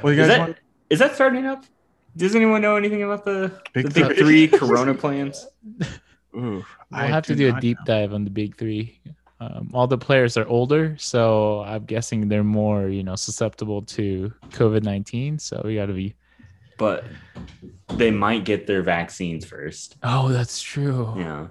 well, 0.03 0.12
you 0.12 0.23
Is 0.23 0.29
that, 0.29 0.38
want 0.38 0.57
is 0.90 0.99
that 1.01 1.14
starting 1.14 1.47
up? 1.47 1.64
Does 2.16 2.35
anyone 2.35 2.62
know 2.62 2.77
anything 2.77 3.03
about 3.03 3.25
the 3.25 3.53
Big 3.75 3.88
the 3.90 4.01
big 4.01 4.16
three? 4.16 4.47
three 4.47 4.59
Corona 4.59 4.95
plans? 4.95 5.47
Ooh, 6.35 6.40
We'll 6.40 6.64
I 6.92 7.07
have 7.07 7.25
to 7.27 7.35
do 7.35 7.55
a 7.55 7.61
deep 7.61 7.79
know. 7.81 7.85
dive 7.87 8.12
on 8.14 8.25
the 8.25 8.31
big 8.31 8.57
three. 8.57 9.01
Um, 9.38 9.71
all 9.75 9.87
the 9.87 9.99
players 9.99 10.38
are 10.38 10.47
older, 10.49 10.97
so 10.99 11.61
I'm 11.64 11.85
guessing 11.85 12.29
they're 12.29 12.42
more, 12.45 12.88
you 12.88 13.03
know, 13.03 13.16
susceptible 13.16 13.83
to 13.83 14.33
COVID 14.51 14.83
nineteen. 14.83 15.38
So 15.38 15.61
we 15.64 15.75
got 15.75 15.87
to 15.87 15.92
be. 15.92 16.14
But 16.79 17.05
they 17.95 18.11
might 18.11 18.45
get 18.45 18.66
their 18.66 18.83
vaccines 18.83 19.45
first. 19.45 19.97
Oh, 20.03 20.29
that's 20.29 20.61
true. 20.62 21.12
Yeah. 21.19 21.49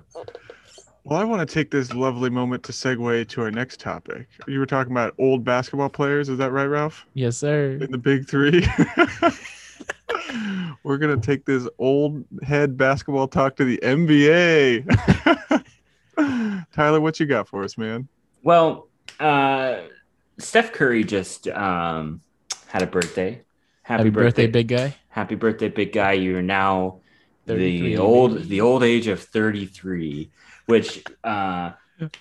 Well, 1.06 1.20
I 1.20 1.24
want 1.24 1.48
to 1.48 1.54
take 1.54 1.70
this 1.70 1.94
lovely 1.94 2.32
moment 2.32 2.64
to 2.64 2.72
segue 2.72 3.30
to 3.30 3.42
our 3.42 3.52
next 3.52 3.80
topic. 3.80 4.28
You 4.48 4.58
were 4.58 4.66
talking 4.66 4.92
about 4.92 5.14
old 5.20 5.44
basketball 5.44 5.90
players. 5.90 6.30
Is 6.30 6.40
that 6.40 6.52
right, 6.52 6.66
Ralph? 6.66 7.06
Yes, 7.14 7.38
sir. 7.38 7.78
In 7.80 7.92
the 7.92 8.00
big 8.00 8.28
three. 8.28 8.66
We're 10.84 10.98
gonna 10.98 11.18
take 11.18 11.46
this 11.46 11.68
old 11.78 12.26
head 12.42 12.76
basketball 12.76 13.28
talk 13.28 13.56
to 13.58 13.66
the 13.66 13.78
NBA. 13.84 15.64
Tyler, 16.74 17.00
what 17.00 17.20
you 17.20 17.28
got 17.28 17.48
for 17.48 17.64
us, 17.64 17.78
man? 17.78 18.08
Well, 18.42 18.88
uh, 19.20 19.82
Steph 20.40 20.72
Curry 20.72 21.04
just 21.04 21.48
um, 21.50 22.20
had 22.66 22.82
a 22.82 22.88
birthday. 22.88 23.44
Happy, 23.84 24.06
Happy 24.06 24.10
birthday, 24.10 24.48
big 24.48 24.70
guy. 24.70 24.96
Happy 25.10 25.36
birthday, 25.36 25.70
big 25.70 25.94
guy! 25.94 26.14
You're 26.14 26.42
now 26.42 27.02
the 27.46 27.98
old 27.98 28.46
the 28.46 28.62
old 28.62 28.84
age 28.84 29.06
of 29.06 29.22
33, 29.22 30.32
which 30.66 31.04
uh, 31.24 31.72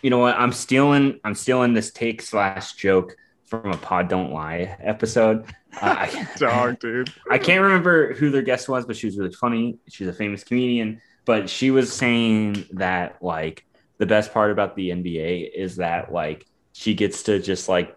you 0.02 0.10
know 0.10 0.18
what? 0.18 0.36
I'm 0.36 0.52
stealing 0.52 1.20
I'm 1.24 1.34
stealing 1.34 1.74
this 1.74 1.90
take 1.90 2.22
slash 2.22 2.74
joke 2.74 3.16
from 3.44 3.72
a 3.72 3.76
Pod 3.76 4.08
Don't 4.08 4.32
Lie 4.32 4.76
episode. 4.80 5.46
Uh, 5.80 6.08
Dog, 6.38 6.78
dude. 6.78 7.12
I 7.30 7.38
can't 7.38 7.62
remember 7.62 8.14
who 8.14 8.30
their 8.30 8.42
guest 8.42 8.68
was, 8.68 8.86
but 8.86 8.96
she 8.96 9.06
was 9.06 9.18
really 9.18 9.32
funny. 9.32 9.78
She's 9.88 10.08
a 10.08 10.12
famous 10.12 10.44
comedian, 10.44 11.00
but 11.24 11.48
she 11.50 11.70
was 11.70 11.92
saying 11.92 12.66
that 12.72 13.22
like 13.22 13.64
the 13.98 14.06
best 14.06 14.32
part 14.32 14.50
about 14.50 14.76
the 14.76 14.90
NBA 14.90 15.52
is 15.54 15.76
that 15.76 16.12
like 16.12 16.46
she 16.72 16.94
gets 16.94 17.24
to 17.24 17.38
just 17.40 17.68
like 17.68 17.96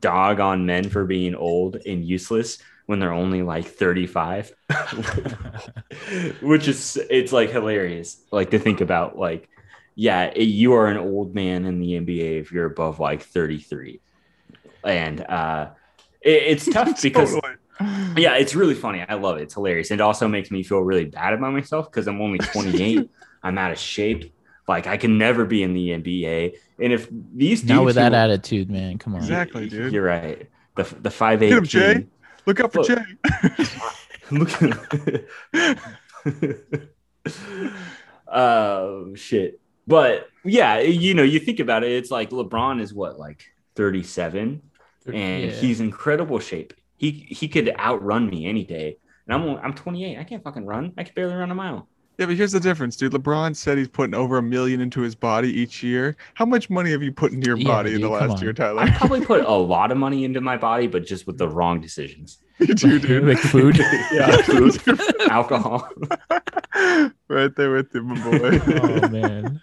dog 0.00 0.40
on 0.40 0.66
men 0.66 0.88
for 0.88 1.04
being 1.04 1.34
old 1.34 1.76
and 1.86 2.04
useless 2.04 2.58
when 2.86 2.98
they're 2.98 3.12
only 3.12 3.42
like 3.42 3.66
35 3.66 4.52
which 6.40 6.68
is 6.68 6.98
it's 7.10 7.32
like 7.32 7.50
hilarious 7.50 8.22
like 8.30 8.50
to 8.50 8.58
think 8.58 8.80
about 8.80 9.18
like 9.18 9.48
yeah 9.94 10.24
it- 10.34 10.42
you 10.44 10.72
are 10.74 10.86
an 10.88 10.96
old 10.96 11.34
man 11.34 11.64
in 11.66 11.78
the 11.80 11.92
nba 12.00 12.40
if 12.40 12.50
you're 12.52 12.66
above 12.66 12.98
like 13.00 13.22
33 13.22 14.00
and 14.84 15.20
uh 15.22 15.68
it- 16.22 16.42
it's 16.52 16.64
tough 16.72 17.00
because 17.02 17.34
Totally. 17.34 17.54
yeah, 18.16 18.36
it's 18.36 18.54
really 18.54 18.74
funny. 18.74 19.00
I 19.08 19.14
love 19.14 19.38
it. 19.38 19.42
It's 19.44 19.54
hilarious. 19.54 19.90
It 19.90 20.00
also 20.00 20.28
makes 20.28 20.50
me 20.52 20.62
feel 20.62 20.80
really 20.80 21.06
bad 21.06 21.32
about 21.32 21.52
myself 21.52 21.90
because 21.90 22.06
I'm 22.06 22.20
only 22.20 22.38
28. 22.38 23.10
I'm 23.42 23.58
out 23.58 23.72
of 23.72 23.78
shape. 23.78 24.32
Like 24.68 24.86
I 24.86 24.96
can 24.96 25.18
never 25.18 25.44
be 25.44 25.64
in 25.64 25.72
the 25.74 25.88
NBA. 25.90 26.54
And 26.78 26.92
if 26.92 27.08
these 27.34 27.60
dudes 27.62 27.70
Not 27.70 27.84
with 27.84 27.94
that 27.96 28.12
who- 28.12 28.18
attitude, 28.18 28.70
man. 28.70 28.98
Come 28.98 29.14
on. 29.16 29.20
Exactly, 29.22 29.68
dude. 29.68 29.92
You're 29.92 30.04
right. 30.04 30.48
The 30.76 30.84
the 31.00 31.10
five 31.10 31.40
Get 31.40 31.46
eight. 31.46 31.58
him, 31.58 31.64
Jay. 31.64 32.06
Look 32.46 32.60
out 32.60 32.72
for 32.72 32.82
Look. 32.82 32.88
Jay. 32.88 33.02
Look. 34.30 35.26
oh 38.32 39.14
shit! 39.14 39.60
But 39.86 40.28
yeah, 40.44 40.78
you 40.80 41.14
know, 41.14 41.22
you 41.22 41.38
think 41.40 41.60
about 41.60 41.84
it, 41.84 41.92
it's 41.92 42.10
like 42.10 42.30
LeBron 42.30 42.80
is 42.80 42.92
what, 42.94 43.18
like 43.18 43.44
37, 43.76 44.62
and 45.06 45.14
Yeah. 45.44 45.50
he's 45.50 45.80
incredible 45.80 46.38
shape. 46.38 46.72
He 46.96 47.10
he 47.10 47.48
could 47.48 47.74
outrun 47.78 48.28
me 48.30 48.46
any 48.46 48.64
day. 48.64 48.98
And 49.26 49.34
I'm 49.34 49.56
I'm 49.58 49.74
28. 49.74 50.18
I 50.18 50.24
can't 50.24 50.42
fucking 50.42 50.66
run. 50.66 50.92
I 50.98 51.04
can 51.04 51.14
barely 51.14 51.34
run 51.34 51.50
a 51.50 51.54
mile. 51.54 51.88
Yeah, 52.18 52.26
but 52.26 52.36
here's 52.36 52.52
the 52.52 52.60
difference, 52.60 52.96
dude. 52.96 53.12
LeBron 53.12 53.56
said 53.56 53.78
he's 53.78 53.88
putting 53.88 54.14
over 54.14 54.36
a 54.36 54.42
million 54.42 54.80
into 54.80 55.00
his 55.00 55.14
body 55.14 55.48
each 55.48 55.82
year. 55.82 56.14
How 56.34 56.44
much 56.44 56.68
money 56.68 56.90
have 56.90 57.02
you 57.02 57.10
put 57.10 57.32
into 57.32 57.46
your 57.48 57.56
Yeah, 57.56 57.66
body 57.68 57.94
in 57.94 58.02
the 58.02 58.08
dude, 58.08 58.18
come 58.18 58.28
last 58.30 58.42
year. 58.42 58.52
Tyler? 58.52 58.82
I 58.82 58.90
probably 58.90 59.24
put 59.24 59.44
a 59.44 59.52
lot 59.52 59.90
of 59.90 59.96
money 59.96 60.24
into 60.24 60.40
my 60.40 60.56
body, 60.58 60.86
but 60.86 61.06
just 61.06 61.26
with 61.26 61.38
the 61.38 61.48
wrong 61.48 61.80
decisions. 61.80 62.38
you 62.60 62.66
do, 62.74 62.98
dude. 62.98 63.24
Like 63.26 63.38
food. 63.38 63.78
Yeah, 64.12 64.36
food, 64.42 64.78
alcohol. 65.30 65.88
right 67.28 67.54
there 67.56 67.72
with 67.72 67.88
you, 67.94 68.02
my 68.02 68.30
boy. 68.30 68.60
oh 68.82 69.08
man. 69.08 69.60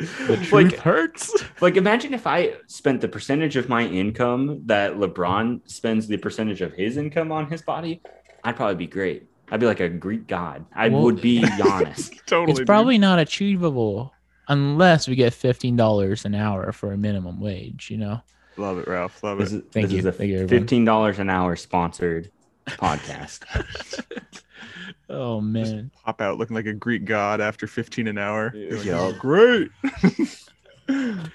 The 0.00 0.36
truth 0.36 0.52
Like- 0.52 0.76
hurts. 0.76 1.44
Like 1.60 1.76
imagine 1.76 2.14
if 2.14 2.26
I 2.26 2.54
spent 2.66 3.00
the 3.00 3.08
percentage 3.08 3.56
of 3.56 3.68
my 3.68 3.84
income 3.86 4.62
that 4.66 4.94
LeBron 4.94 5.60
spends 5.68 6.06
the 6.08 6.16
percentage 6.16 6.62
of 6.62 6.72
his 6.72 6.96
income 6.96 7.30
on 7.30 7.50
his 7.50 7.62
body, 7.62 8.00
I'd 8.44 8.56
probably 8.56 8.76
be 8.76 8.86
great. 8.86 9.28
I'd 9.50 9.60
be 9.60 9.66
like 9.66 9.80
a 9.80 9.88
Greek 9.88 10.26
god. 10.26 10.64
I 10.74 10.88
Well- 10.88 11.02
would 11.02 11.20
be 11.20 11.40
Giannis. 11.60 12.10
totally. 12.26 12.50
It's 12.52 12.58
dude. 12.60 12.66
probably 12.66 12.98
not 12.98 13.18
achievable 13.18 14.14
unless 14.48 15.06
we 15.06 15.14
get 15.16 15.34
fifteen 15.34 15.76
dollars 15.76 16.24
an 16.24 16.34
hour 16.34 16.72
for 16.72 16.92
a 16.92 16.96
minimum 16.96 17.38
wage. 17.40 17.88
You 17.90 17.98
know. 17.98 18.20
love 18.56 18.78
it, 18.78 18.88
Ralph. 18.88 19.22
Love 19.22 19.38
This 19.38 19.52
it. 19.52 19.56
is, 19.56 19.62
Thank 19.72 19.86
this 19.86 19.92
you. 19.92 19.98
is 19.98 20.04
a 20.06 20.12
Thank 20.12 20.48
fifteen 20.48 20.84
dollars 20.84 21.18
an 21.18 21.28
hour 21.30 21.56
sponsored 21.56 22.30
podcast. 22.68 23.44
Oh 25.08 25.40
man. 25.40 25.90
Pop 26.04 26.20
out 26.20 26.38
looking 26.38 26.54
like 26.54 26.66
a 26.66 26.72
Greek 26.72 27.04
god 27.04 27.40
after 27.40 27.66
15 27.66 28.06
an 28.06 28.16
hour. 28.18 28.52
You're 28.54 28.76
like, 28.76 28.86
Yeah. 28.86 29.00
"Oh, 29.00 29.12
great. 29.12 29.70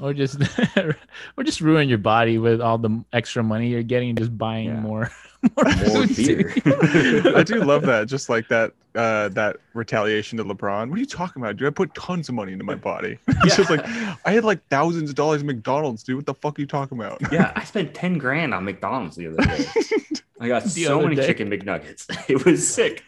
Or 0.00 0.12
just 0.12 0.38
or 0.76 1.44
just 1.44 1.60
ruin 1.60 1.88
your 1.88 1.98
body 1.98 2.36
with 2.38 2.60
all 2.60 2.78
the 2.78 3.04
extra 3.12 3.42
money 3.44 3.68
you're 3.68 3.82
getting 3.84 4.10
and 4.10 4.18
just 4.18 4.36
buying 4.36 4.66
Yeah. 4.66 4.80
more 4.80 5.10
more, 5.56 5.64
More 5.64 6.06
food 6.06 6.16
beer. 6.16 7.36
I 7.36 7.42
do 7.42 7.62
love 7.62 7.82
that. 7.82 8.06
Just 8.08 8.28
like 8.28 8.48
that, 8.48 8.72
uh, 8.94 9.28
that 9.30 9.56
retaliation 9.74 10.38
to 10.38 10.44
LeBron. 10.44 10.88
What 10.90 10.96
are 10.96 11.00
you 11.00 11.06
talking 11.06 11.42
about, 11.42 11.56
dude? 11.56 11.68
I 11.68 11.70
put 11.70 11.94
tons 11.94 12.28
of 12.28 12.34
money 12.34 12.52
into 12.52 12.64
my 12.64 12.74
body. 12.74 13.18
it's 13.28 13.56
just 13.56 13.70
like 13.70 13.84
I 14.24 14.32
had 14.32 14.44
like 14.44 14.66
thousands 14.68 15.10
of 15.10 15.16
dollars 15.16 15.40
in 15.42 15.46
McDonald's, 15.46 16.02
dude. 16.02 16.16
What 16.16 16.26
the 16.26 16.34
fuck 16.34 16.58
are 16.58 16.62
you 16.62 16.66
talking 16.66 16.98
about? 16.98 17.20
yeah, 17.32 17.52
I 17.56 17.64
spent 17.64 17.94
ten 17.94 18.18
grand 18.18 18.54
on 18.54 18.64
McDonald's 18.64 19.16
the 19.16 19.28
other 19.28 19.42
day. 19.44 19.64
I 20.40 20.48
got 20.48 20.64
The 20.64 20.84
so 20.84 20.96
other 20.98 21.04
many 21.08 21.16
day. 21.16 21.26
chicken 21.26 21.48
McNuggets. 21.50 22.06
It 22.28 22.44
was 22.44 22.66
sick. 22.66 23.04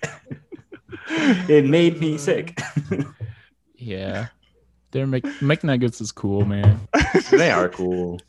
it 1.08 1.64
made 1.66 2.00
me 2.00 2.18
sick. 2.18 2.58
yeah. 3.76 4.28
Their 4.92 5.06
Mc, 5.06 5.24
McNuggets 5.40 6.00
is 6.00 6.12
cool, 6.12 6.44
man. 6.44 6.88
they 7.30 7.50
are 7.50 7.68
cool. 7.68 8.20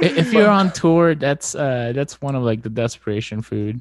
If 0.00 0.32
you're 0.32 0.50
on 0.50 0.72
tour, 0.72 1.14
that's 1.14 1.54
uh 1.54 1.92
that's 1.94 2.20
one 2.20 2.34
of 2.34 2.42
like 2.42 2.62
the 2.62 2.70
desperation 2.70 3.42
food. 3.42 3.80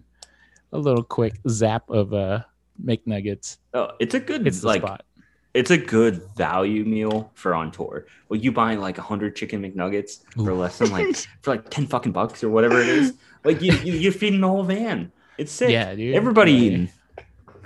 A 0.74 0.78
little 0.78 1.04
quick 1.04 1.34
zap 1.50 1.90
of 1.90 2.14
uh 2.14 2.44
McNuggets. 2.84 3.58
Oh, 3.74 3.92
it's 4.00 4.14
a 4.16 4.20
good 4.20 4.48
It's 4.48 4.64
like 4.64 4.82
spot. 4.82 5.04
it's 5.54 5.70
a 5.72 5.78
good 5.78 6.22
value 6.36 6.86
meal 6.86 7.32
for 7.36 7.54
on 7.54 7.72
tour. 7.72 8.06
Well, 8.30 8.40
you 8.40 8.52
buy 8.52 8.76
like 8.76 8.98
a 8.98 9.02
hundred 9.02 9.36
chicken 9.36 9.62
McNuggets 9.62 10.22
for 10.36 10.54
less 10.54 10.78
than 10.80 10.92
like 10.92 11.16
for 11.42 11.52
like 11.52 11.70
ten 11.70 11.88
fucking 11.88 12.12
bucks 12.14 12.44
or 12.44 12.50
whatever 12.50 12.80
it 12.82 12.88
is. 12.90 13.14
Like 13.44 13.62
you 13.62 13.74
you 13.74 13.94
you're 13.94 14.12
feeding 14.12 14.42
the 14.42 14.48
whole 14.48 14.64
van. 14.64 15.12
It's 15.38 15.52
sick. 15.52 15.70
Yeah, 15.72 15.94
dude. 15.96 16.16
Everybody 16.16 16.52
Yeah. 16.54 16.60
eating. 16.62 16.90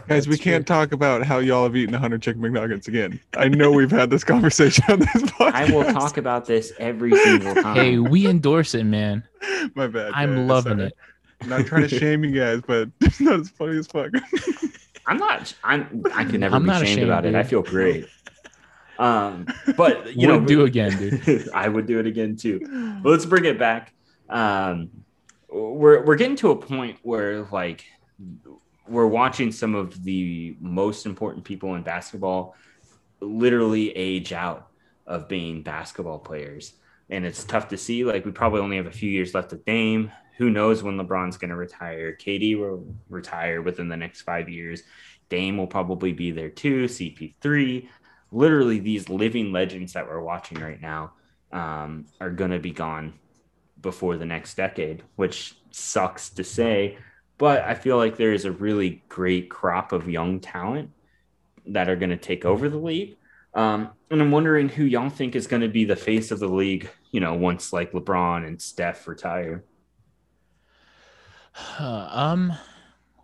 Guys, 0.07 0.27
we 0.27 0.35
That's 0.35 0.43
can't 0.43 0.67
talk 0.67 0.91
about 0.91 1.23
how 1.23 1.39
y'all 1.39 1.63
have 1.63 1.75
eaten 1.75 1.93
100 1.93 2.21
chicken 2.21 2.39
McNuggets 2.39 2.87
again. 2.87 3.19
I 3.35 3.47
know 3.47 3.71
we've 3.71 3.89
had 3.89 4.11
this 4.11 4.23
conversation 4.23 4.83
on 4.87 4.99
this 4.99 5.07
podcast. 5.23 5.53
I 5.53 5.71
will 5.73 5.83
talk 5.91 6.17
about 6.17 6.45
this 6.45 6.73
every 6.77 7.15
single 7.15 7.55
time. 7.63 7.75
Hey, 7.75 7.97
we 7.97 8.27
endorse 8.27 8.75
it, 8.75 8.83
man. 8.83 9.23
My 9.73 9.87
bad. 9.87 10.11
I'm 10.13 10.35
guys. 10.35 10.47
loving 10.47 10.77
Sorry. 10.77 10.87
it. 10.87 10.97
I'm 11.41 11.49
not 11.49 11.65
trying 11.65 11.87
to 11.87 11.99
shame 11.99 12.23
you 12.23 12.39
guys, 12.39 12.61
but 12.67 12.89
it's 13.01 13.19
not 13.19 13.39
as 13.39 13.49
funny 13.49 13.77
as 13.79 13.87
fuck. 13.87 14.11
I'm 15.07 15.17
not. 15.17 15.53
I'm. 15.63 16.03
I 16.13 16.23
can 16.23 16.39
never 16.39 16.55
I'm 16.55 16.63
be 16.63 16.67
not 16.67 16.83
ashamed, 16.83 16.99
ashamed, 16.99 17.09
about 17.09 17.25
it. 17.25 17.33
I 17.33 17.43
feel 17.43 17.63
great. 17.63 18.07
Um, 18.99 19.47
but 19.75 20.15
you 20.15 20.27
know, 20.27 20.37
Would 20.37 20.47
do 20.47 20.65
again, 20.65 20.97
dude. 20.97 21.49
I 21.49 21.67
would 21.67 21.87
do 21.87 21.99
it 21.99 22.05
again 22.05 22.35
too. 22.35 22.59
But 23.01 23.09
let's 23.09 23.25
bring 23.25 23.45
it 23.45 23.57
back. 23.57 23.91
Um, 24.29 24.89
we're 25.49 26.05
we're 26.05 26.15
getting 26.15 26.35
to 26.37 26.51
a 26.51 26.55
point 26.55 26.99
where 27.01 27.43
like 27.51 27.85
we're 28.87 29.07
watching 29.07 29.51
some 29.51 29.75
of 29.75 30.03
the 30.03 30.55
most 30.59 31.05
important 31.05 31.43
people 31.43 31.75
in 31.75 31.83
basketball 31.83 32.55
literally 33.19 33.95
age 33.95 34.33
out 34.33 34.67
of 35.07 35.27
being 35.27 35.63
basketball 35.63 36.19
players, 36.19 36.73
and 37.09 37.25
it's 37.25 37.43
tough 37.43 37.67
to 37.69 37.77
see. 37.77 38.03
Like 38.03 38.25
we 38.25 38.31
probably 38.31 38.61
only 38.61 38.77
have 38.77 38.87
a 38.87 38.91
few 38.91 39.09
years 39.09 39.33
left 39.33 39.53
of 39.53 39.63
Dame. 39.65 40.11
Who 40.37 40.49
knows 40.49 40.83
when 40.83 40.97
LeBron's 40.97 41.37
going 41.37 41.49
to 41.49 41.55
retire? 41.55 42.17
KD 42.19 42.59
will 42.59 42.85
retire 43.09 43.61
within 43.61 43.87
the 43.87 43.97
next 43.97 44.21
five 44.21 44.49
years. 44.49 44.83
Dame 45.29 45.57
will 45.57 45.67
probably 45.67 46.11
be 46.11 46.31
there 46.31 46.49
too. 46.49 46.85
CP3 46.85 47.87
literally 48.31 48.79
these 48.79 49.09
living 49.09 49.51
legends 49.51 49.93
that 49.93 50.07
we're 50.07 50.21
watching 50.21 50.59
right 50.59 50.81
now 50.81 51.13
um, 51.51 52.05
are 52.19 52.29
going 52.29 52.51
to 52.51 52.59
be 52.59 52.71
gone 52.71 53.13
before 53.81 54.17
the 54.17 54.25
next 54.25 54.55
decade, 54.55 55.03
which 55.15 55.55
sucks 55.71 56.29
to 56.29 56.43
say. 56.43 56.97
But 57.37 57.63
I 57.63 57.73
feel 57.73 57.97
like 57.97 58.17
there 58.17 58.33
is 58.33 58.45
a 58.45 58.51
really 58.51 59.03
great 59.09 59.49
crop 59.49 59.91
of 59.91 60.09
young 60.09 60.39
talent 60.39 60.91
that 61.67 61.89
are 61.89 61.95
going 61.95 62.11
to 62.11 62.17
take 62.17 62.45
over 62.45 62.69
the 62.69 62.77
league. 62.77 63.17
Um, 63.53 63.89
and 64.11 64.21
I'm 64.21 64.31
wondering 64.31 64.69
who 64.69 64.83
y'all 64.83 65.09
think 65.09 65.35
is 65.35 65.47
going 65.47 65.61
to 65.61 65.67
be 65.67 65.85
the 65.85 65.95
face 65.95 66.31
of 66.31 66.39
the 66.39 66.47
league, 66.47 66.89
you 67.11 67.19
know, 67.19 67.33
once 67.33 67.71
like 67.73 67.93
LeBron 67.93 68.45
and 68.45 68.61
Steph 68.61 69.07
retire. 69.07 69.63
um, 71.79 72.53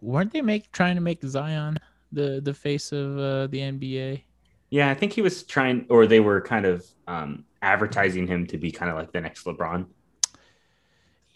weren't 0.02 0.32
they 0.32 0.42
make 0.42 0.72
trying 0.72 0.96
to 0.96 1.02
make 1.02 1.24
Zion 1.24 1.78
the 2.12 2.42
the 2.44 2.54
face 2.54 2.92
of 2.92 3.18
uh, 3.18 3.48
the 3.48 3.60
NBA? 3.60 4.24
Yeah, 4.70 4.90
I 4.90 4.94
think 4.94 5.12
he 5.12 5.22
was 5.22 5.44
trying, 5.44 5.86
or 5.90 6.08
they 6.08 6.22
were 6.22 6.40
kind 6.40 6.66
of 6.66 6.86
um, 7.08 7.44
advertising 7.62 8.26
him 8.26 8.48
to 8.48 8.58
be 8.58 8.72
kind 8.72 8.90
of 8.90 8.98
like 8.98 9.12
the 9.12 9.20
next 9.20 9.46
LeBron. 9.46 9.86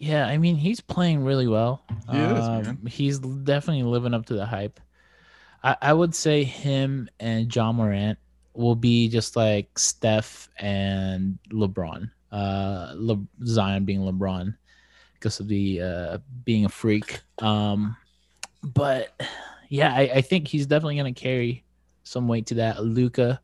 Yeah, 0.06 0.28
I 0.28 0.38
mean 0.38 0.56
he's 0.56 0.82
playing 0.82 1.24
really 1.24 1.48
well. 1.48 1.84
He 1.90 1.96
is, 2.18 2.46
Um, 2.48 2.64
man. 2.64 2.80
He's 2.88 3.18
definitely 3.20 3.84
living 3.84 4.14
up 4.14 4.28
to 4.28 4.36
the 4.36 4.46
hype. 4.46 4.80
I, 5.64 5.76
I 5.82 5.94
would 5.94 6.14
say 6.14 6.44
him 6.44 7.10
and 7.20 7.54
Ja 7.54 7.72
Morant 7.72 8.20
will 8.54 8.76
be 8.76 9.10
just 9.10 9.36
like 9.36 9.78
Steph 9.80 10.48
and 10.60 11.40
LeBron. 11.52 12.12
Uh, 12.32 12.94
Le- 12.96 13.28
Zion 13.46 13.84
being 13.86 14.02
LeBron 14.02 14.56
because 15.14 15.40
of 15.40 15.48
the 15.48 15.82
uh, 15.82 16.18
being 16.44 16.66
a 16.66 16.70
freak. 16.70 17.22
Um, 17.40 17.98
but 18.64 19.20
yeah, 19.70 19.92
I, 19.92 20.02
I 20.16 20.22
think 20.22 20.48
he's 20.48 20.68
definitely 20.68 20.98
gonna 20.98 21.14
carry 21.14 21.64
some 22.04 22.28
weight 22.28 22.46
to 22.48 22.56
that. 22.56 22.84
Luka 22.84 23.42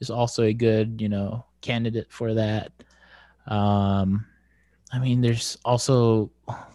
is 0.00 0.10
also 0.10 0.42
a 0.42 0.52
good, 0.52 1.00
you 1.00 1.08
know, 1.08 1.46
candidate 1.62 2.08
for 2.10 2.34
that. 2.34 2.72
Um, 3.46 4.26
I 4.92 4.98
mean, 4.98 5.20
there's 5.20 5.58
also 5.64 6.30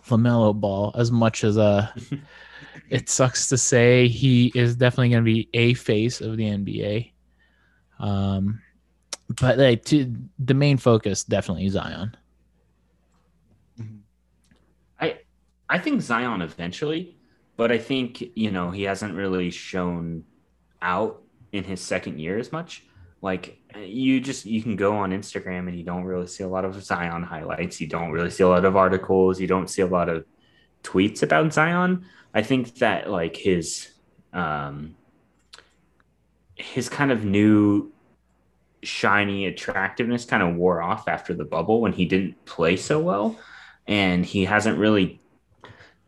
LaMelo 0.08 0.60
Ball. 0.60 0.92
As 0.96 1.12
much 1.12 1.44
as 1.44 1.58
uh, 1.58 1.92
it 2.90 3.10
sucks 3.10 3.50
to 3.50 3.58
say, 3.58 4.08
he 4.08 4.52
is 4.56 4.76
definitely 4.76 5.10
going 5.10 5.24
to 5.24 5.34
be 5.34 5.50
a 5.54 5.74
face 5.74 6.22
of 6.22 6.38
the 6.38 6.44
NBA. 6.44 7.12
Um, 8.00 8.62
but 9.42 9.58
like 9.58 9.86
to 9.86 10.14
the 10.40 10.54
main 10.54 10.78
focus, 10.78 11.24
definitely 11.24 11.70
Zion. 11.70 12.16
I 15.00 15.20
I 15.70 15.80
think 15.80 16.02
Zion 16.02 16.42
eventually, 16.42 17.16
but 17.56 17.72
I 17.72 17.78
think 17.78 18.24
you 18.36 18.52
know 18.52 18.72
he 18.72 18.84
hasn't 18.84 19.16
really 19.16 19.50
shown 19.50 20.24
out 20.82 21.22
in 21.52 21.64
his 21.64 21.82
second 21.82 22.20
year 22.20 22.38
as 22.38 22.52
much. 22.52 22.84
Like 23.24 23.58
you 23.78 24.20
just 24.20 24.46
you 24.46 24.62
can 24.62 24.76
go 24.76 24.98
on 24.98 25.12
Instagram 25.12 25.70
and 25.70 25.78
you 25.78 25.84
don't 25.86 26.04
really 26.04 26.28
see 26.28 26.44
a 26.44 26.48
lot 26.48 26.66
of 26.66 26.84
Zion 26.84 27.24
highlights. 27.24 27.80
You 27.80 27.88
don't 27.88 28.12
really 28.12 28.30
see 28.30 28.44
a 28.44 28.50
lot 28.50 28.66
of 28.66 28.76
articles. 28.76 29.40
You 29.40 29.48
don't 29.48 29.70
see 29.70 29.82
a 29.82 29.88
lot 29.88 30.10
of 30.10 30.26
tweets 30.84 31.24
about 31.24 31.54
Zion. 31.54 32.06
I 32.34 32.44
think 32.44 32.76
that 32.80 33.10
like 33.10 33.38
his 33.38 33.94
um 34.34 34.96
his 36.56 36.90
kind 36.90 37.14
of 37.14 37.24
new 37.24 37.94
shiny 38.84 39.46
attractiveness 39.46 40.26
kind 40.26 40.44
of 40.44 40.56
wore 40.56 40.82
off 40.82 41.08
after 41.08 41.34
the 41.34 41.46
bubble 41.46 41.80
when 41.80 41.94
he 41.94 42.04
didn't 42.04 42.44
play 42.44 42.76
so 42.76 43.00
well 43.00 43.40
and 43.88 44.26
he 44.26 44.44
hasn't 44.44 44.78
really 44.78 45.22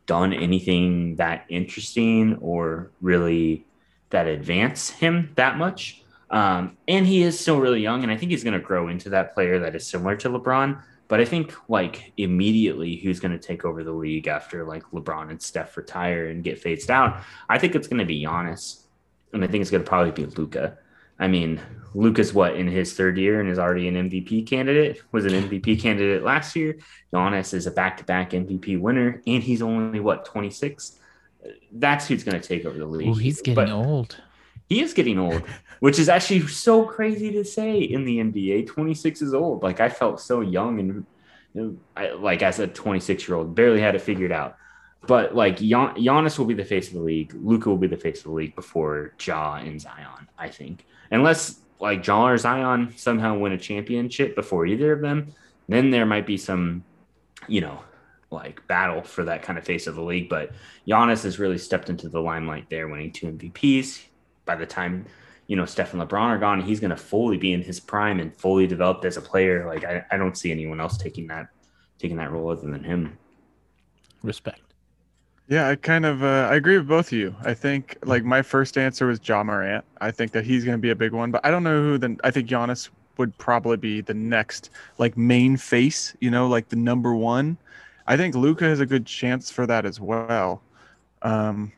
done 0.06 0.34
anything 0.34 1.16
that 1.16 1.46
interesting 1.48 2.36
or 2.42 2.92
really 3.00 3.66
that 4.10 4.28
advance 4.28 4.90
him 4.90 5.32
that 5.36 5.58
much. 5.58 6.02
Um, 6.30 6.78
and 6.88 7.06
he 7.06 7.24
is 7.24 7.40
still 7.40 7.60
really 7.60 7.82
young, 7.82 8.04
and 8.04 8.12
I 8.12 8.18
think 8.18 8.32
he's 8.32 8.44
going 8.44 8.54
to 8.54 8.60
grow 8.60 8.88
into 8.88 9.10
that 9.10 9.34
player 9.34 9.60
that 9.60 9.76
is 9.76 9.86
similar 9.88 10.16
to 10.18 10.30
LeBron. 10.30 10.82
But 11.08 11.20
I 11.20 11.26
think 11.26 11.54
like 11.70 12.14
immediately 12.18 12.96
who's 12.96 13.20
going 13.20 13.32
to 13.32 13.38
take 13.38 13.64
over 13.64 13.84
the 13.84 13.92
league 13.92 14.28
after 14.28 14.66
like 14.66 14.84
LeBron 14.92 15.30
and 15.30 15.42
Steph 15.42 15.78
retire 15.78 16.30
and 16.30 16.44
get 16.44 16.60
phased 16.60 16.90
out? 16.90 17.22
I 17.48 17.60
think 17.60 17.76
it's 17.76 17.88
going 17.88 18.00
to 18.00 18.06
be 18.06 18.24
Giannis, 18.24 18.82
and 19.34 19.44
I 19.44 19.48
think 19.48 19.62
it's 19.62 19.72
going 19.72 19.84
to 19.84 19.88
probably 19.88 20.12
be 20.12 20.26
Luka. 20.26 20.78
I 21.20 21.28
mean, 21.28 21.62
Luka's 21.94 22.34
what 22.34 22.56
in 22.56 22.68
his 22.68 22.94
third 22.94 23.18
year 23.18 23.40
and 23.40 23.50
is 23.50 23.60
already 23.60 23.88
an 23.88 24.10
MVP 24.10 24.48
candidate. 24.48 25.02
Was 25.12 25.26
an 25.26 25.32
MVP 25.32 25.80
candidate 25.80 26.24
last 26.24 26.56
year. 26.56 26.78
Giannis 27.14 27.54
is 27.54 27.68
a 27.68 27.72
back-to-back 27.72 28.32
MVP 28.32 28.80
winner, 28.80 29.22
and 29.26 29.42
he's 29.42 29.62
only 29.62 30.00
what 30.00 30.26
26. 30.26 31.00
That's 31.72 32.08
who's 32.08 32.24
going 32.24 32.40
to 32.40 32.46
take 32.46 32.66
over 32.66 32.78
the 32.78 32.86
league. 32.86 33.18
He's 33.20 33.42
getting 33.42 33.56
But 33.56 33.70
old. 33.70 34.22
He 34.68 34.82
is 34.82 34.94
getting 34.94 35.20
old, 35.20 35.44
which 35.80 36.00
is 36.00 36.10
actually 36.10 36.48
so 36.48 36.86
crazy 36.86 37.32
to 37.34 37.44
say 37.44 37.80
in 37.80 38.06
the 38.06 38.18
NBA. 38.18 38.68
26 38.68 39.22
is 39.22 39.34
old. 39.34 39.64
Like 39.64 39.80
I 39.80 39.90
felt 39.90 40.20
so 40.20 40.42
young 40.42 40.80
and 40.80 41.06
you 41.54 41.62
know, 41.62 41.78
I, 41.96 42.12
like 42.12 42.42
as 42.42 42.60
a 42.60 42.68
26 42.68 43.28
year 43.28 43.38
old, 43.38 43.56
barely 43.56 43.80
had 43.80 43.96
it 43.96 44.02
figured 44.02 44.32
out. 44.32 44.58
But 45.08 45.36
like 45.36 45.58
Gian, 45.58 45.96
Giannis 45.96 46.38
will 46.38 46.46
be 46.46 46.54
the 46.54 46.66
face 46.66 46.88
of 46.88 46.96
the 46.96 47.02
league. 47.02 47.34
Luka 47.36 47.70
will 47.70 47.78
be 47.78 47.88
the 47.88 47.98
face 47.98 48.20
of 48.20 48.26
the 48.26 48.32
league 48.32 48.56
before 48.56 49.14
Ja 49.24 49.56
and 49.56 49.80
Zion. 49.80 50.28
I 50.38 50.50
think, 50.50 50.86
unless 51.12 51.60
like 51.80 52.06
Ja 52.06 52.28
or 52.28 52.38
Zion 52.38 52.94
somehow 52.98 53.38
win 53.38 53.52
a 53.52 53.58
championship 53.58 54.36
before 54.36 54.66
either 54.66 54.92
of 54.92 55.02
them, 55.02 55.34
then 55.68 55.92
there 55.92 56.06
might 56.06 56.26
be 56.26 56.38
some, 56.38 56.84
you 57.48 57.62
know, 57.62 57.80
like 58.32 58.66
battle 58.68 59.04
for 59.04 59.24
that 59.26 59.44
kind 59.44 59.60
of 59.60 59.66
face 59.66 59.86
of 59.88 59.96
the 59.96 60.02
league. 60.02 60.28
But 60.28 60.52
Giannis 60.88 61.24
has 61.24 61.40
really 61.40 61.60
stepped 61.60 61.90
into 61.90 62.10
the 62.10 62.22
limelight 62.22 62.70
there, 62.70 62.88
winning 62.88 63.12
two 63.12 63.28
MVPs. 63.28 64.02
By 64.46 64.56
the 64.56 64.66
time 64.66 65.06
you 65.48 65.56
know 65.56 65.66
Steph 65.66 65.94
and 65.94 66.02
LeBron 66.02 66.22
are 66.22 66.38
gone, 66.38 66.62
he's 66.62 66.80
going 66.80 66.92
to 66.92 66.98
fully 66.98 67.38
be 67.38 67.54
in 67.54 67.62
his 67.62 67.80
prime 67.80 68.20
and 68.20 68.36
fully 68.36 68.68
developed 68.68 69.06
as 69.06 69.18
a 69.18 69.22
player. 69.22 69.66
Like 69.66 69.84
I, 69.84 70.06
I 70.12 70.18
don't 70.18 70.38
see 70.38 70.52
anyone 70.52 70.80
else 70.80 70.98
taking 70.98 71.28
that 71.28 71.48
taking 72.00 72.18
that 72.18 72.32
role 72.32 72.50
other 72.50 72.70
than 72.70 72.84
him. 72.84 73.18
Respect. 74.24 74.62
Yeah, 75.48 75.70
I 75.70 75.76
kind 75.76 76.06
of 76.06 76.24
uh, 76.24 76.48
I 76.52 76.56
agree 76.56 76.78
with 76.78 76.88
both 76.88 77.08
of 77.08 77.14
you. 77.14 77.36
I 77.44 77.54
think 77.54 77.98
like 78.04 78.24
my 78.24 78.42
first 78.42 78.78
answer 78.78 79.06
was 79.06 79.20
Ja 79.24 79.44
Morant. 79.44 79.86
I 80.02 80.10
think 80.10 80.32
that 80.32 80.44
he's 80.44 80.66
going 80.66 80.78
to 80.78 80.82
be 80.82 80.90
a 80.90 80.96
big 80.96 81.12
one, 81.12 81.30
but 81.30 81.46
I 81.46 81.52
don't 81.52 81.64
know 81.64 81.82
who. 81.82 81.98
Then 81.98 82.18
I 82.24 82.32
think 82.32 82.50
Giannis 82.50 82.90
would 83.18 83.38
probably 83.38 83.78
be 83.78 84.02
the 84.02 84.14
next 84.14 84.72
like 84.98 85.16
main 85.16 85.56
face. 85.56 86.16
You 86.20 86.32
know, 86.32 86.48
like 86.48 86.70
the 86.70 86.76
number 86.76 87.14
one. 87.14 87.58
I 88.08 88.18
think 88.18 88.36
Luka 88.36 88.66
has 88.66 88.80
a 88.80 88.86
good 88.86 89.06
chance 89.06 89.52
for 89.52 89.66
that 89.68 89.86
as 89.86 90.00
well. 90.00 90.62
Um, 91.22 91.72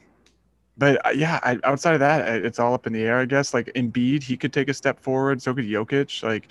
but 0.77 1.05
uh, 1.05 1.09
yeah, 1.09 1.39
I, 1.43 1.57
outside 1.63 1.93
of 1.93 1.99
that, 2.01 2.27
it's 2.45 2.59
all 2.59 2.73
up 2.73 2.85
in 2.87 2.93
the 2.93 3.03
air. 3.03 3.19
I 3.19 3.25
guess 3.25 3.53
like 3.53 3.67
Embiid, 3.75 4.23
he 4.23 4.37
could 4.37 4.53
take 4.53 4.69
a 4.69 4.73
step 4.73 4.99
forward. 4.99 5.41
So 5.41 5.53
could 5.53 5.65
Jokic. 5.65 6.23
Like, 6.23 6.47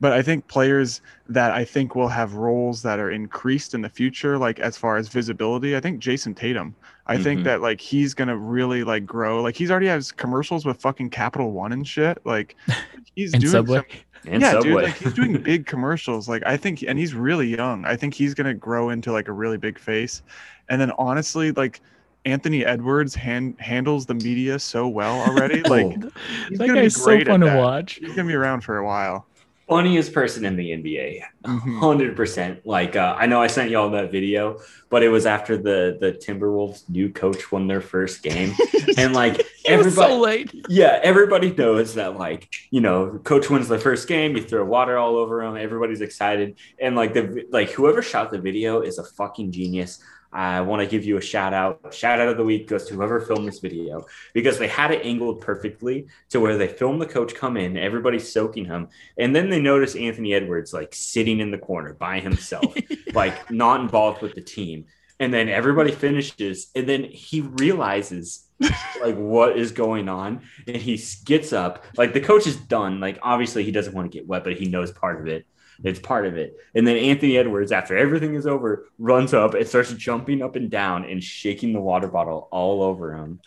but 0.00 0.12
I 0.12 0.22
think 0.22 0.46
players 0.48 1.00
that 1.28 1.52
I 1.52 1.64
think 1.64 1.94
will 1.94 2.08
have 2.08 2.34
roles 2.34 2.82
that 2.82 2.98
are 2.98 3.10
increased 3.10 3.74
in 3.74 3.80
the 3.82 3.88
future, 3.88 4.38
like 4.38 4.60
as 4.60 4.76
far 4.76 4.96
as 4.96 5.08
visibility, 5.08 5.76
I 5.76 5.80
think 5.80 6.00
Jayson 6.00 6.34
Tatum. 6.36 6.74
I 7.06 7.16
think 7.16 7.40
Mhm. 7.40 7.44
that 7.44 7.62
like 7.62 7.80
he's 7.80 8.12
gonna 8.14 8.36
really 8.36 8.84
like 8.84 9.06
grow. 9.06 9.42
Like 9.42 9.56
he's 9.56 9.70
already 9.70 9.86
has 9.86 10.12
commercials 10.12 10.66
with 10.66 10.80
fucking 10.80 11.10
Capital 11.10 11.52
One 11.52 11.72
and 11.72 11.86
shit. 11.86 12.18
Like 12.24 12.54
he's 13.14 13.32
And 13.32 13.40
doing 13.40 13.50
Subway. 13.52 13.76
some- 13.78 14.32
And 14.32 14.42
yeah, 14.42 14.50
Subway. 14.52 14.70
dude, 14.70 14.82
like 14.84 14.94
he's 14.96 15.14
doing 15.14 15.32
big 15.42 15.66
commercials. 15.66 16.28
Like 16.28 16.42
I 16.44 16.56
think, 16.56 16.82
and 16.82 16.98
he's 16.98 17.14
really 17.14 17.48
young. 17.56 17.84
I 17.86 17.96
think 17.96 18.12
he's 18.14 18.34
gonna 18.34 18.54
grow 18.54 18.90
into 18.90 19.10
like 19.12 19.28
a 19.28 19.32
really 19.32 19.56
big 19.56 19.78
face. 19.78 20.22
And 20.68 20.80
then 20.80 20.92
honestly, 20.98 21.50
like 21.52 21.80
Anthony 22.32 22.64
Edwards 22.64 23.14
hand, 23.14 23.56
handles 23.58 24.06
the 24.06 24.14
media 24.14 24.58
so 24.58 24.86
well 24.88 25.20
already. 25.28 25.62
Like 25.68 25.94
he's 26.48 26.58
that 26.58 26.66
gonna 26.68 26.74
be 26.74 26.80
guy's 26.82 26.96
so 26.96 27.24
fun 27.24 27.40
to 27.40 27.46
that. 27.46 27.58
watch. 27.58 27.94
he's 27.94 28.14
gonna 28.14 28.28
be 28.28 28.34
around 28.34 28.60
for 28.62 28.78
a 28.78 28.84
while. 28.84 29.26
funniest 29.68 30.12
person 30.14 30.44
in 30.46 30.56
the 30.56 30.70
NBA. 30.72 31.22
Mhm. 31.44 31.78
Hundred 31.86 32.16
percent. 32.16 32.64
Like 32.66 32.96
uh, 32.96 33.14
I 33.18 33.26
know 33.26 33.40
I 33.42 33.48
sent 33.48 33.70
y'all 33.70 33.90
that 33.90 34.10
video, 34.10 34.58
but 34.88 35.02
it 35.02 35.08
was 35.10 35.26
after 35.26 35.56
the 35.56 35.98
the 36.00 36.12
Timberwolves 36.12 36.88
new 36.88 37.10
coach 37.10 37.52
won 37.52 37.66
their 37.68 37.80
first 37.82 38.22
game, 38.22 38.52
and 38.96 39.12
like 39.14 39.34
It 39.40 39.76
was 39.76 39.98
everybody, 39.98 40.12
so 40.14 40.20
late. 40.20 40.54
yeah, 40.70 40.98
everybody 41.02 41.52
knows 41.54 41.94
that 41.94 42.16
like 42.16 42.48
you 42.70 42.80
know, 42.80 43.20
coach 43.24 43.50
wins 43.50 43.68
the 43.68 43.78
first 43.78 44.08
game, 44.08 44.36
you 44.36 44.42
throw 44.42 44.64
water 44.64 44.96
all 44.96 45.16
over 45.16 45.42
him, 45.42 45.56
everybody's 45.56 46.00
excited, 46.00 46.56
and 46.80 46.96
like 46.96 47.12
the 47.12 47.44
like 47.50 47.70
whoever 47.70 48.00
shot 48.00 48.30
the 48.30 48.38
video 48.38 48.80
is 48.80 48.96
a 48.98 49.04
fucking 49.04 49.52
genius. 49.52 50.02
I 50.32 50.60
want 50.60 50.82
to 50.82 50.86
give 50.86 51.04
you 51.04 51.16
a 51.16 51.22
shout 51.22 51.54
out. 51.54 51.94
Shout 51.94 52.20
out 52.20 52.28
of 52.28 52.36
the 52.36 52.44
week 52.44 52.68
goes 52.68 52.84
to 52.86 52.94
whoever 52.94 53.20
filmed 53.20 53.48
this 53.48 53.60
video 53.60 54.06
because 54.34 54.58
they 54.58 54.68
had 54.68 54.90
it 54.90 55.04
angled 55.04 55.40
perfectly 55.40 56.06
to 56.30 56.40
where 56.40 56.58
they 56.58 56.68
filmed 56.68 57.00
the 57.00 57.06
coach 57.06 57.34
come 57.34 57.56
in, 57.56 57.76
everybody's 57.76 58.30
soaking 58.30 58.66
him, 58.66 58.88
and 59.16 59.34
then 59.34 59.48
they 59.48 59.60
notice 59.60 59.96
Anthony 59.96 60.34
Edwards 60.34 60.74
like 60.74 60.94
sitting 60.94 61.40
in 61.40 61.50
the 61.50 61.58
corner 61.58 61.94
by 61.94 62.20
himself, 62.20 62.74
like 63.14 63.50
not 63.50 63.80
involved 63.80 64.22
with 64.22 64.34
the 64.34 64.42
team. 64.42 64.84
And 65.20 65.34
then 65.34 65.48
everybody 65.48 65.90
finishes, 65.90 66.68
and 66.76 66.88
then 66.88 67.02
he 67.02 67.40
realizes 67.40 68.46
like 69.00 69.16
what 69.16 69.56
is 69.56 69.72
going 69.72 70.08
on, 70.08 70.42
and 70.66 70.76
he 70.76 71.02
gets 71.24 71.52
up. 71.52 71.84
Like 71.96 72.12
the 72.12 72.20
coach 72.20 72.46
is 72.46 72.56
done. 72.56 73.00
Like 73.00 73.18
obviously 73.22 73.64
he 73.64 73.72
doesn't 73.72 73.94
want 73.94 74.10
to 74.10 74.16
get 74.16 74.28
wet, 74.28 74.44
but 74.44 74.56
he 74.56 74.66
knows 74.66 74.92
part 74.92 75.20
of 75.20 75.26
it. 75.26 75.46
It's 75.84 76.00
part 76.00 76.26
of 76.26 76.36
it. 76.36 76.56
And 76.74 76.86
then 76.86 76.96
Anthony 76.96 77.38
Edwards, 77.38 77.70
after 77.72 77.96
everything 77.96 78.34
is 78.34 78.46
over, 78.46 78.88
runs 78.98 79.32
up 79.32 79.54
and 79.54 79.66
starts 79.66 79.92
jumping 79.92 80.42
up 80.42 80.56
and 80.56 80.70
down 80.70 81.04
and 81.04 81.22
shaking 81.22 81.72
the 81.72 81.80
water 81.80 82.08
bottle 82.08 82.48
all 82.50 82.82
over 82.82 83.14
him. 83.14 83.40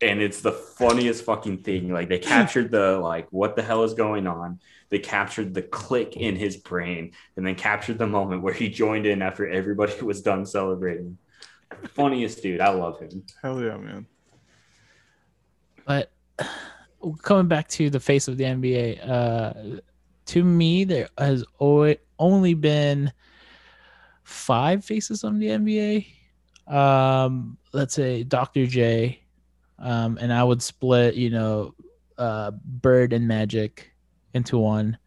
And 0.00 0.20
it's 0.20 0.40
the 0.40 0.52
funniest 0.52 1.24
fucking 1.24 1.58
thing. 1.58 1.92
Like 1.92 2.08
they 2.08 2.18
captured 2.18 2.70
the 2.70 2.98
like, 2.98 3.28
what 3.30 3.56
the 3.56 3.62
hell 3.62 3.84
is 3.84 3.94
going 3.94 4.26
on? 4.26 4.60
They 4.88 4.98
captured 4.98 5.52
the 5.52 5.62
click 5.62 6.16
in 6.16 6.36
his 6.36 6.56
brain 6.56 7.12
and 7.36 7.46
then 7.46 7.56
captured 7.56 7.98
the 7.98 8.06
moment 8.06 8.42
where 8.42 8.54
he 8.54 8.68
joined 8.68 9.06
in 9.06 9.20
after 9.20 9.48
everybody 9.48 10.00
was 10.02 10.22
done 10.22 10.46
celebrating. 10.46 11.18
Funniest 11.94 12.42
dude. 12.42 12.60
I 12.60 12.70
love 12.70 13.00
him. 13.00 13.24
Hell 13.42 13.60
yeah, 13.60 13.76
man. 13.76 14.06
But 15.84 16.10
coming 17.22 17.48
back 17.48 17.68
to 17.68 17.90
the 17.90 18.00
face 18.00 18.28
of 18.28 18.36
the 18.36 18.44
NBA, 18.44 19.08
uh, 19.08 19.80
to 20.26 20.44
me, 20.44 20.84
there 20.84 21.08
has 21.18 21.44
only 21.58 22.54
been 22.54 23.12
five 24.24 24.84
faces 24.84 25.24
on 25.24 25.38
the 25.38 25.46
NBA. 25.46 26.06
Um, 26.66 27.58
let's 27.72 27.94
say 27.94 28.24
Dr. 28.24 28.66
J, 28.66 29.22
um, 29.78 30.18
and 30.20 30.32
I 30.32 30.42
would 30.42 30.62
split, 30.62 31.14
you 31.14 31.30
know, 31.30 31.74
uh, 32.18 32.50
Bird 32.64 33.12
and 33.12 33.28
Magic 33.28 33.92
into 34.34 34.58
one. 34.58 34.98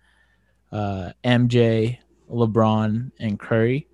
Uh, 0.72 1.12
MJ, 1.24 1.98
LeBron, 2.30 3.12
and 3.20 3.40
Curry, 3.40 3.88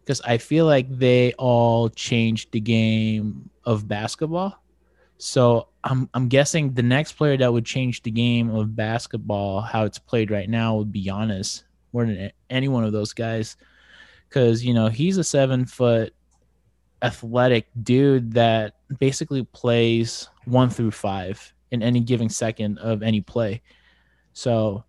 because 0.00 0.20
I 0.20 0.38
feel 0.38 0.64
like 0.64 0.88
they 0.88 1.32
all 1.34 1.88
changed 1.88 2.52
the 2.52 2.60
game 2.60 3.50
of 3.64 3.88
basketball. 3.88 4.62
So 5.18 5.69
I'm 5.84 6.08
I'm 6.14 6.28
guessing 6.28 6.72
the 6.74 6.82
next 6.82 7.12
player 7.12 7.36
that 7.36 7.52
would 7.52 7.64
change 7.64 8.02
the 8.02 8.10
game 8.10 8.54
of 8.54 8.76
basketball, 8.76 9.60
how 9.60 9.84
it's 9.84 9.98
played 9.98 10.30
right 10.30 10.48
now, 10.48 10.76
would 10.76 10.92
be 10.92 11.04
Giannis 11.04 11.62
more 11.92 12.06
than 12.06 12.30
any 12.50 12.68
one 12.68 12.84
of 12.84 12.92
those 12.92 13.12
guys, 13.12 13.56
because 14.28 14.64
you 14.64 14.74
know 14.74 14.88
he's 14.88 15.16
a 15.16 15.24
seven 15.24 15.64
foot 15.64 16.14
athletic 17.02 17.68
dude 17.82 18.32
that 18.32 18.74
basically 18.98 19.42
plays 19.42 20.28
one 20.44 20.68
through 20.68 20.90
five 20.90 21.54
in 21.70 21.82
any 21.82 22.00
given 22.00 22.28
second 22.28 22.78
of 22.78 23.02
any 23.02 23.20
play. 23.20 23.62
So, 24.32 24.84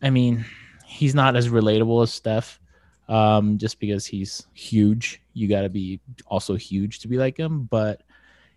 I 0.00 0.10
mean, 0.10 0.44
he's 0.86 1.14
not 1.14 1.36
as 1.36 1.48
relatable 1.48 2.02
as 2.02 2.12
Steph, 2.12 2.58
um, 3.08 3.58
just 3.58 3.78
because 3.80 4.06
he's 4.06 4.46
huge. 4.54 5.20
You 5.34 5.46
got 5.46 5.62
to 5.62 5.68
be 5.68 6.00
also 6.26 6.56
huge 6.56 7.00
to 7.00 7.08
be 7.08 7.18
like 7.18 7.36
him, 7.36 7.64
but 7.64 8.02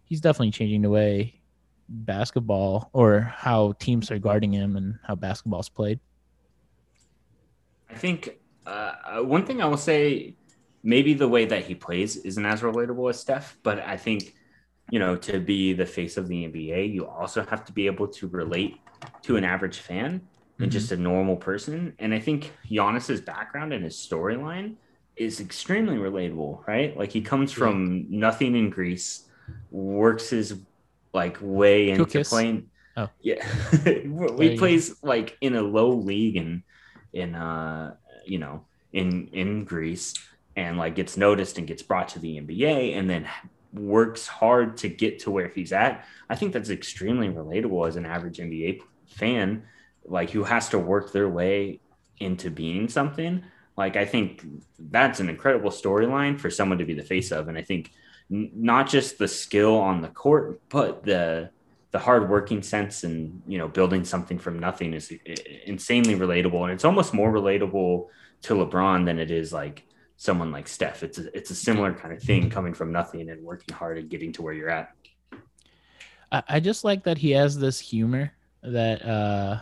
he's 0.06 0.22
definitely 0.22 0.52
changing 0.52 0.82
the 0.82 0.90
way 0.90 1.42
basketball 1.90 2.90
or 2.94 3.22
how 3.22 3.74
teams 3.80 4.10
are 4.12 4.20
guarding 4.20 4.54
him 4.54 4.76
and 4.78 5.00
how 5.04 5.16
basketball's 5.16 5.70
played. 5.70 6.00
I 7.90 7.96
think 7.96 8.30
uh, 8.66 8.94
uh, 9.06 9.24
one 9.24 9.46
thing 9.46 9.62
I 9.62 9.66
will 9.66 9.78
say, 9.78 10.36
maybe 10.84 11.14
the 11.14 11.28
way 11.28 11.46
that 11.46 11.66
he 11.66 11.76
plays 11.76 12.18
isn't 12.18 12.46
as 12.46 12.62
relatable 12.62 13.10
as 13.10 13.20
Steph, 13.20 13.58
but 13.64 13.80
I 13.80 13.98
think, 13.98 14.34
you 14.90 15.00
know, 15.00 15.16
to 15.18 15.40
be 15.40 15.74
the 15.74 15.86
face 15.86 16.18
of 16.18 16.28
the 16.28 16.46
NBA, 16.46 16.86
you 16.86 17.08
also 17.08 17.46
have 17.46 17.66
to 17.66 17.74
be 17.74 17.86
able 17.88 18.08
to 18.10 18.28
relate 18.28 18.78
to 19.24 19.38
an 19.38 19.44
average 19.44 19.80
fan 19.80 20.30
and 20.62 20.72
Mhm. 20.72 20.72
just 20.72 20.92
a 20.92 20.98
normal 20.98 21.36
person. 21.38 21.96
And 22.00 22.14
I 22.14 22.20
think 22.20 22.52
Giannis's 22.70 23.22
background 23.22 23.74
and 23.74 23.84
his 23.84 23.96
storyline 23.98 24.78
is 25.16 25.40
extremely 25.40 25.96
relatable, 25.98 26.68
right? 26.68 26.96
Like 26.98 27.12
he 27.12 27.22
comes 27.22 27.52
from 27.52 28.08
nothing 28.10 28.56
in 28.56 28.70
Greece, 28.70 29.28
works 29.72 30.30
his 30.30 30.60
like 31.14 31.38
way 31.42 31.90
into 31.90 32.06
Kukis. 32.06 32.30
playing. 32.30 32.70
Oh. 32.98 33.10
yeah, 33.22 33.46
he 33.84 34.02
go. 34.04 34.58
plays 34.58 34.96
like 35.02 35.38
in 35.42 35.56
a 35.56 35.62
low 35.62 35.92
league 35.92 36.38
and 36.38 36.64
in 37.12 37.36
uh 37.36 37.96
you 38.26 38.40
know 38.40 38.66
in 38.92 39.28
in 39.34 39.64
Greece 39.66 40.14
and 40.56 40.78
like 40.78 40.96
gets 40.96 41.18
noticed 41.18 41.58
and 41.58 41.68
gets 41.68 41.82
brought 41.82 42.10
to 42.10 42.20
the 42.20 42.40
NBA 42.40 42.96
and 42.98 43.10
then 43.10 43.28
works 43.74 44.28
hard 44.28 44.78
to 44.78 44.88
get 44.88 45.20
to 45.20 45.32
where 45.32 45.48
he's 45.48 45.74
at. 45.74 46.06
I 46.30 46.36
think 46.36 46.54
that's 46.54 46.70
extremely 46.70 47.30
relatable 47.30 47.88
as 47.88 47.96
an 47.96 48.06
average 48.06 48.38
NBA 48.38 48.82
fan, 49.08 49.64
like 50.06 50.30
who 50.30 50.44
has 50.44 50.70
to 50.70 50.80
work 50.80 51.12
their 51.12 51.30
way 51.30 51.80
into 52.20 52.52
being 52.52 52.88
something. 52.88 53.44
Like 53.76 53.96
I 53.96 54.06
think 54.06 54.46
that's 54.78 55.20
an 55.20 55.30
incredible 55.30 55.72
storyline 55.72 56.40
for 56.40 56.52
someone 56.52 56.78
to 56.78 56.86
be 56.86 56.94
the 56.94 57.04
face 57.04 57.32
of, 57.32 57.48
and 57.48 57.58
I 57.58 57.64
think 57.64 57.92
not 58.34 58.90
just 58.90 59.18
the 59.20 59.28
skill 59.28 59.78
on 59.78 60.02
the 60.02 60.08
court, 60.08 60.60
but 60.70 61.04
the 61.04 61.52
the 61.92 62.00
hardworking 62.00 62.64
sense 62.64 63.04
and 63.04 63.44
you 63.48 63.60
know 63.60 63.68
building 63.68 64.04
something 64.04 64.40
from 64.40 64.58
nothing 64.58 64.94
is 64.94 65.14
insanely 65.66 66.16
relatable, 66.16 66.64
and 66.64 66.72
it's 66.72 66.86
almost 66.86 67.14
more 67.14 67.32
relatable 67.32 68.08
to 68.42 68.54
LeBron 68.56 69.06
than 69.06 69.20
it 69.20 69.30
is 69.30 69.54
like 69.54 69.86
someone 70.18 70.52
like 70.52 70.68
Steph. 70.68 71.04
It's 71.04 71.20
a, 71.20 71.38
it's 71.38 71.52
a 71.52 71.56
similar 71.56 71.94
kind 71.94 72.14
of 72.14 72.22
thing 72.22 72.50
coming 72.50 72.74
from 72.74 72.92
nothing 72.92 73.30
and 73.30 73.44
working 73.44 73.76
hard 73.76 73.98
and 74.00 74.10
getting 74.10 74.32
to 74.34 74.42
where 74.42 74.54
you're 74.54 74.70
at. 74.70 74.94
I, 76.32 76.44
I 76.50 76.60
just 76.60 76.84
like 76.84 77.04
that 77.04 77.20
he 77.20 77.32
has 77.32 77.58
this 77.60 77.80
humor 77.80 78.34
that 78.64 79.06
uh, 79.06 79.60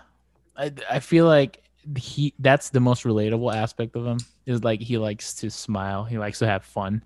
I 0.55 0.71
I 0.89 0.99
feel 0.99 1.25
like 1.25 1.61
he 1.97 2.33
that's 2.39 2.69
the 2.69 2.79
most 2.79 3.03
relatable 3.03 3.53
aspect 3.53 3.97
of 3.97 4.05
him 4.05 4.19
is 4.45 4.63
like 4.63 4.79
he 4.79 4.97
likes 4.97 5.33
to 5.35 5.51
smile. 5.51 6.05
He 6.05 6.17
likes 6.17 6.39
to 6.39 6.47
have 6.47 6.63
fun. 6.63 7.03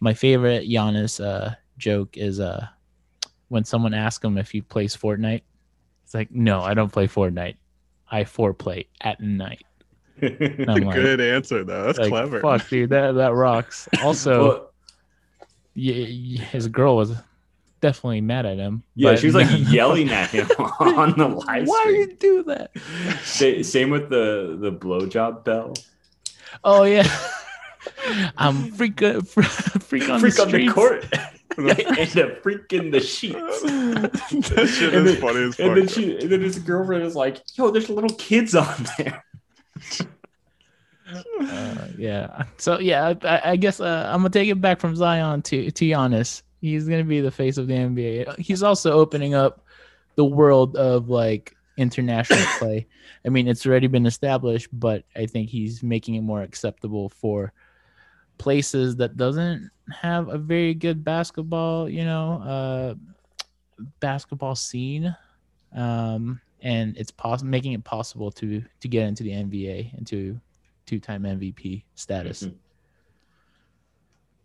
My 0.00 0.14
favorite 0.14 0.68
Giannis 0.68 1.24
uh, 1.24 1.54
joke 1.78 2.16
is 2.16 2.40
uh 2.40 2.66
when 3.48 3.64
someone 3.64 3.94
asks 3.94 4.24
him 4.24 4.38
if 4.38 4.50
he 4.50 4.60
plays 4.60 4.96
Fortnite. 4.96 5.42
It's 6.04 6.14
like, 6.14 6.30
no, 6.30 6.60
I 6.60 6.74
don't 6.74 6.92
play 6.92 7.06
Fortnite. 7.06 7.56
I 8.10 8.24
foreplay 8.24 8.86
at 9.00 9.20
night. 9.20 9.64
like, 10.22 10.92
Good 10.92 11.20
answer 11.20 11.64
though. 11.64 11.84
That's 11.84 11.98
like, 11.98 12.08
clever. 12.08 12.40
Fuck, 12.40 12.68
dude, 12.68 12.90
that 12.90 13.12
that 13.12 13.34
rocks. 13.34 13.88
Also, 14.02 14.48
well, 14.48 14.72
yeah, 15.74 16.04
his 16.44 16.68
girl 16.68 16.96
was 16.96 17.12
definitely 17.80 18.20
mad 18.20 18.46
at 18.46 18.58
him. 18.58 18.82
Yeah, 18.94 19.14
she 19.16 19.26
was 19.26 19.34
like 19.34 19.48
yelling 19.70 20.10
at 20.10 20.30
him 20.30 20.48
on 20.80 21.16
the 21.16 21.28
live 21.28 21.66
Why 21.66 21.80
stream. 21.82 21.96
you 21.96 22.16
do 22.16 22.42
that? 22.44 22.70
Same 23.24 23.90
with 23.90 24.10
the 24.10 24.58
the 24.60 24.72
blowjob 24.72 25.44
bell. 25.44 25.74
Oh 26.64 26.82
yeah. 26.82 27.08
I'm 28.36 28.72
freak, 28.72 29.02
uh, 29.02 29.20
freak 29.22 30.08
on 30.08 30.20
freak 30.20 30.34
the 30.34 30.42
on 30.42 30.50
the 30.50 30.68
court. 30.68 31.06
and 31.58 32.16
a 32.16 32.36
freak 32.42 32.72
in 32.72 32.90
the 32.90 33.00
sheets. 33.00 33.62
that 33.62 34.72
shit 34.72 34.94
and 34.94 35.06
is 35.06 35.14
then, 35.14 35.20
funny 35.20 35.40
as 35.40 35.56
fuck. 35.56 35.66
And 35.66 35.76
then 35.76 35.88
she, 35.88 36.16
and 36.16 36.30
then 36.30 36.40
his 36.42 36.58
girlfriend 36.60 37.02
is 37.02 37.16
like, 37.16 37.42
"Yo, 37.54 37.70
there's 37.70 37.90
little 37.90 38.14
kids 38.16 38.54
on 38.54 38.86
there." 38.96 39.24
Uh, 41.12 41.88
yeah. 41.98 42.44
So 42.56 42.78
yeah, 42.78 43.14
I, 43.24 43.40
I 43.44 43.56
guess 43.56 43.80
uh, 43.80 44.08
I'm 44.12 44.20
gonna 44.20 44.30
take 44.30 44.48
it 44.48 44.60
back 44.60 44.80
from 44.80 44.94
Zion 44.94 45.42
to 45.42 45.70
to 45.70 45.84
Giannis. 45.84 46.42
He's 46.60 46.88
gonna 46.88 47.04
be 47.04 47.20
the 47.20 47.32
face 47.32 47.58
of 47.58 47.66
the 47.66 47.74
NBA. 47.74 48.38
He's 48.38 48.62
also 48.62 48.92
opening 48.92 49.34
up 49.34 49.66
the 50.14 50.24
world 50.24 50.76
of 50.76 51.08
like 51.08 51.56
international 51.76 52.44
play. 52.58 52.86
I 53.24 53.28
mean, 53.28 53.48
it's 53.48 53.66
already 53.66 53.86
been 53.86 54.06
established, 54.06 54.68
but 54.72 55.04
I 55.16 55.26
think 55.26 55.48
he's 55.48 55.82
making 55.82 56.14
it 56.14 56.22
more 56.22 56.42
acceptable 56.42 57.08
for 57.08 57.52
places 58.40 58.96
that 58.96 59.18
doesn't 59.18 59.70
have 59.92 60.30
a 60.30 60.38
very 60.38 60.72
good 60.72 61.04
basketball, 61.04 61.88
you 61.90 62.04
know, 62.04 62.42
uh, 62.42 62.94
basketball 64.00 64.56
scene. 64.56 65.14
Um, 65.76 66.40
and 66.62 66.96
it's 66.96 67.10
possible 67.10 67.50
making 67.50 67.74
it 67.74 67.84
possible 67.84 68.30
to 68.32 68.62
to 68.80 68.88
get 68.88 69.06
into 69.06 69.22
the 69.22 69.30
NBA 69.30 69.96
and 69.96 70.06
to 70.08 70.40
two-time 70.86 71.22
MVP 71.22 71.84
status. 71.94 72.44
Mm-hmm. 72.44 72.56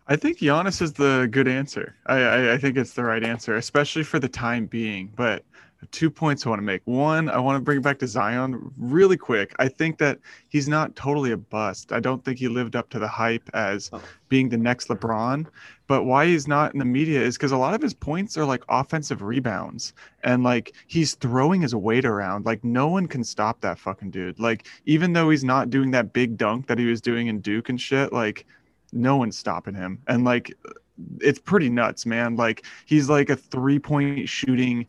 I 0.08 0.16
think 0.18 0.40
Giannis 0.40 0.82
is 0.82 0.94
the 0.94 1.28
good 1.32 1.48
answer. 1.48 1.96
I, 2.06 2.18
I, 2.18 2.54
I 2.54 2.58
think 2.58 2.78
it's 2.78 2.94
the 2.94 3.04
right 3.04 3.24
answer, 3.24 3.56
especially 3.56 4.04
for 4.04 4.20
the 4.20 4.28
time 4.30 4.68
being. 4.68 5.12
But 5.16 5.44
two 5.92 6.10
points 6.10 6.46
I 6.46 6.50
want 6.50 6.60
to 6.60 6.66
make. 6.66 6.82
One, 6.86 7.30
I 7.30 7.40
want 7.40 7.58
to 7.58 7.62
bring 7.62 7.82
back 7.82 8.00
to 8.00 8.08
Zion 8.08 8.72
really 8.78 9.18
quick. 9.18 9.56
I 9.60 9.68
think 9.68 9.98
that 10.00 10.20
he's 10.50 10.68
not 10.68 10.96
totally 10.96 11.32
a 11.32 11.38
bust. 11.38 11.92
I 11.92 12.00
don't 12.00 12.24
think 12.24 12.40
he 12.40 12.48
lived 12.48 12.76
up 12.76 12.90
to 12.92 13.00
the 13.00 13.08
hype 13.08 13.50
as 13.54 13.90
oh. 13.94 14.02
being 14.30 14.50
the 14.50 14.58
next 14.58 14.88
LeBron. 14.88 15.48
But 15.88 16.04
why 16.04 16.26
he's 16.26 16.48
not 16.48 16.74
in 16.74 16.80
the 16.80 16.86
media 16.86 17.22
is 17.22 17.38
because 17.38 17.52
a 17.52 17.58
lot 17.58 17.74
of 17.76 17.82
his 17.82 17.94
points 17.94 18.38
are 18.38 18.46
like 18.46 18.64
offensive 18.70 19.22
rebounds 19.22 19.94
and 20.24 20.44
like 20.44 20.74
he's 20.88 21.14
throwing 21.16 21.62
his 21.62 21.76
weight 21.76 22.06
around. 22.06 22.46
Like 22.46 22.64
no 22.64 22.88
one 22.88 23.08
can 23.08 23.24
stop 23.24 23.62
that 23.62 23.78
fucking 23.78 24.12
dude. 24.12 24.40
Like 24.40 24.68
even 24.86 25.14
though 25.14 25.30
he's 25.30 25.44
not 25.44 25.70
doing 25.70 25.92
that 25.92 26.14
big 26.14 26.38
dunk 26.38 26.68
that 26.68 26.80
he 26.80 26.86
was 26.86 27.02
doing 27.02 27.28
in 27.28 27.40
Duke 27.40 27.70
and 27.70 27.80
shit, 27.80 28.12
like 28.12 28.46
no 28.94 29.18
one's 29.18 29.38
stopping 29.38 29.76
him. 29.76 30.02
And 30.08 30.24
like 30.24 30.54
it's 31.20 31.40
pretty 31.40 31.70
nuts, 31.70 32.06
man. 32.06 32.36
Like 32.36 32.66
he's 32.86 33.10
like 33.10 33.30
a 33.30 33.36
three 33.36 33.80
point 33.80 34.28
shooting 34.30 34.88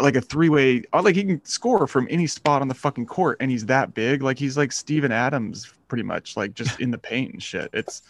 like 0.00 0.16
a 0.16 0.20
three 0.20 0.48
way, 0.48 0.82
uh, 0.92 1.02
like 1.02 1.14
he 1.14 1.24
can 1.24 1.44
score 1.44 1.86
from 1.86 2.06
any 2.10 2.26
spot 2.26 2.62
on 2.62 2.68
the 2.68 2.74
fucking 2.74 3.06
court, 3.06 3.36
and 3.40 3.50
he's 3.50 3.66
that 3.66 3.94
big. 3.94 4.22
Like 4.22 4.38
he's 4.38 4.56
like 4.56 4.72
Steven 4.72 5.12
Adams, 5.12 5.72
pretty 5.88 6.04
much, 6.04 6.36
like 6.36 6.54
just 6.54 6.80
in 6.80 6.90
the 6.90 6.98
paint 6.98 7.32
and 7.32 7.42
shit. 7.42 7.70
It's 7.72 8.02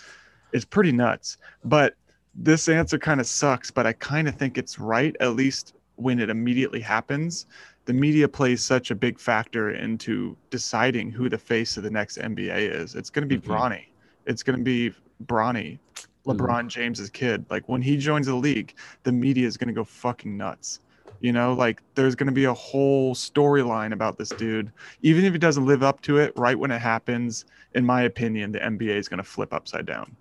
it's 0.53 0.65
pretty 0.65 0.93
nuts. 0.93 1.39
But 1.65 1.95
this 2.35 2.69
answer 2.69 2.99
kind 2.99 3.21
of 3.21 3.27
sucks, 3.27 3.71
but 3.71 3.87
I 3.87 3.93
kind 3.93 4.29
of 4.29 4.35
think 4.35 4.59
it's 4.59 4.79
right, 4.79 5.17
at 5.21 5.35
least 5.35 5.75
when 5.97 6.19
it 6.19 6.31
immediately 6.31 6.81
happens. 6.81 7.47
The 7.87 7.93
media 7.93 8.29
plays 8.29 8.65
such 8.65 8.91
a 8.91 8.95
big 8.95 9.19
factor 9.19 9.73
into 9.73 10.37
deciding 10.51 11.11
who 11.11 11.29
the 11.29 11.39
face 11.39 11.77
of 11.77 11.83
the 11.83 11.91
next 11.91 12.19
NBA 12.19 12.75
is. 12.75 12.95
It's 12.95 13.11
going 13.11 13.29
to 13.29 13.39
be 13.39 13.41
mm-hmm. 13.41 13.53
Bronny. 13.53 13.85
It's 14.27 14.43
going 14.43 14.59
to 14.59 14.65
be 14.65 14.93
Bronny, 15.27 15.79
mm-hmm. 15.95 16.31
LeBron. 16.31 16.69
James's 16.69 17.11
kid. 17.11 17.45
Like 17.51 17.69
when 17.69 17.83
he 17.83 17.97
joins 17.97 18.27
the 18.27 18.35
league, 18.35 18.75
the 19.03 19.13
media 19.13 19.47
is 19.47 19.57
going 19.57 19.69
to 19.69 19.75
go 19.75 19.85
fucking 19.85 20.37
nuts. 20.37 20.81
You 21.25 21.33
know, 21.33 21.55
like 21.55 21.81
there's 21.95 22.15
going 22.15 22.27
to 22.27 22.35
be 22.35 22.45
a 22.45 22.53
whole 22.53 23.15
storyline 23.15 23.95
about 23.95 24.19
this 24.19 24.29
dude. 24.29 24.71
Even 25.01 25.25
if 25.25 25.33
he 25.33 25.39
doesn't 25.39 25.65
live 25.65 25.83
up 25.83 26.03
to 26.03 26.19
it 26.19 26.35
right 26.37 26.59
when 26.59 26.71
it 26.71 26.81
happens, 26.83 27.47
in 27.75 27.87
my 27.87 28.03
opinion, 28.03 28.53
the 28.53 28.59
NBA 28.59 28.95
is 28.95 29.09
going 29.09 29.17
to 29.17 29.25
flip 29.25 29.55
upside 29.55 29.87
down. 29.87 30.15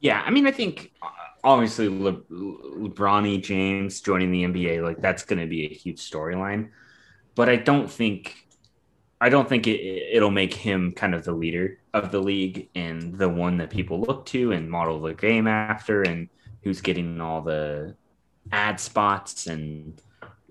Yeah, 0.00 0.20
I 0.26 0.32
mean, 0.32 0.48
I 0.48 0.50
think 0.50 0.90
uh, 1.00 1.10
obviously 1.44 1.88
Le- 1.88 2.22
LeBron 2.22 3.40
James 3.40 4.00
joining 4.00 4.32
the 4.32 4.42
NBA, 4.42 4.82
like 4.82 5.00
that's 5.00 5.22
going 5.22 5.38
to 5.38 5.46
be 5.46 5.64
a 5.66 5.72
huge 5.72 6.00
storyline. 6.00 6.70
But 7.36 7.48
I 7.48 7.54
don't 7.54 7.88
think, 7.88 8.48
I 9.20 9.28
don't 9.28 9.48
think 9.48 9.68
it, 9.68 9.80
it'll 10.12 10.32
make 10.32 10.54
him 10.54 10.90
kind 10.90 11.14
of 11.14 11.22
the 11.22 11.30
leader 11.30 11.78
of 11.92 12.10
the 12.10 12.18
league 12.18 12.68
and 12.74 13.16
the 13.16 13.28
one 13.28 13.58
that 13.58 13.70
people 13.70 14.00
look 14.00 14.26
to 14.26 14.50
and 14.50 14.68
model 14.68 15.00
the 15.00 15.14
game 15.14 15.46
after, 15.46 16.02
and 16.02 16.28
who's 16.64 16.80
getting 16.80 17.20
all 17.20 17.42
the 17.42 17.94
ad 18.52 18.80
spots 18.80 19.46
and 19.46 20.00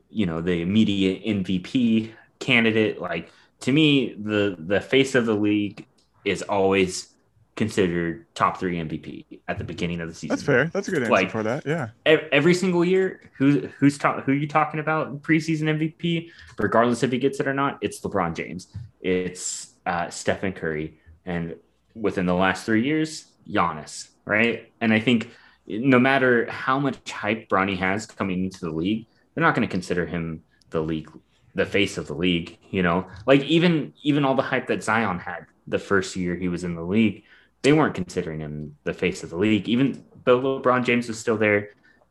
you 0.09 0.25
know 0.25 0.41
the 0.41 0.61
immediate 0.61 1.23
MVP 1.23 2.11
candidate. 2.39 3.01
Like 3.01 3.31
to 3.61 3.71
me, 3.71 4.15
the 4.17 4.55
the 4.59 4.81
face 4.81 5.15
of 5.15 5.25
the 5.25 5.35
league 5.35 5.85
is 6.25 6.41
always 6.43 7.13
considered 7.55 8.25
top 8.33 8.59
three 8.59 8.77
MVP 8.77 9.39
at 9.47 9.57
the 9.57 9.63
beginning 9.63 10.01
of 10.01 10.09
the 10.09 10.15
season. 10.15 10.29
That's 10.29 10.43
fair. 10.43 10.65
That's 10.73 10.87
a 10.87 10.91
good 10.91 11.03
answer 11.03 11.11
like, 11.11 11.29
for 11.29 11.43
that. 11.43 11.65
Yeah. 11.65 11.89
Every 12.05 12.53
single 12.53 12.83
year, 12.83 13.31
who 13.37 13.67
who's 13.77 13.97
ta- 13.97 14.21
who 14.21 14.31
are 14.31 14.35
you 14.35 14.47
talking 14.47 14.79
about 14.79 15.21
preseason 15.21 15.63
MVP? 15.63 16.29
Regardless 16.57 17.03
if 17.03 17.11
he 17.11 17.17
gets 17.17 17.39
it 17.39 17.47
or 17.47 17.53
not, 17.53 17.77
it's 17.81 17.99
LeBron 18.01 18.35
James. 18.35 18.67
It's 19.01 19.73
uh, 19.85 20.09
Stephen 20.09 20.53
Curry, 20.53 20.97
and 21.25 21.55
within 21.95 22.25
the 22.25 22.33
last 22.33 22.65
three 22.65 22.83
years, 22.83 23.25
Giannis. 23.49 24.09
Right, 24.25 24.71
and 24.79 24.93
I 24.93 24.99
think 24.99 25.29
no 25.67 25.99
matter 25.99 26.49
how 26.49 26.79
much 26.79 27.11
hype 27.11 27.49
Bronny 27.49 27.77
has 27.77 28.05
coming 28.05 28.43
into 28.43 28.59
the 28.61 28.71
league, 28.71 29.07
they're 29.33 29.43
not 29.43 29.55
going 29.55 29.67
to 29.67 29.71
consider 29.71 30.05
him 30.05 30.43
the 30.69 30.81
league, 30.81 31.09
the 31.55 31.65
face 31.65 31.97
of 31.97 32.07
the 32.07 32.13
league. 32.13 32.57
You 32.69 32.83
know, 32.83 33.07
like 33.25 33.41
even 33.43 33.93
even 34.03 34.25
all 34.25 34.35
the 34.35 34.41
hype 34.41 34.67
that 34.67 34.83
Zion 34.83 35.19
had 35.19 35.45
the 35.67 35.79
first 35.79 36.15
year 36.15 36.35
he 36.35 36.49
was 36.49 36.63
in 36.63 36.75
the 36.75 36.83
league, 36.83 37.23
they 37.61 37.73
weren't 37.73 37.95
considering 37.95 38.39
him 38.39 38.75
the 38.83 38.93
face 38.93 39.23
of 39.23 39.29
the 39.29 39.37
league. 39.37 39.69
Even 39.69 40.03
though 40.25 40.41
LeBron 40.41 40.83
James 40.83 41.07
was 41.07 41.19
still 41.19 41.37
there, 41.37 41.69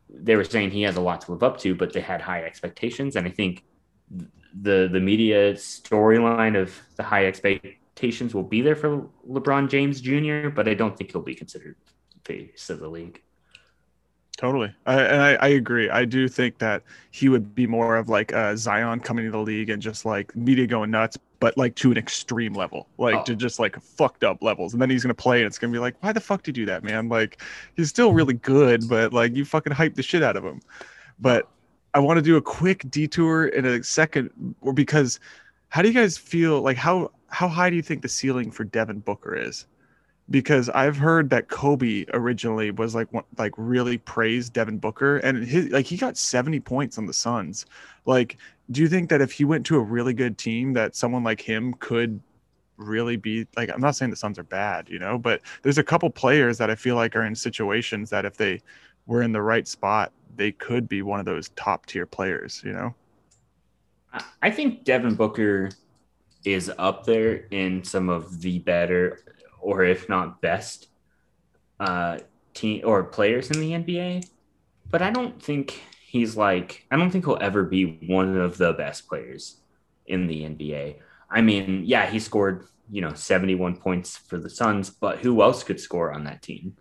they 0.09 0.35
were 0.35 0.43
saying 0.43 0.71
he 0.71 0.81
has 0.83 0.95
a 0.95 1.01
lot 1.01 1.21
to 1.21 1.31
live 1.31 1.43
up 1.43 1.59
to, 1.59 1.75
but 1.75 1.93
they 1.93 2.01
had 2.01 2.21
high 2.21 2.43
expectations. 2.43 3.15
And 3.15 3.27
I 3.27 3.31
think 3.31 3.63
the 4.61 4.89
the 4.91 4.99
media 4.99 5.53
storyline 5.53 6.59
of 6.59 6.75
the 6.95 7.03
high 7.03 7.25
expectations 7.25 8.33
will 8.33 8.43
be 8.43 8.61
there 8.61 8.75
for 8.75 9.07
LeBron 9.29 9.69
James 9.69 10.01
Jr., 10.01 10.49
but 10.49 10.67
I 10.67 10.73
don't 10.73 10.97
think 10.97 11.11
he'll 11.11 11.21
be 11.21 11.35
considered 11.35 11.75
face 12.25 12.69
of 12.69 12.79
the 12.79 12.87
league. 12.87 13.21
Totally, 14.37 14.73
I, 14.85 14.99
and 15.01 15.21
I, 15.21 15.33
I, 15.35 15.47
agree. 15.49 15.89
I 15.89 16.05
do 16.05 16.27
think 16.27 16.57
that 16.57 16.81
he 17.11 17.29
would 17.29 17.53
be 17.53 17.67
more 17.67 17.97
of 17.97 18.09
like 18.09 18.31
a 18.31 18.57
Zion 18.57 18.99
coming 18.99 19.25
to 19.25 19.31
the 19.31 19.37
league 19.37 19.69
and 19.69 19.79
just 19.81 20.05
like 20.05 20.35
media 20.35 20.65
going 20.65 20.89
nuts, 20.89 21.19
but 21.39 21.55
like 21.55 21.75
to 21.75 21.91
an 21.91 21.97
extreme 21.97 22.53
level, 22.53 22.87
like 22.97 23.15
oh. 23.15 23.23
to 23.25 23.35
just 23.35 23.59
like 23.59 23.79
fucked 23.79 24.23
up 24.23 24.41
levels. 24.41 24.73
And 24.73 24.81
then 24.81 24.89
he's 24.89 25.03
gonna 25.03 25.13
play, 25.13 25.39
and 25.39 25.47
it's 25.47 25.59
gonna 25.59 25.71
be 25.71 25.77
like, 25.77 25.95
why 26.01 26.11
the 26.11 26.19
fuck 26.19 26.41
did 26.41 26.57
you 26.57 26.65
do 26.65 26.71
that, 26.71 26.83
man? 26.83 27.09
Like, 27.09 27.41
he's 27.75 27.89
still 27.89 28.11
really 28.11 28.33
good, 28.33 28.89
but 28.89 29.13
like 29.13 29.35
you 29.35 29.45
fucking 29.45 29.71
hyped 29.71 29.95
the 29.95 30.03
shit 30.03 30.23
out 30.23 30.35
of 30.35 30.43
him. 30.43 30.61
But 31.19 31.47
I 31.93 31.99
want 31.99 32.17
to 32.17 32.23
do 32.23 32.35
a 32.35 32.41
quick 32.41 32.89
detour 32.89 33.47
in 33.47 33.65
a 33.65 33.83
second, 33.83 34.31
or 34.61 34.73
because 34.73 35.19
how 35.69 35.83
do 35.83 35.87
you 35.87 35.93
guys 35.93 36.17
feel? 36.17 36.61
Like, 36.61 36.77
how 36.77 37.11
how 37.27 37.47
high 37.47 37.69
do 37.69 37.75
you 37.75 37.83
think 37.83 38.01
the 38.01 38.09
ceiling 38.09 38.49
for 38.49 38.63
Devin 38.63 38.99
Booker 38.99 39.35
is? 39.35 39.67
Because 40.29 40.69
I've 40.69 40.97
heard 40.97 41.29
that 41.31 41.49
Kobe 41.49 42.05
originally 42.13 42.71
was 42.71 42.95
like 42.95 43.07
like 43.37 43.53
really 43.57 43.97
praised 43.97 44.53
Devin 44.53 44.77
Booker 44.77 45.17
and 45.17 45.45
his 45.45 45.69
like 45.69 45.85
he 45.85 45.97
got 45.97 46.17
70 46.17 46.59
points 46.61 46.97
on 46.97 47.05
the 47.05 47.13
Suns. 47.13 47.65
Like 48.05 48.37
do 48.71 48.81
you 48.81 48.87
think 48.87 49.09
that 49.09 49.21
if 49.21 49.31
he 49.31 49.45
went 49.45 49.65
to 49.67 49.75
a 49.75 49.81
really 49.81 50.13
good 50.13 50.37
team 50.37 50.73
that 50.73 50.95
someone 50.95 51.23
like 51.23 51.41
him 51.41 51.73
could 51.79 52.19
really 52.77 53.17
be 53.17 53.45
like 53.57 53.69
I'm 53.69 53.81
not 53.81 53.95
saying 53.95 54.11
the 54.11 54.17
Suns 54.17 54.39
are 54.39 54.43
bad, 54.43 54.89
you 54.89 54.99
know, 54.99 55.17
but 55.17 55.41
there's 55.61 55.77
a 55.77 55.83
couple 55.83 56.09
players 56.09 56.57
that 56.57 56.69
I 56.69 56.75
feel 56.75 56.95
like 56.95 57.15
are 57.15 57.25
in 57.25 57.35
situations 57.35 58.09
that 58.09 58.25
if 58.25 58.37
they 58.37 58.61
we're 59.05 59.21
in 59.21 59.33
the 59.33 59.41
right 59.41 59.67
spot, 59.67 60.13
they 60.35 60.51
could 60.51 60.87
be 60.87 61.01
one 61.01 61.19
of 61.19 61.25
those 61.25 61.49
top 61.55 61.85
tier 61.85 62.05
players, 62.05 62.61
you 62.65 62.71
know? 62.71 62.95
I- 64.13 64.23
I 64.43 64.51
think 64.51 64.83
Devin 64.85 65.15
Booker 65.15 65.69
is 66.45 66.71
up 66.77 67.05
there 67.05 67.45
in 67.51 67.83
some 67.83 68.09
of 68.09 68.41
the 68.41 68.59
better, 68.59 69.19
or 69.63 69.83
if 69.83 70.09
not 70.09 70.41
best, 70.41 70.87
uh, 71.79 72.19
team 72.53 72.81
or 72.85 73.03
players 73.03 73.49
in 73.51 73.59
the 73.59 73.71
NBA. 73.71 74.27
But 74.89 75.01
I 75.01 75.09
don't 75.09 75.41
think 75.41 75.81
he's 76.05 76.37
like 76.37 76.85
I 76.91 76.97
don't 76.97 77.09
think 77.09 77.25
he'll 77.25 77.39
ever 77.41 77.63
be 77.63 77.99
one 78.07 78.37
of 78.37 78.57
the 78.57 78.73
best 78.73 79.07
players 79.07 79.57
in 80.05 80.27
the 80.27 80.41
NBA. 80.43 80.97
I 81.29 81.41
mean, 81.41 81.83
yeah, 81.85 82.09
he 82.09 82.19
scored 82.19 82.67
you 82.91 83.01
know 83.01 83.13
71 83.13 83.77
points 83.77 84.17
for 84.17 84.37
the 84.37 84.49
Suns, 84.49 84.89
but 84.89 85.19
who 85.19 85.41
else 85.41 85.63
could 85.63 85.79
score 85.79 86.11
on 86.11 86.25
that 86.25 86.41
team? 86.41 86.75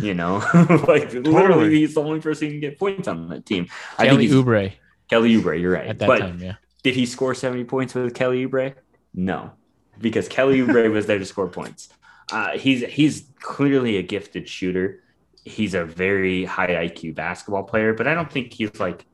You 0.00 0.14
know, 0.14 0.36
like 0.88 1.12
literally, 1.12 1.74
he's 1.74 1.94
the 1.94 2.02
only 2.02 2.20
person 2.20 2.46
who 2.46 2.52
can 2.52 2.60
get 2.60 2.78
points 2.78 3.08
on 3.08 3.28
that 3.30 3.46
team. 3.46 3.66
I 3.98 4.08
think 4.08 4.12
Kelly 4.12 4.28
Oubre 4.28 4.72
Kelly 5.08 5.34
Oubre. 5.36 5.60
You're 5.60 5.72
right, 5.72 5.86
at 5.86 5.98
that 5.98 6.06
but 6.06 6.18
time, 6.18 6.40
yeah. 6.40 6.54
did 6.82 6.94
he 6.94 7.06
score 7.06 7.34
70 7.34 7.64
points 7.64 7.94
with 7.94 8.14
Kelly 8.14 8.46
Oubre? 8.46 8.74
No, 9.14 9.52
because 9.98 10.28
Kelly 10.28 10.58
Oubre 10.60 10.90
was 10.92 11.06
there 11.06 11.18
to 11.18 11.24
score 11.24 11.48
points. 11.48 11.88
Uh, 12.30 12.58
he's 12.58 12.84
he's 12.84 13.24
clearly 13.40 13.96
a 13.98 14.02
gifted 14.02 14.48
shooter. 14.48 15.02
He's 15.44 15.74
a 15.74 15.84
very 15.84 16.44
high 16.44 16.88
IQ 16.88 17.14
basketball 17.14 17.62
player, 17.62 17.94
but 17.94 18.08
I 18.08 18.14
don't 18.14 18.30
think 18.30 18.52
he's 18.52 18.78
like 18.80 19.06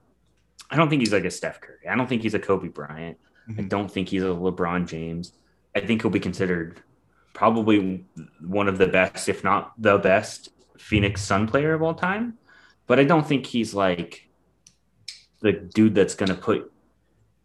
I 0.70 0.76
don't 0.76 0.88
think 0.88 1.00
he's 1.00 1.12
like 1.12 1.24
a 1.24 1.30
Steph 1.30 1.60
Curry. 1.60 1.86
I 1.90 1.94
don't 1.94 2.08
think 2.08 2.22
he's 2.22 2.32
a 2.34 2.38
Kobe 2.38 2.68
Bryant. 2.68 3.18
I 3.48 3.52
Mhm. 3.52 3.68
don't 3.68 3.90
think 3.90 4.08
he's 4.08 4.22
a 4.22 4.26
LeBron 4.26 4.86
James. 4.88 5.32
I 5.76 5.80
think 5.80 6.00
he'll 6.00 6.10
be 6.10 6.20
considered 6.20 6.80
probably 7.34 8.04
one 8.40 8.68
of 8.68 8.78
the 8.78 8.86
best, 8.86 9.28
if 9.28 9.42
not 9.44 9.72
the 9.80 9.98
best, 9.98 10.50
Phoenix 10.78 11.20
Sun 11.22 11.48
player 11.48 11.74
of 11.74 11.82
all 11.82 11.94
time. 11.94 12.38
But 12.86 12.98
I 13.00 13.04
don't 13.04 13.26
think 13.26 13.44
he's 13.46 13.74
like 13.74 14.28
the 15.40 15.52
dude 15.52 15.94
that's 15.94 16.14
going 16.14 16.28
to 16.28 16.34
put 16.34 16.72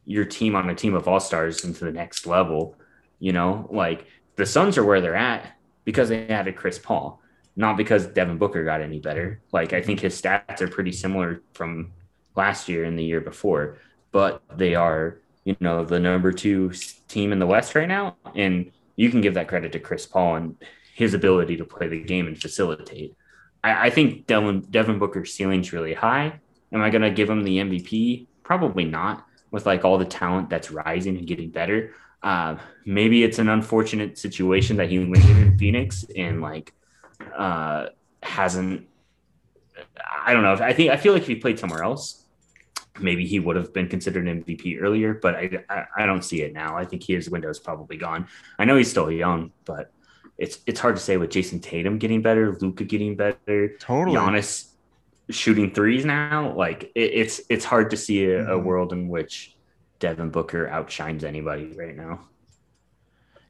your 0.05 0.23
team 0.23 0.55
on 0.55 0.69
a 0.69 0.75
team 0.75 0.93
of 0.93 1.07
all 1.07 1.19
stars 1.19 1.65
into 1.65 1.83
the 1.83 1.91
next 1.91 2.25
level. 2.25 2.75
You 3.19 3.33
know, 3.33 3.67
like 3.71 4.05
the 4.35 4.45
Suns 4.45 4.77
are 4.77 4.85
where 4.85 5.01
they're 5.01 5.15
at 5.15 5.56
because 5.87 6.09
they 6.09 6.27
added 6.27 6.57
Chris 6.57 6.77
Paul, 6.77 7.21
not 7.55 7.77
because 7.77 8.07
Devin 8.07 8.37
Booker 8.37 8.65
got 8.65 8.81
any 8.81 8.99
better. 8.99 9.39
Like 9.53 9.71
I 9.71 9.81
think 9.81 10.01
his 10.01 10.21
stats 10.21 10.59
are 10.59 10.67
pretty 10.67 10.91
similar 10.91 11.41
from 11.53 11.93
last 12.35 12.67
year 12.67 12.83
and 12.83 12.99
the 12.99 13.05
year 13.05 13.21
before, 13.21 13.77
but 14.11 14.43
they 14.57 14.75
are, 14.75 15.19
you 15.45 15.55
know, 15.61 15.85
the 15.85 15.97
number 15.97 16.33
two 16.33 16.73
team 17.07 17.31
in 17.31 17.39
the 17.39 17.47
West 17.47 17.73
right 17.73 17.87
now. 17.87 18.17
And 18.35 18.69
you 18.97 19.09
can 19.09 19.21
give 19.21 19.35
that 19.35 19.47
credit 19.47 19.71
to 19.71 19.79
Chris 19.79 20.05
Paul 20.05 20.35
and 20.35 20.57
his 20.93 21.13
ability 21.13 21.55
to 21.55 21.63
play 21.63 21.87
the 21.87 22.03
game 22.03 22.27
and 22.27 22.37
facilitate. 22.37 23.15
I, 23.63 23.87
I 23.87 23.89
think 23.89 24.27
Devin, 24.27 24.67
Devin 24.69 24.99
Booker's 24.99 25.33
ceiling's 25.33 25.71
really 25.71 25.93
high. 25.93 26.37
Am 26.73 26.81
I 26.81 26.89
going 26.89 27.01
to 27.01 27.11
give 27.11 27.29
him 27.29 27.43
the 27.43 27.59
MVP? 27.59 28.27
Probably 28.43 28.83
not 28.83 29.25
with 29.51 29.65
like 29.65 29.85
all 29.85 29.97
the 29.97 30.03
talent 30.03 30.49
that's 30.49 30.69
rising 30.69 31.17
and 31.17 31.25
getting 31.25 31.49
better. 31.49 31.93
Uh, 32.23 32.57
maybe 32.85 33.23
it's 33.23 33.39
an 33.39 33.47
unfortunate 33.49 34.17
situation 34.17 34.77
that 34.77 34.89
he 34.89 34.99
landed 34.99 35.37
in 35.37 35.57
Phoenix 35.57 36.05
and 36.15 36.41
like 36.41 36.73
uh, 37.37 37.87
hasn't. 38.23 38.87
I 40.25 40.33
don't 40.33 40.43
know. 40.43 40.53
I 40.53 40.73
think 40.73 40.91
I 40.91 40.97
feel 40.97 41.13
like 41.13 41.21
if 41.21 41.27
he 41.27 41.35
played 41.35 41.59
somewhere 41.59 41.83
else, 41.83 42.25
maybe 42.99 43.25
he 43.25 43.39
would 43.39 43.55
have 43.55 43.73
been 43.73 43.87
considered 43.87 44.27
an 44.27 44.43
MVP 44.43 44.81
earlier. 44.81 45.13
But 45.13 45.35
I, 45.35 45.63
I, 45.69 45.83
I 45.99 46.05
don't 46.05 46.23
see 46.23 46.41
it 46.41 46.53
now. 46.53 46.75
I 46.75 46.85
think 46.85 47.03
his 47.03 47.29
window 47.29 47.49
is 47.49 47.59
probably 47.59 47.97
gone. 47.97 48.27
I 48.59 48.65
know 48.65 48.75
he's 48.75 48.89
still 48.89 49.11
young, 49.11 49.51
but 49.65 49.91
it's 50.37 50.59
it's 50.65 50.79
hard 50.79 50.95
to 50.95 51.01
say 51.01 51.17
with 51.17 51.29
Jayson 51.29 51.59
Tatum 51.61 51.97
getting 51.99 52.21
better, 52.21 52.57
Luka 52.59 52.83
getting 52.83 53.15
better, 53.15 53.77
Totally. 53.77 54.17
Giannis 54.17 54.71
shooting 55.29 55.71
threes 55.73 56.05
now. 56.05 56.53
Like 56.55 56.91
it, 56.95 57.11
it's 57.13 57.41
it's 57.49 57.65
hard 57.65 57.91
to 57.91 57.97
see 57.97 58.25
a, 58.25 58.43
a 58.55 58.59
Mhm. 58.59 58.63
world 58.63 58.93
in 58.93 59.07
which 59.07 59.55
Devin 59.99 60.29
Booker 60.29 60.67
outshines 60.67 61.23
anybody 61.23 61.73
right 61.75 61.95
now. 61.95 62.21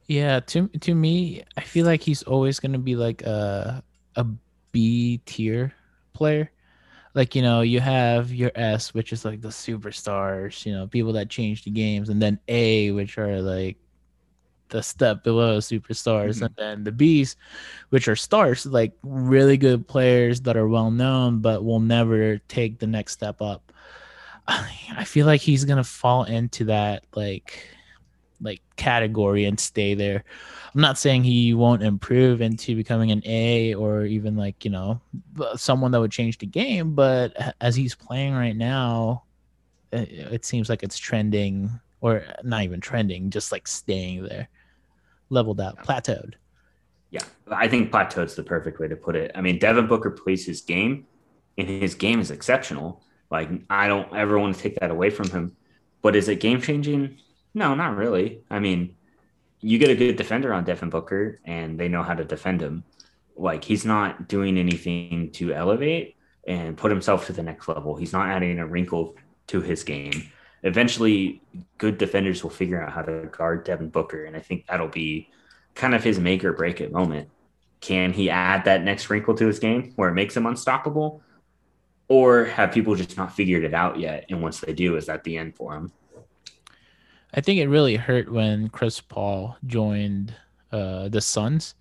Yeah, 0.08 0.40
to 0.40 0.68
to 0.70 0.96
me, 0.96 1.44
I 1.58 1.62
feel 1.62 1.86
like 1.86 2.02
he's 2.02 2.24
always 2.24 2.60
gonna 2.60 2.80
be 2.80 2.96
like 2.96 3.22
a 3.24 3.84
a 4.16 4.26
B 4.72 5.20
tier 5.26 5.74
player. 6.14 6.52
Like 7.14 7.36
you 7.36 7.42
know, 7.42 7.62
you 7.62 7.80
have 7.82 8.34
your 8.34 8.52
S, 8.56 8.94
which 8.94 9.12
is 9.12 9.26
like 9.26 9.42
the 9.42 9.50
superstars, 9.50 10.66
you 10.66 10.72
know, 10.74 10.88
people 10.88 11.14
that 11.14 11.30
change 11.30 11.64
the 11.64 11.72
games, 11.72 12.10
and 12.10 12.22
then 12.22 12.40
A, 12.48 12.92
which 12.92 13.18
are 13.18 13.42
like 13.42 13.78
the 14.70 14.82
step 14.84 15.24
below 15.24 15.58
superstars, 15.60 16.40
Mhm. 16.40 16.46
and 16.46 16.56
then 16.58 16.84
the 16.84 16.92
B's, 16.92 17.36
which 17.90 18.08
are 18.08 18.16
stars, 18.16 18.66
like 18.66 18.94
really 19.04 19.58
good 19.58 19.88
players 19.88 20.42
that 20.42 20.58
are 20.58 20.68
well 20.68 20.92
known, 20.92 21.40
but 21.40 21.64
will 21.64 21.80
never 21.80 22.38
take 22.48 22.80
the 22.80 22.88
next 22.88 23.14
step 23.14 23.42
up. 23.42 23.72
I 24.48 25.04
feel 25.04 25.26
like 25.26 25.42
he's 25.42 25.66
gonna 25.66 25.84
fall 25.84 26.24
into 26.24 26.66
that 26.66 27.04
like 27.16 27.68
like 28.42 28.62
category 28.76 29.46
and 29.46 29.60
stay 29.60 29.94
there. 29.94 30.24
I'm 30.74 30.82
not 30.82 30.98
saying 30.98 31.24
he 31.24 31.54
won't 31.54 31.84
improve 31.84 32.42
into 32.42 32.76
becoming 32.76 33.12
an 33.12 33.24
A 33.26 33.74
or 33.74 34.06
even 34.06 34.36
like, 34.36 34.64
you 34.64 34.72
know, 34.72 35.02
someone 35.56 35.92
that 35.92 36.00
would 36.00 36.12
change 36.12 36.38
the 36.38 36.46
game, 36.46 36.94
but 36.94 37.56
as 37.62 37.76
he's 37.76 37.96
playing 37.96 38.36
right 38.36 38.56
now, 38.56 39.24
it, 39.92 40.12
it 40.12 40.46
seems 40.46 40.70
like 40.70 40.84
it's 40.84 40.98
trending 40.98 41.72
or 42.02 42.24
not 42.44 42.64
even 42.64 42.80
trending, 42.80 43.30
just 43.32 43.52
like 43.52 43.68
staying 43.68 44.24
there. 44.24 44.50
Leveled 45.30 45.60
out, 45.60 45.84
plateaued. 45.84 46.36
Yeah, 47.10 47.24
I 47.50 47.68
think 47.68 47.92
plateau's 47.92 48.36
the 48.36 48.44
perfect 48.44 48.80
way 48.80 48.88
to 48.88 48.96
put 48.96 49.16
it. 49.16 49.32
I 49.36 49.42
mean, 49.42 49.60
Devin 49.60 49.88
Booker 49.88 50.12
plays 50.12 50.46
his 50.46 50.62
game, 50.62 51.06
and 51.58 51.68
his 51.68 51.96
game 51.96 52.20
is 52.22 52.32
exceptional. 52.32 53.02
Like, 53.30 53.50
I 53.70 53.88
don't 53.88 54.14
ever 54.16 54.40
want 54.40 54.56
to 54.56 54.62
take 54.62 54.80
that 54.80 54.92
away 54.92 55.10
from 55.10 55.30
him. 55.30 55.56
But 56.02 56.16
is 56.16 56.30
it 56.30 56.40
game 56.40 56.62
changing? 56.62 57.18
No, 57.54 57.76
not 57.76 57.96
really. 57.96 58.42
I 58.50 58.60
mean, 58.60 58.96
you 59.60 59.80
get 59.80 59.90
a 59.90 59.96
good 59.96 60.16
defender 60.16 60.54
on 60.54 60.64
Devin 60.64 60.90
Booker, 60.90 61.40
and 61.44 61.80
they 61.80 61.88
know 61.88 62.04
how 62.04 62.14
to 62.14 62.24
defend 62.24 62.62
him. 62.62 62.84
Like, 63.36 63.64
he's 63.64 63.86
not 63.86 64.28
doing 64.28 64.58
anything 64.58 65.32
to 65.34 65.54
elevate 65.54 66.16
and 66.48 66.78
put 66.78 66.92
himself 66.92 67.26
to 67.28 67.34
the 67.34 67.44
next 67.44 67.68
level. 67.68 67.96
He's 67.96 68.14
not 68.14 68.30
adding 68.30 68.60
a 68.60 68.68
wrinkle 68.68 69.16
to 69.48 69.62
his 69.62 69.84
game. 69.84 70.32
Eventually, 70.64 71.42
good 71.78 71.98
defenders 71.98 72.44
will 72.44 72.50
figure 72.50 72.82
out 72.82 72.92
how 72.92 73.02
to 73.02 73.28
guard 73.32 73.64
Devin 73.64 73.90
Booker, 73.90 74.26
and 74.26 74.36
I 74.36 74.40
think 74.40 74.66
that'll 74.68 74.88
be 74.88 75.30
kind 75.76 75.94
of 75.94 76.04
his 76.04 76.20
make 76.20 76.44
or 76.44 76.54
break 76.54 76.82
it 76.82 76.92
moment. 76.92 77.30
Can 77.80 78.12
he 78.12 78.30
add 78.30 78.66
that 78.66 78.84
next 78.84 79.10
wrinkle 79.10 79.36
to 79.36 79.46
his 79.46 79.60
game 79.60 79.94
where 79.96 80.10
it 80.10 80.16
makes 80.16 80.36
him 80.36 80.46
unstoppable? 80.46 81.22
Or 82.10 82.46
have 82.46 82.72
people 82.72 82.96
just 82.96 83.18
not 83.18 83.36
figured 83.36 83.64
it 83.64 83.74
out 83.74 84.00
yet? 84.00 84.26
And 84.30 84.42
once 84.42 84.60
they 84.60 84.74
do, 84.74 84.96
is 84.96 85.08
that 85.08 85.24
the 85.24 85.38
end 85.38 85.56
for 85.56 85.74
them? 85.74 85.92
I 87.34 87.42
think 87.42 87.60
it 87.60 87.68
really 87.68 87.98
hurt 87.98 88.32
when 88.32 88.70
Chris 88.70 89.02
Paul 89.02 89.58
joined 89.66 90.34
uh, 90.72 91.10
the 91.10 91.20
Suns 91.22 91.76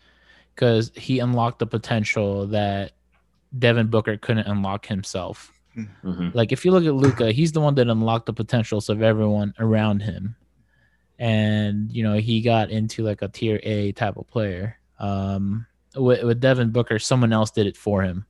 because 0.55 0.91
he 0.97 1.21
unlocked 1.21 1.61
the 1.61 1.67
potential 1.67 2.47
that 2.49 2.93
Devin 3.59 3.87
Booker 3.87 4.17
couldn't 4.17 4.49
unlock 4.49 4.87
himself. 4.87 5.53
Mhm. 5.77 6.35
Like 6.35 6.53
if 6.53 6.65
you 6.65 6.71
look 6.73 6.85
at 6.85 6.95
Luka, 6.95 7.33
he's 7.33 7.53
the 7.53 7.61
one 7.61 7.75
that 7.77 7.89
unlocked 7.89 8.27
the 8.27 8.33
potentials 8.33 8.89
of 8.89 9.03
everyone 9.03 9.55
around 9.59 10.01
him. 10.01 10.35
And 11.19 11.93
you 11.93 12.03
know, 12.03 12.17
he 12.17 12.41
got 12.41 12.71
into 12.71 13.03
like 13.03 13.23
a 13.23 13.29
tier 13.29 13.61
A 13.63 13.93
type 13.93 14.17
of 14.17 14.27
player. 14.27 14.79
Um 14.99 15.67
with, 15.95 16.23
with 16.25 16.41
Devin 16.41 16.71
Booker, 16.71 16.99
someone 16.99 17.33
else 17.33 17.51
did 17.51 17.67
it 17.67 17.77
for 17.77 18.03
him, 18.03 18.27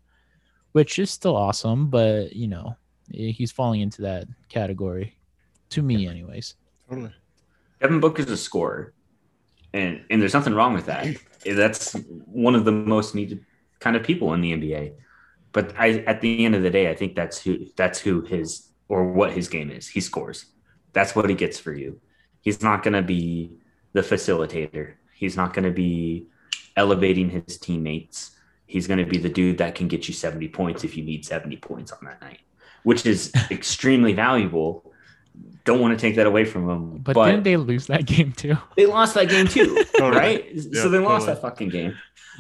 which 0.77 0.99
is 0.99 1.11
still 1.11 1.35
awesome, 1.35 1.89
but 1.89 2.37
you 2.37 2.47
know, 2.47 2.77
eh, 3.15 3.31
he's 3.31 3.51
falling 3.51 3.81
into 3.81 4.03
that 4.03 4.29
category 4.51 5.17
to 5.71 5.81
me 5.81 6.07
anyways. 6.07 6.55
Totally. 6.87 7.15
Devin 7.81 7.99
Booker's 7.99 8.29
a 8.29 8.37
scorer, 8.37 8.93
and 9.73 10.05
and 10.11 10.21
there's 10.21 10.35
nothing 10.35 10.53
wrong 10.53 10.75
with 10.75 10.85
that. 10.85 11.07
Eh, 11.47 11.55
that's 11.55 11.95
one 12.27 12.55
of 12.55 12.67
the 12.67 12.73
most 12.73 13.15
needed 13.15 13.43
kind 13.79 13.97
of 13.97 14.03
people 14.03 14.35
in 14.35 14.43
the 14.43 14.53
NBA. 14.53 14.93
But 15.53 15.73
I, 15.79 16.01
at 16.01 16.21
the 16.21 16.45
end 16.45 16.55
of 16.55 16.63
the 16.63 16.69
day, 16.69 16.91
I 16.91 16.95
think 16.95 17.17
that's 17.17 17.43
who 17.43 17.65
that's 17.75 17.99
who 17.99 18.21
his 18.21 18.69
or 18.89 19.11
what 19.11 19.33
his 19.33 19.49
game 19.49 19.71
is. 19.71 19.89
He 19.89 20.03
scores. 20.03 20.45
That's 20.93 21.17
what 21.17 21.27
he 21.31 21.35
gets 21.35 21.59
for 21.59 21.73
you. 21.73 22.01
He's 22.43 22.63
not 22.63 22.83
going 22.83 22.93
to 23.01 23.03
be 23.17 23.57
the 23.95 24.03
facilitator. 24.03 24.97
He's 25.15 25.39
not 25.39 25.55
going 25.55 25.65
to 25.65 25.77
be 25.87 26.27
elevating 26.77 27.31
his 27.31 27.57
teammates. 27.57 28.36
He's 28.67 28.87
going 28.87 28.99
to 28.99 29.07
be 29.07 29.19
the 29.19 29.29
dude 29.29 29.59
that 29.59 29.75
can 29.75 29.89
get 29.89 30.09
you 30.09 30.15
70 30.15 30.49
points 30.49 30.83
if 30.85 30.97
you 30.97 31.05
need 31.05 31.25
70 31.25 31.57
points 31.59 31.93
on 31.93 31.99
that 32.05 32.21
night, 32.21 32.41
which 32.83 33.07
is 33.07 33.33
extremely 33.51 34.13
valuable. 34.13 34.93
Don't 35.65 35.81
want 35.81 35.97
to 35.97 36.01
take 36.01 36.17
that 36.17 36.27
away 36.27 36.45
from 36.45 36.69
him. 36.69 36.99
But, 36.99 37.15
didn't 37.15 37.43
they 37.45 37.57
lose 37.57 37.87
that 37.87 38.07
game 38.07 38.33
too? 38.33 38.57
they 38.77 38.87
lost 38.87 39.15
that 39.15 39.29
game 39.29 39.47
too, 39.47 39.85
right? 40.01 40.45
Yeah, 40.53 40.83
so 40.83 40.89
they 40.89 40.99
lost 40.99 41.27
totally. 41.27 41.35
that 41.35 41.43
fucking 41.43 41.69
game. 41.69 41.95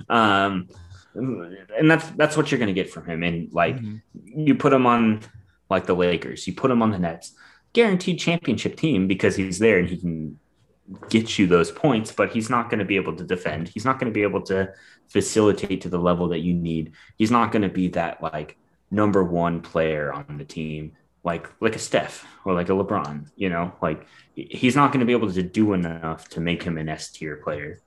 Um, 0.09 0.69
and 1.15 1.91
that's 1.91 2.09
that's 2.11 2.37
what 2.37 2.51
you're 2.51 2.59
going 2.59 2.75
to 2.75 2.75
get 2.75 2.91
from 2.93 3.07
him. 3.07 3.23
And 3.23 3.53
like 3.53 3.77
Mhm. 3.77 4.01
you 4.15 4.55
put 4.55 4.73
him 4.73 4.87
on 4.87 5.21
like 5.71 5.87
the 5.87 5.95
Lakers, 5.95 6.47
you 6.47 6.53
put 6.55 6.71
him 6.71 6.83
on 6.83 6.91
the 6.91 6.99
Nets, 6.99 7.33
guaranteed 7.73 8.19
championship 8.19 8.77
team 8.77 9.07
because 9.09 9.35
he's 9.37 9.59
there 9.59 9.79
and 9.79 9.89
he 9.89 9.97
can 9.97 10.39
get 11.09 11.39
you 11.39 11.47
those 11.47 11.71
points, 11.73 12.13
but 12.13 12.31
he's 12.33 12.49
not 12.49 12.71
going 12.71 12.79
to 12.79 12.85
be 12.85 12.97
able 12.97 13.17
to 13.17 13.25
defend. 13.25 13.69
He's 13.69 13.85
not 13.85 13.99
going 13.99 14.13
to 14.13 14.15
be 14.15 14.23
able 14.23 14.43
to 14.43 14.69
facilitate 15.09 15.81
to 15.83 15.89
the 15.89 15.99
level 15.99 16.29
that 16.29 16.41
you 16.41 16.55
need. 16.55 16.93
He's 17.17 17.31
not 17.31 17.53
going 17.53 17.63
to 17.63 17.69
be 17.69 17.89
that 17.89 18.23
like 18.23 18.57
number 18.91 19.25
one 19.25 19.61
player 19.61 20.13
on 20.13 20.39
the 20.39 20.45
team, 20.45 20.93
like 21.25 21.49
like 21.61 21.77
a 21.77 21.79
Steph 21.79 22.27
or 22.45 22.55
like 22.55 22.69
a 22.69 22.73
LeBron. 22.73 23.31
You 23.37 23.51
know, 23.51 23.73
like 23.83 24.07
he's 24.35 24.77
not 24.77 24.93
going 24.93 25.01
to 25.01 25.07
be 25.07 25.13
able 25.13 25.33
to 25.33 25.43
do 25.43 25.73
enough 25.73 26.29
to 26.31 26.41
make 26.41 26.63
him 26.63 26.79
an 26.79 26.89
S 26.89 27.11
tier 27.11 27.37
player. 27.37 27.81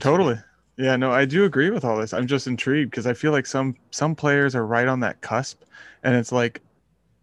Totally. 0.00 0.38
Yeah, 0.76 0.96
no, 0.96 1.12
I 1.12 1.24
do 1.24 1.44
agree 1.44 1.70
with 1.70 1.84
all 1.84 1.98
this. 1.98 2.12
I'm 2.12 2.26
just 2.26 2.46
intrigued 2.46 2.90
because 2.90 3.06
I 3.06 3.14
feel 3.14 3.30
like 3.30 3.46
some 3.46 3.76
some 3.90 4.14
players 4.14 4.56
are 4.56 4.66
right 4.66 4.88
on 4.88 5.00
that 5.00 5.20
cusp, 5.20 5.62
and 6.02 6.16
it's 6.16 6.32
like 6.32 6.60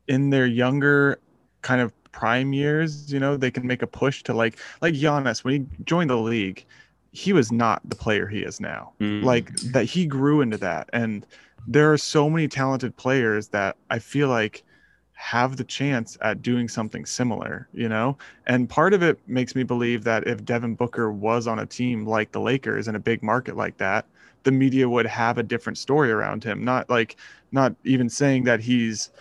in 0.08 0.30
their 0.30 0.46
younger 0.46 1.20
kind 1.62 1.82
of 1.82 1.92
prime 2.12 2.54
years, 2.54 3.12
you 3.12 3.20
know, 3.20 3.38
they 3.38 3.52
can 3.52 3.66
make 3.66 3.82
a 3.82 3.88
push 3.88 4.24
to 4.24 4.34
like 4.34 4.58
like 4.82 4.94
Giannis 4.94 5.44
when 5.44 5.54
he 5.54 5.84
joined 5.84 6.10
the 6.10 6.18
league, 6.18 6.66
he 7.12 7.34
was 7.34 7.52
not 7.52 7.82
the 7.88 7.96
player 7.96 8.28
he 8.28 8.40
is 8.40 8.60
now. 8.60 8.94
Mm. 9.00 9.24
Like 9.24 9.54
that 9.74 9.86
he 9.86 10.06
grew 10.06 10.42
into 10.42 10.58
that, 10.58 10.90
and 10.94 11.26
there 11.68 11.92
are 11.92 11.98
so 11.98 12.30
many 12.30 12.48
talented 12.48 12.96
players 12.98 13.50
that 13.50 13.78
I 13.90 14.00
feel 14.00 14.30
like 14.30 14.64
have 15.14 15.56
the 15.56 15.64
chance 15.64 16.18
at 16.22 16.42
doing 16.42 16.68
something 16.68 17.06
similar, 17.06 17.68
you 17.74 17.88
know? 17.88 18.18
And 18.48 18.68
part 18.68 18.92
of 18.92 19.04
it 19.04 19.20
makes 19.28 19.54
me 19.54 19.62
believe 19.62 20.04
that 20.04 20.26
if 20.26 20.44
Devin 20.44 20.74
Booker 20.74 21.12
was 21.12 21.46
on 21.46 21.60
a 21.60 21.66
team 21.66 22.08
like 22.08 22.32
the 22.32 22.42
Lakers 22.42 22.88
in 22.88 22.96
a 22.96 23.00
big 23.00 23.22
market 23.22 23.56
like 23.56 23.78
that, 23.78 24.08
the 24.44 24.52
media 24.52 24.90
would 24.90 25.06
have 25.06 25.38
a 25.38 25.44
different 25.44 25.78
story 25.78 26.12
around 26.12 26.44
him. 26.44 26.64
Not 26.64 26.90
like, 26.90 27.18
not 27.52 27.76
even 27.84 28.10
saying 28.10 28.46
that 28.46 28.62
he's 28.62 29.12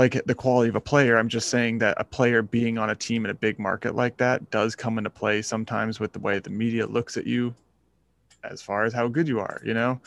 like 0.00 0.24
the 0.24 0.34
quality 0.34 0.70
of 0.70 0.76
a 0.76 0.80
player. 0.80 1.18
I'm 1.18 1.28
just 1.28 1.50
saying 1.50 1.76
that 1.80 1.94
a 2.00 2.04
player 2.04 2.40
being 2.40 2.78
on 2.78 2.88
a 2.88 2.94
team 2.94 3.26
in 3.26 3.30
a 3.30 3.34
big 3.34 3.58
market 3.58 3.94
like 3.94 4.16
that 4.16 4.50
does 4.50 4.74
come 4.74 4.96
into 4.96 5.10
play 5.10 5.42
sometimes 5.42 6.00
with 6.00 6.14
the 6.14 6.18
way 6.18 6.38
the 6.38 6.48
media 6.48 6.86
looks 6.86 7.18
at 7.18 7.26
you 7.26 7.54
as 8.42 8.62
far 8.62 8.84
as 8.84 8.94
how 8.94 9.08
good 9.08 9.28
you 9.28 9.40
are, 9.40 9.60
you 9.62 9.74
know? 9.74 10.00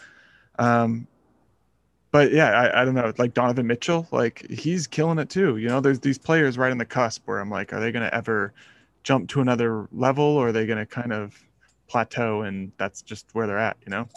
Um, 0.58 1.06
but 2.10 2.32
yeah, 2.32 2.50
I, 2.60 2.82
I 2.82 2.86
don't 2.86 2.96
know. 2.96 3.14
Like 3.20 3.36
Donovan 3.36 3.68
Mitchell, 3.68 4.08
like 4.12 4.50
he's 4.50 4.88
killing 4.88 5.20
it 5.20 5.30
too. 5.30 5.58
You 5.58 5.68
know, 5.68 5.80
there's 5.80 6.00
these 6.00 6.18
players 6.18 6.58
right 6.58 6.72
on 6.72 6.80
the 6.80 6.86
cusp 6.86 7.22
where 7.28 7.40
I'm 7.40 7.52
like, 7.52 7.72
are 7.72 7.80
they 7.80 7.92
going 7.92 8.04
to 8.04 8.16
ever 8.16 8.52
jump 9.04 9.30
to 9.30 9.42
another 9.42 9.88
level 9.92 10.24
or 10.24 10.48
are 10.48 10.52
they 10.52 10.66
going 10.66 10.80
to 10.80 10.88
kind 10.88 11.14
of 11.14 11.40
plateau 11.88 12.42
and 12.42 12.72
that's 12.80 13.04
just 13.04 13.28
where 13.34 13.46
they're 13.46 13.60
at, 13.60 13.78
you 13.86 13.92
know? 13.92 14.08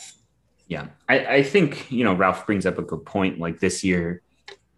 Yeah. 0.68 0.86
I, 1.10 1.26
I 1.26 1.42
think, 1.42 1.92
you 1.92 2.02
know, 2.02 2.14
Ralph 2.14 2.46
brings 2.46 2.64
up 2.64 2.78
a 2.78 2.82
good 2.82 3.04
point. 3.04 3.38
Like 3.38 3.60
this 3.60 3.84
year, 3.84 4.22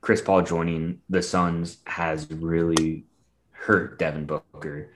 Chris 0.01 0.21
Paul 0.21 0.43
joining 0.43 1.01
the 1.09 1.23
Suns 1.23 1.79
has 1.87 2.31
really 2.31 3.05
hurt 3.51 3.99
Devin 3.99 4.27
Booker 4.27 4.93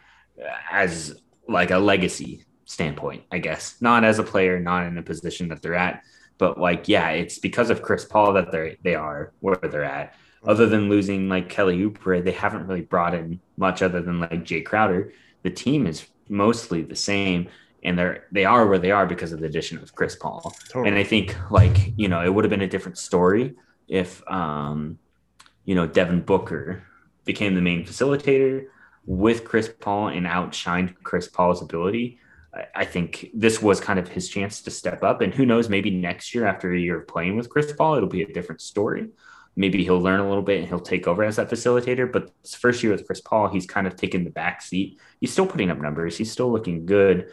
as 0.71 1.21
like 1.49 1.71
a 1.71 1.79
legacy 1.79 2.45
standpoint, 2.65 3.25
I 3.31 3.39
guess. 3.39 3.77
Not 3.81 4.05
as 4.05 4.19
a 4.19 4.23
player, 4.23 4.61
not 4.61 4.87
in 4.87 4.97
a 4.99 5.03
position 5.03 5.49
that 5.49 5.63
they're 5.63 5.75
at 5.75 6.03
but 6.43 6.59
like, 6.59 6.89
yeah, 6.89 7.11
it's 7.11 7.39
because 7.39 7.71
of 7.71 7.83
Chris 7.83 8.05
Paul 8.05 8.33
that 8.33 8.51
they're 8.51 8.75
they 8.83 8.97
are 8.97 9.33
where 9.39 9.55
they're 9.55 9.85
at. 9.85 10.17
Other 10.45 10.67
than 10.67 10.89
losing 10.89 11.29
like 11.29 11.49
Kelly 11.49 11.79
Oubre, 11.79 12.25
they 12.25 12.33
haven't 12.33 12.67
really 12.67 12.81
brought 12.81 13.15
in 13.15 13.39
much 13.57 13.81
other 13.81 14.03
than 14.03 14.19
like 14.19 14.43
Jae 14.43 14.65
Crowder. 14.65 15.13
The 15.45 15.51
team 15.51 15.87
is 15.87 16.05
mostly 16.29 16.83
the 16.83 16.97
same, 16.97 17.49
and 17.85 17.97
they're 17.97 18.25
they 18.33 18.45
are 18.45 18.67
where 18.67 18.81
they 18.81 18.91
are 18.91 19.07
because 19.07 19.33
of 19.33 19.39
the 19.39 19.47
addition 19.47 19.79
of 19.79 19.95
Chris 19.95 20.17
Paul. 20.17 20.53
Totally. 20.69 20.89
And 20.89 20.99
I 20.99 21.05
think 21.05 21.37
like 21.53 21.93
you 21.97 22.09
know 22.09 22.25
it 22.25 22.35
would 22.35 22.43
have 22.43 22.51
been 22.51 22.63
a 22.63 22.67
different 22.67 22.99
story 22.99 23.55
if 23.89 24.23
um 24.31 24.99
you 25.65 25.75
know 25.75 25.87
Devin 25.87 26.23
Booker 26.23 26.83
became 27.25 27.55
the 27.55 27.61
main 27.61 27.85
facilitator 27.85 28.67
with 29.05 29.45
Chris 29.45 29.73
Paul 29.81 30.09
and 30.09 30.27
outshined 30.27 30.95
Chris 31.03 31.29
Paul's 31.29 31.63
ability. 31.63 32.19
I 32.75 32.85
think 32.85 33.31
this 33.33 33.63
was 33.63 33.81
kind 33.81 33.99
of 33.99 34.09
his 34.09 34.29
chance 34.29 34.61
to 34.63 34.71
step 34.71 35.03
up. 35.03 35.23
And 35.23 35.35
who 35.35 35.47
knows, 35.47 35.69
maybe 35.69 35.91
next 35.91 36.35
year, 36.35 36.47
after 36.47 36.73
a 36.73 36.79
year 36.79 37.01
of 37.01 37.09
playing 37.09 37.37
with 37.37 37.49
Chris 37.49 37.73
Paul, 37.73 37.95
it'll 37.95 38.09
be 38.09 38.23
a 38.23 38.33
different 38.33 38.61
story. 38.61 39.09
Maybe 39.57 39.83
he'll 39.85 40.01
learn 40.01 40.21
a 40.21 40.29
little 40.29 40.43
bit 40.43 40.61
and 40.61 40.69
he'll 40.69 40.81
take 40.81 41.07
over 41.07 41.25
as 41.25 41.37
that 41.37 41.51
facilitator. 41.51 42.11
But 42.11 42.31
first 42.47 42.83
year 42.83 42.93
with 42.93 43.07
Chris 43.07 43.21
Paul, 43.21 43.49
he's 43.49 43.67
kind 43.67 43.87
of 43.87 43.97
taken 43.97 44.25
the 44.25 44.31
back 44.31 44.61
seat. 44.61 44.99
He's 45.21 45.33
still 45.33 45.47
putting 45.47 45.71
up 45.71 45.79
numbers, 45.79 46.17
he's 46.17 46.31
still 46.31 46.53
looking 46.53 46.87
good, 46.87 47.33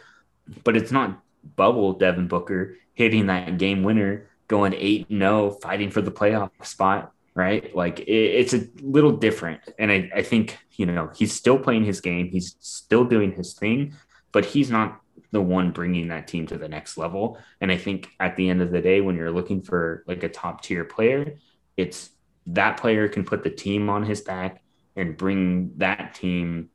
but 0.64 0.76
it's 0.76 0.92
not 0.92 1.22
bubble 1.56 1.94
Devin 1.94 2.28
Booker 2.28 2.76
hitting 2.94 3.26
that 3.26 3.58
game 3.58 3.82
winner, 3.82 4.28
going 4.50 4.74
8 4.74 5.06
0, 5.08 5.50
fighting 5.62 5.90
for 5.90 6.02
the 6.02 6.10
playoff 6.10 6.50
spot 6.62 7.12
right? 7.34 7.74
Like 7.74 8.00
it, 8.00 8.10
it's 8.10 8.54
a 8.54 8.66
little 8.82 9.12
different. 9.12 9.60
And 9.78 9.90
I, 9.90 10.10
I 10.16 10.22
think, 10.22 10.58
you 10.72 10.84
know, 10.84 11.10
he's 11.14 11.32
still 11.32 11.58
playing 11.58 11.84
his 11.84 12.00
game, 12.00 12.28
he's 12.28 12.56
still 12.58 13.04
doing 13.04 13.32
his 13.32 13.54
thing, 13.54 13.94
but 14.32 14.44
he's 14.44 14.70
not 14.70 15.00
the 15.30 15.40
one 15.40 15.70
bringing 15.70 16.08
that 16.08 16.26
team 16.26 16.46
to 16.48 16.58
the 16.58 16.68
next 16.68 16.96
level. 16.96 17.38
And 17.60 17.70
I 17.70 17.76
think 17.76 18.10
at 18.18 18.36
the 18.36 18.48
end 18.48 18.62
of 18.62 18.72
the 18.72 18.80
day, 18.80 19.00
when 19.00 19.16
you're 19.16 19.30
looking 19.30 19.62
for 19.62 20.02
like 20.06 20.22
a 20.24 20.28
top 20.28 20.62
tier 20.62 20.84
player, 20.84 21.38
it's 21.76 22.10
that 22.46 22.78
player 22.78 23.08
can 23.08 23.24
put 23.24 23.44
the 23.44 23.50
team 23.50 23.88
on 23.88 24.04
his 24.04 24.22
back 24.22 24.62
and 24.96 25.16
bring 25.16 25.72
that 25.76 26.14
team 26.14 26.70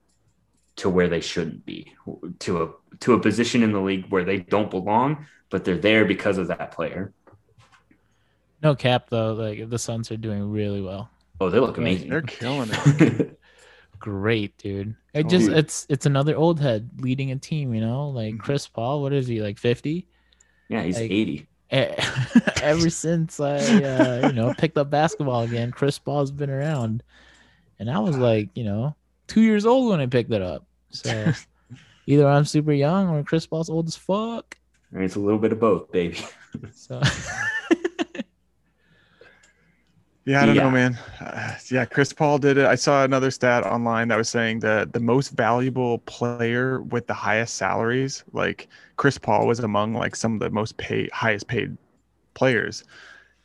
to 0.78 0.90
where 0.90 1.10
they 1.10 1.22
shouldn't 1.22 1.66
be 1.66 1.94
to 2.40 2.64
a 2.64 2.98
to 3.00 3.14
a 3.14 3.20
position 3.20 3.62
in 3.64 3.72
the 3.72 3.80
league 3.80 4.06
where 4.10 4.24
they 4.24 4.38
don't 4.38 4.70
belong 4.70 5.26
but 5.50 5.64
they're 5.64 5.78
there 5.78 6.04
because 6.04 6.38
of 6.38 6.48
that 6.50 6.72
player 6.72 7.14
No 8.66 8.76
cap 8.76 9.10
though, 9.12 9.34
like 9.34 9.70
the 9.70 9.78
Suns 9.80 10.12
are 10.12 10.18
doing 10.18 10.52
really 10.52 10.82
well. 10.82 11.10
oh 11.40 11.50
they 11.50 11.60
look 11.60 11.78
amazing 11.78 12.10
They're 12.10 12.22
killing 12.24 12.70
it. 12.74 13.40
Great, 14.00 14.58
dude. 14.58 14.96
It 15.14 15.28
just 15.30 15.46
Dude. 15.48 15.58
it's 15.58 15.86
it's 15.88 16.06
another 16.06 16.36
old 16.36 16.60
head 16.60 16.90
leading 17.00 17.32
a 17.32 17.38
team, 17.38 17.74
you 17.74 17.82
know? 17.82 18.10
Like 18.10 18.34
Mhm. 18.36 18.40
Chris 18.40 18.68
Paul, 18.68 19.02
what 19.04 19.14
is 19.14 19.28
he, 19.28 19.42
like 19.42 19.58
50? 19.60 20.08
yeah 20.68 20.82
he's 20.84 21.00
Like- 21.00 21.12
80 21.12 21.48
Ever 22.62 22.90
since 22.90 23.40
I 23.40 23.56
uh, 23.58 24.28
you 24.28 24.34
know, 24.34 24.54
picked 24.58 24.78
up 24.78 24.90
basketball 24.90 25.42
again, 25.44 25.72
Chris 25.72 25.98
Paul's 26.00 26.32
been 26.32 26.50
around. 26.50 27.04
And 27.80 27.90
I 27.90 28.00
was 28.00 28.18
like, 28.18 28.50
you 28.56 28.64
know, 28.64 28.96
2 29.28 29.42
years 29.42 29.66
old 29.66 29.90
when 29.92 30.00
I 30.00 30.06
picked 30.08 30.32
it 30.32 30.42
up. 30.42 30.66
So 30.90 31.34
either 32.08 32.28
I'm 32.28 32.46
super 32.46 32.72
young 32.74 33.10
or 33.10 33.24
Chris 33.24 33.46
Paul's 33.46 33.70
old 33.70 33.88
as 33.88 33.96
fuck. 33.96 34.58
I 34.92 34.96
mean, 34.98 35.06
it's 35.06 35.16
a 35.16 35.20
little 35.20 35.40
bit 35.40 35.52
of 35.52 35.60
both 35.60 35.92
baby 35.92 36.20
So 36.74 37.02
Yeah, 40.26 40.42
I 40.42 40.46
don't 40.48 40.56
Yeah. 40.56 40.64
know, 40.64 40.72
man. 40.72 40.98
Uh, 41.20 41.54
yeah, 41.72 41.86
Chris 41.86 42.12
Paul 42.14 42.40
did 42.40 42.58
it. 42.58 42.66
I 42.66 42.76
saw 42.76 43.04
another 43.04 43.30
stat 43.32 43.64
online 43.64 44.08
that 44.08 44.18
was 44.18 44.30
saying 44.30 44.60
that 44.62 44.94
the 44.94 45.00
most 45.00 45.30
valuable 45.30 46.00
player 46.00 46.82
with 46.82 47.08
the 47.08 47.14
highest 47.14 47.56
salaries, 47.56 48.24
like 48.34 48.68
Chris 48.98 49.18
Paul, 49.18 49.46
was 49.48 49.60
among 49.60 49.94
like 49.94 50.16
some 50.16 50.34
of 50.34 50.40
the 50.40 50.50
most 50.50 50.78
paid, 50.78 51.12
highest 51.12 51.48
paid 51.48 51.78
players, 52.36 52.84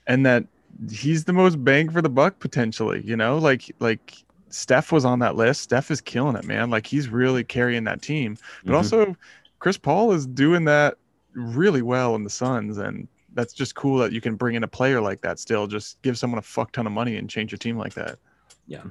and 0.06 0.26
that 0.26 0.44
he's 0.90 1.24
the 1.24 1.32
most 1.34 1.64
bang 1.64 1.90
for 1.90 2.02
the 2.02 2.10
buck 2.10 2.38
potentially. 2.40 3.02
You 3.04 3.16
know, 3.16 3.38
like 3.38 3.70
like 3.80 4.16
Steph 4.50 4.92
was 4.92 5.04
on 5.04 5.20
that 5.20 5.36
list. 5.36 5.62
Steph 5.62 5.90
is 5.90 6.00
killing 6.00 6.36
it, 6.36 6.44
man. 6.44 6.70
Like 6.70 6.86
he's 6.86 7.08
really 7.08 7.44
carrying 7.44 7.84
that 7.84 8.02
team. 8.02 8.38
But 8.66 8.74
Mhm. 8.74 8.76
also, 8.76 9.16
Chris 9.60 9.78
Paul 9.78 10.12
is 10.12 10.26
doing 10.26 10.64
that 10.66 10.96
really 11.34 11.82
well 11.82 12.14
in 12.16 12.24
the 12.24 12.30
Suns, 12.30 12.78
and 12.78 13.08
that's 13.34 13.52
just 13.52 13.74
cool 13.74 13.98
that 13.98 14.12
you 14.12 14.20
can 14.20 14.34
bring 14.36 14.54
in 14.56 14.64
a 14.64 14.68
player 14.68 15.00
like 15.00 15.20
that. 15.22 15.38
Still, 15.38 15.66
just 15.66 16.00
give 16.02 16.18
someone 16.18 16.38
a 16.38 16.42
fuck 16.42 16.72
ton 16.72 16.86
of 16.86 16.92
money 16.92 17.16
and 17.16 17.28
change 17.30 17.52
your 17.52 17.58
team 17.58 17.76
like 17.76 17.94
that. 17.94 18.18
yeah 18.66 18.82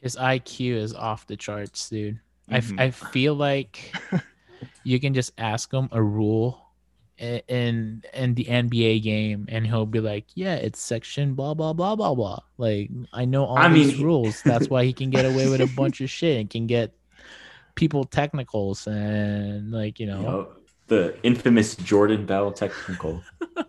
his 0.00 0.16
IQ 0.16 0.74
is 0.74 0.94
off 0.94 1.26
the 1.28 1.36
charts, 1.36 1.88
dude. 1.88 2.18
I 2.50 2.56
f 2.56 2.64
Mhm. 2.70 2.80
I, 2.80 2.90
feel 2.90 3.34
like 3.34 3.94
you 4.84 4.98
can 4.98 5.14
just 5.14 5.32
ask 5.38 5.72
him 5.72 5.88
a 5.92 6.02
rule 6.02 6.58
in 7.18 8.02
in 8.12 8.34
the 8.34 8.44
NBA 8.46 9.00
game, 9.04 9.46
and 9.48 9.64
he'll 9.64 9.86
be 9.86 10.00
like, 10.00 10.26
"Yeah, 10.34 10.56
it's 10.56 10.80
section 10.82 11.34
blah 11.34 11.54
blah 11.54 11.72
blah 11.72 11.94
blah 11.94 12.14
blah." 12.16 12.40
Like 12.58 12.90
I 13.12 13.24
know 13.26 13.44
all 13.44 13.58
I 13.58 13.68
these 13.68 13.94
mean- 13.96 14.04
rules. 14.04 14.42
That's 14.42 14.68
why 14.68 14.84
he 14.84 14.92
can 14.92 15.10
get 15.10 15.24
away 15.24 15.48
with 15.48 15.60
a 15.60 15.70
bunch 15.76 16.00
of 16.00 16.10
shit 16.18 16.40
and 16.40 16.50
can 16.50 16.66
get 16.66 16.92
people 17.76 18.02
technicals 18.04 18.88
and 18.88 19.70
like 19.70 20.00
you 20.00 20.06
know. 20.06 20.18
You 20.20 20.26
know, 20.26 20.48
the 20.92 21.16
infamous 21.22 21.74
jordan 21.76 22.26
bell 22.26 22.52
technical. 22.52 23.22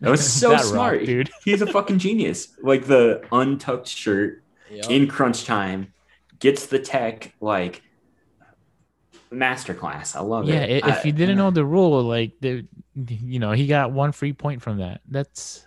That 0.00 0.10
was 0.10 0.32
so 0.32 0.50
That 0.50 0.56
rock, 0.56 0.64
smart. 0.64 1.06
dude. 1.06 1.30
he's 1.44 1.60
a 1.60 1.66
fucking 1.66 1.98
genius. 1.98 2.48
Like 2.62 2.86
the 2.86 3.22
untucked 3.32 3.88
shirt 3.88 4.42
in 4.88 5.08
crunch 5.08 5.44
time 5.44 5.92
gets 6.38 6.66
the 6.66 6.78
tech 6.78 7.34
like 7.40 7.82
masterclass. 9.32 10.16
I 10.16 10.20
love 10.20 10.48
yeah, 10.48 10.62
it. 10.62 10.84
Yeah, 10.84 10.88
if 10.90 10.98
I- 10.98 11.02
you 11.04 11.12
didn't 11.12 11.36
know 11.36 11.50
the 11.50 11.64
rule, 11.64 12.02
like 12.02 12.32
the, 12.40 12.64
you 12.94 13.38
know, 13.38 13.52
he 13.52 13.66
got 13.66 13.92
one 13.92 14.12
free 14.12 14.32
point 14.32 14.62
from 14.62 14.78
that. 14.78 15.00
That's 15.08 15.66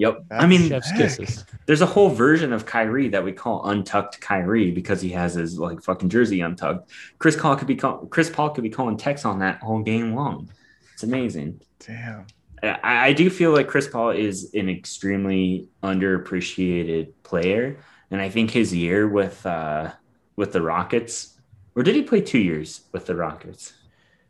yep 0.00 0.24
i 0.30 0.46
mean 0.46 0.68
chef's 0.68 0.90
kisses. 0.92 1.44
there's 1.66 1.82
a 1.82 1.86
whole 1.94 2.08
version 2.08 2.52
of 2.52 2.64
Kyrie 2.64 3.08
that 3.08 3.22
we 3.22 3.32
call 3.32 3.64
untucked 3.66 4.20
Kyrie 4.20 4.70
because 4.70 5.00
he 5.00 5.10
has 5.10 5.34
his 5.34 5.58
like 5.58 5.82
fucking 5.82 6.08
jersey 6.08 6.40
untucked. 6.40 6.90
Chris 7.18 7.36
Paul 7.36 7.54
could 7.56 7.68
be 7.68 7.76
call- 7.76 8.06
Chris 8.06 8.30
Paul 8.30 8.50
could 8.50 8.64
be 8.64 8.70
calling 8.70 8.96
techs 8.96 9.24
on 9.24 9.38
that 9.40 9.60
whole 9.60 9.82
game 9.82 10.14
long. 10.14 10.50
It's 10.94 11.02
amazing. 11.02 11.60
Damn. 11.86 12.26
I, 12.62 13.08
I 13.08 13.12
do 13.12 13.30
feel 13.30 13.52
like 13.52 13.68
Chris 13.68 13.88
Paul 13.88 14.10
is 14.10 14.52
an 14.54 14.68
extremely 14.68 15.68
underappreciated 15.82 17.12
player, 17.22 17.78
and 18.10 18.20
I 18.20 18.28
think 18.28 18.50
his 18.50 18.74
year 18.74 19.08
with 19.08 19.44
uh, 19.46 19.92
with 20.36 20.52
the 20.52 20.62
Rockets, 20.62 21.38
or 21.74 21.82
did 21.82 21.94
he 21.94 22.02
play 22.02 22.20
two 22.20 22.38
years 22.38 22.82
with 22.92 23.06
the 23.06 23.14
Rockets? 23.14 23.72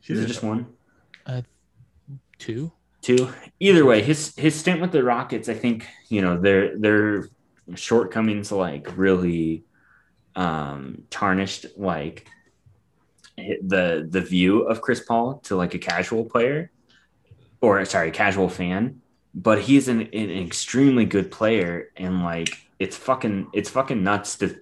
Is 0.07 0.21
it 0.21 0.27
just 0.27 0.43
one? 0.43 0.67
Two. 2.39 2.73
Too. 3.03 3.33
Either 3.59 3.85
way, 3.85 4.03
his 4.03 4.35
his 4.37 4.55
stint 4.55 4.81
with 4.81 4.93
the 4.93 5.03
Rockets, 5.03 5.49
I 5.49 5.55
think 5.55 5.87
you 6.09 6.23
know 6.23 6.39
their 6.39 6.79
their 6.79 7.29
shortcomings 7.75 8.51
like 8.51 8.97
really 8.97 9.65
um 10.37 11.03
tarnished 11.11 11.67
like 11.77 12.27
the 13.37 14.07
the 14.09 14.21
view 14.21 14.63
of 14.63 14.81
Chris 14.81 15.01
Paul 15.01 15.39
to 15.45 15.57
like 15.57 15.75
a 15.75 15.79
casual 15.79 16.25
player 16.25 16.71
or 17.61 17.85
sorry 17.85 18.11
casual 18.11 18.49
fan 18.49 19.01
but 19.35 19.61
he's 19.61 19.89
an, 19.89 20.01
an 20.01 20.31
extremely 20.31 21.05
good 21.05 21.31
player 21.31 21.91
and 21.97 22.23
like 22.23 22.51
it's 22.79 22.97
fucking 22.97 23.49
it's 23.53 23.71
fucking 23.71 24.03
nuts 24.03 24.37
to 24.37 24.59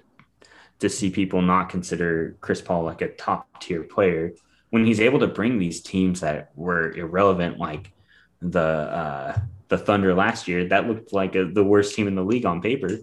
to 0.78 0.89
see 0.89 1.11
people 1.11 1.43
not 1.43 1.68
consider 1.68 2.36
Chris 2.41 2.61
Paul 2.61 2.84
like 2.84 3.01
a 3.01 3.09
top 3.09 3.61
tier 3.61 3.82
player 3.82 4.32
when 4.70 4.84
he's 4.84 5.01
able 5.01 5.18
to 5.20 5.26
bring 5.26 5.59
these 5.59 5.80
teams 5.80 6.20
that 6.20 6.51
were 6.55 6.93
irrelevant 6.93 7.59
like 7.59 7.93
the 8.41 8.61
uh 8.61 9.39
the 9.68 9.78
Thunder 9.78 10.14
last 10.14 10.49
year 10.49 10.66
that 10.68 10.86
looked 10.86 11.12
like 11.12 11.34
a, 11.34 11.45
the 11.45 11.64
worst 11.64 11.95
team 11.95 12.09
in 12.09 12.14
the 12.14 12.24
league 12.24 12.47
on 12.47 12.62
paper 12.62 12.99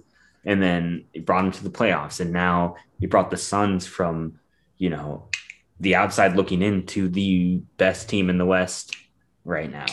and 0.45 0.61
then 0.61 1.05
he 1.13 1.19
brought 1.19 1.43
them 1.43 1.51
to 1.51 1.63
the 1.63 1.69
playoffs 1.69 2.19
and 2.19 2.31
now 2.31 2.75
he 2.99 3.05
brought 3.05 3.29
the 3.29 3.37
Suns 3.37 3.85
from 3.85 4.39
you 4.77 4.89
know 4.89 5.27
the 5.79 5.95
outside 5.95 6.35
looking 6.35 6.61
into 6.61 7.07
the 7.09 7.61
best 7.77 8.09
team 8.09 8.29
in 8.29 8.37
the 8.37 8.45
West 8.45 8.95
right 9.43 9.71
now 9.71 9.85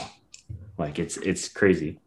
like 0.78 0.99
it's 0.99 1.16
it's 1.18 1.49
crazy. 1.49 1.99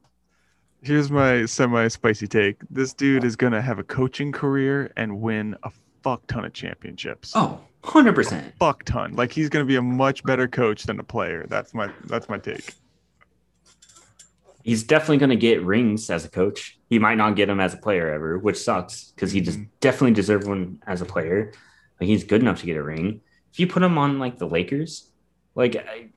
Here's 0.81 1.09
my 1.09 1.45
semi 1.45 1.87
spicy 1.87 2.27
take. 2.27 2.57
This 2.69 2.93
dude 2.93 3.23
is 3.23 3.35
gonna 3.35 3.61
have 3.61 3.79
a 3.79 3.83
coaching 3.83 4.31
career 4.31 4.91
and 4.97 5.21
win 5.21 5.55
a 5.63 5.71
fuck 6.03 6.27
ton 6.27 6.45
of 6.45 6.53
championships. 6.53 7.31
Oh, 7.35 7.59
100%. 7.83 8.53
Fuck 8.59 8.83
ton. 8.83 9.15
Like 9.15 9.31
he's 9.31 9.49
gonna 9.49 9.65
be 9.65 9.77
a 9.77 9.81
much 9.81 10.23
better 10.23 10.47
coach 10.47 10.83
than 10.83 10.99
a 10.99 11.03
player. 11.03 11.45
That's 11.47 11.73
my 11.73 11.89
that's 12.05 12.29
my 12.29 12.37
take. 12.37 12.73
He's 14.65 14.83
definitely 14.83 15.17
going 15.17 15.29
to 15.29 15.35
get 15.35 15.63
rings 15.63 16.09
as 16.09 16.25
a 16.25 16.29
coach. 16.29 16.79
He 16.89 16.97
might 16.97 17.19
not 17.19 17.35
get 17.35 17.45
them 17.45 17.59
as 17.59 17.75
a 17.75 17.77
player 17.77 18.11
ever, 18.11 18.39
which 18.39 18.57
sucks 18.57 19.11
because 19.11 19.31
he 19.31 19.39
just 19.39 19.59
Mhm. 19.59 19.67
definitely 19.79 20.13
deserved 20.15 20.47
one 20.47 20.81
as 20.87 21.01
a 21.01 21.05
player. 21.05 21.51
Like 22.01 22.07
he's 22.07 22.23
good 22.23 22.41
enough 22.41 22.61
to 22.61 22.65
get 22.65 22.75
a 22.75 22.81
ring. 22.83 23.21
If 23.53 23.59
you 23.59 23.67
put 23.67 23.83
him 23.83 23.99
on 23.99 24.17
like 24.17 24.39
the 24.39 24.47
Lakers, 24.47 25.11
like 25.53 25.75
I, 25.75 26.07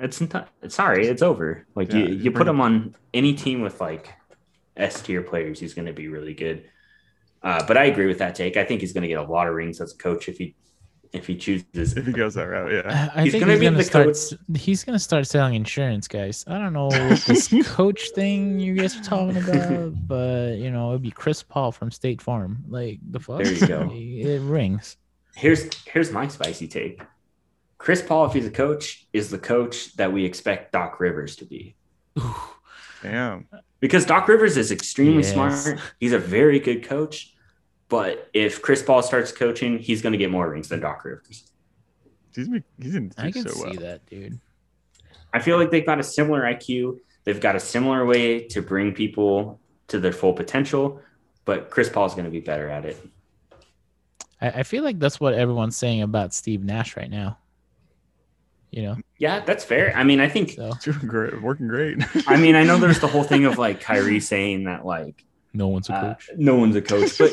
it's 0.00 0.18
not, 0.22 0.48
sorry, 0.68 1.06
it's 1.06 1.20
over. 1.20 1.66
Like 1.74 1.92
you, 1.92 2.00
Yeah, 2.00 2.08
you 2.24 2.32
put 2.32 2.48
him 2.48 2.60
on 2.62 2.94
any 3.12 3.34
team 3.34 3.60
with 3.60 3.82
like 3.82 4.08
S 4.74 5.02
tier 5.02 5.20
players, 5.20 5.60
he's 5.60 5.74
going 5.74 5.86
to 5.86 5.92
be 5.92 6.08
really 6.08 6.32
good. 6.34 6.64
Uh, 7.42 7.62
but 7.68 7.76
I 7.76 7.84
agree 7.84 8.06
with 8.06 8.18
that 8.20 8.34
take. 8.34 8.56
I 8.56 8.64
think 8.64 8.80
he's 8.80 8.94
going 8.94 9.02
to 9.02 9.08
get 9.08 9.18
a 9.18 9.30
lot 9.30 9.46
of 9.46 9.54
rings 9.54 9.78
as 9.82 9.92
a 9.92 9.96
coach 9.98 10.26
if 10.30 10.38
he 10.38 10.54
if 11.12 11.26
he 11.26 11.36
chooses. 11.36 11.96
If 11.96 12.06
he 12.06 12.12
goes 12.12 12.34
that 12.34 12.44
route, 12.44 12.72
yeah. 12.72 13.10
I 13.14 13.20
I 13.20 13.22
He's 13.24 13.32
think 13.32 13.42
gonna 13.42 13.52
he's 13.52 13.60
be 13.60 13.66
gonna 13.66 13.76
the 13.78 13.84
start. 13.84 14.06
coach- 14.06 14.58
He's 14.60 14.84
gonna 14.84 14.98
start 14.98 15.26
selling 15.26 15.54
insurance, 15.54 16.08
guys. 16.08 16.44
I 16.46 16.58
don't 16.58 16.72
know 16.72 16.90
this 17.26 17.52
coach 17.68 18.10
thing 18.14 18.58
you 18.60 18.74
guys 18.74 18.96
are 18.98 19.02
talking 19.02 19.36
about, 19.36 20.06
but 20.08 20.56
you 20.58 20.70
know 20.70 20.90
it'd 20.90 21.02
be 21.02 21.10
Chris 21.10 21.42
Paul 21.42 21.70
from 21.72 21.90
State 21.90 22.20
Farm. 22.22 22.64
Like 22.68 22.98
the 23.10 23.20
fuck. 23.20 23.42
There 23.42 23.52
you 23.52 23.66
go. 23.66 23.90
It 23.92 24.40
rings. 24.42 24.96
Here's 25.34 25.68
here's 25.86 26.10
my 26.12 26.28
spicy 26.28 26.68
take. 26.68 27.02
Chris 27.78 28.00
Paul, 28.00 28.26
if 28.26 28.32
he's 28.32 28.46
a 28.46 28.50
coach, 28.50 29.06
is 29.12 29.28
the 29.30 29.38
coach 29.38 29.94
that 29.96 30.12
we 30.12 30.24
expect 30.24 30.72
Doc 30.72 31.00
Rivers 31.00 31.34
to 31.36 31.44
be. 31.44 31.74
Damn. 33.02 33.48
Because 33.80 34.06
Doc 34.06 34.28
Rivers 34.28 34.56
is 34.56 34.70
extremely 34.70 35.22
Yes. 35.24 35.32
smart. 35.32 35.80
He's 35.98 36.12
a 36.12 36.18
very 36.18 36.60
good 36.60 36.84
coach. 36.84 37.31
But 37.92 38.30
if 38.32 38.62
Chris 38.62 38.82
Paul 38.82 39.02
starts 39.02 39.32
coaching, 39.32 39.78
he's 39.78 40.00
going 40.00 40.12
to 40.12 40.18
get 40.18 40.30
more 40.30 40.48
rings 40.48 40.70
than 40.70 40.80
Doc 40.80 41.04
Rivers. 41.04 41.44
He's 42.34 42.48
he's 42.78 42.94
in 42.94 43.12
I 43.18 43.30
can 43.30 43.46
so 43.46 43.50
see 43.50 43.64
well. 43.64 43.74
that, 43.80 44.06
dude. 44.06 44.40
I 45.34 45.40
feel 45.40 45.58
like 45.58 45.70
they've 45.70 45.84
got 45.84 46.00
a 46.00 46.02
similar 46.02 46.40
IQ. 46.40 47.00
They've 47.24 47.38
got 47.38 47.54
a 47.54 47.60
similar 47.60 48.06
way 48.06 48.48
to 48.48 48.62
bring 48.62 48.94
people 48.94 49.60
to 49.88 50.00
their 50.00 50.12
full 50.12 50.32
potential. 50.32 51.02
But 51.44 51.68
Chris 51.68 51.90
Paul's 51.90 52.14
going 52.14 52.24
to 52.24 52.30
be 52.30 52.40
better 52.40 52.70
at 52.70 52.86
it. 52.86 52.96
I, 54.40 54.48
I 54.48 54.62
feel 54.62 54.84
like 54.84 54.98
that's 54.98 55.20
what 55.20 55.34
everyone's 55.34 55.76
saying 55.76 56.00
about 56.00 56.32
Steve 56.32 56.64
Nash 56.64 56.96
right 56.96 57.10
now. 57.10 57.36
You 58.70 58.84
know, 58.84 58.96
Yeah, 59.18 59.40
that's 59.40 59.64
fair. 59.64 59.94
I 59.94 60.02
mean, 60.02 60.18
I 60.18 60.30
think, 60.30 60.52
so 60.52 60.72
Doing 60.80 60.98
great, 61.00 61.42
working 61.42 61.68
great. 61.68 61.98
I 62.26 62.38
mean, 62.38 62.54
I 62.54 62.64
know 62.64 62.78
there's 62.78 63.00
the 63.00 63.06
whole 63.06 63.22
thing 63.22 63.44
of 63.44 63.58
like 63.58 63.82
Kyrie 63.82 64.18
saying 64.18 64.64
that, 64.64 64.86
like, 64.86 65.26
no 65.54 65.68
one's 65.68 65.88
a 65.90 65.94
Uh, 65.94 66.14
coach. 66.14 66.30
no 66.36 66.56
one's 66.56 66.76
a 66.76 66.82
coach, 66.82 67.18
but 67.18 67.32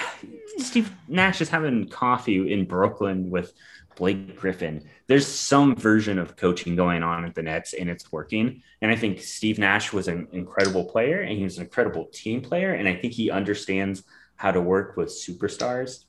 Steve 0.58 0.92
Nash 1.08 1.40
is 1.40 1.48
having 1.48 1.88
coffee 1.88 2.52
in 2.52 2.64
Brooklyn 2.66 3.30
with 3.30 3.52
Blake 3.96 4.36
Griffin. 4.38 4.88
There's 5.08 5.26
some 5.26 5.76
version 5.76 6.18
of 6.18 6.36
coaching 6.36 6.76
going 6.76 7.02
on 7.02 7.24
at 7.24 7.34
the 7.34 7.42
Nets, 7.42 7.72
and 7.74 7.90
it's 7.90 8.10
working. 8.12 8.62
And 8.80 8.90
I 8.90 8.96
think 8.96 9.20
Steve 9.20 9.58
Nash 9.58 9.92
was 9.92 10.08
an 10.08 10.28
incredible 10.32 10.84
player, 10.84 11.20
and 11.20 11.36
he 11.36 11.44
was 11.44 11.58
an 11.58 11.64
incredible 11.64 12.06
team 12.12 12.40
player. 12.40 12.72
And 12.74 12.88
I 12.88 12.94
think 12.94 13.12
he 13.12 13.30
understands 13.30 14.02
how 14.36 14.52
to 14.52 14.60
work 14.60 14.96
with 14.96 15.08
superstars 15.08 16.04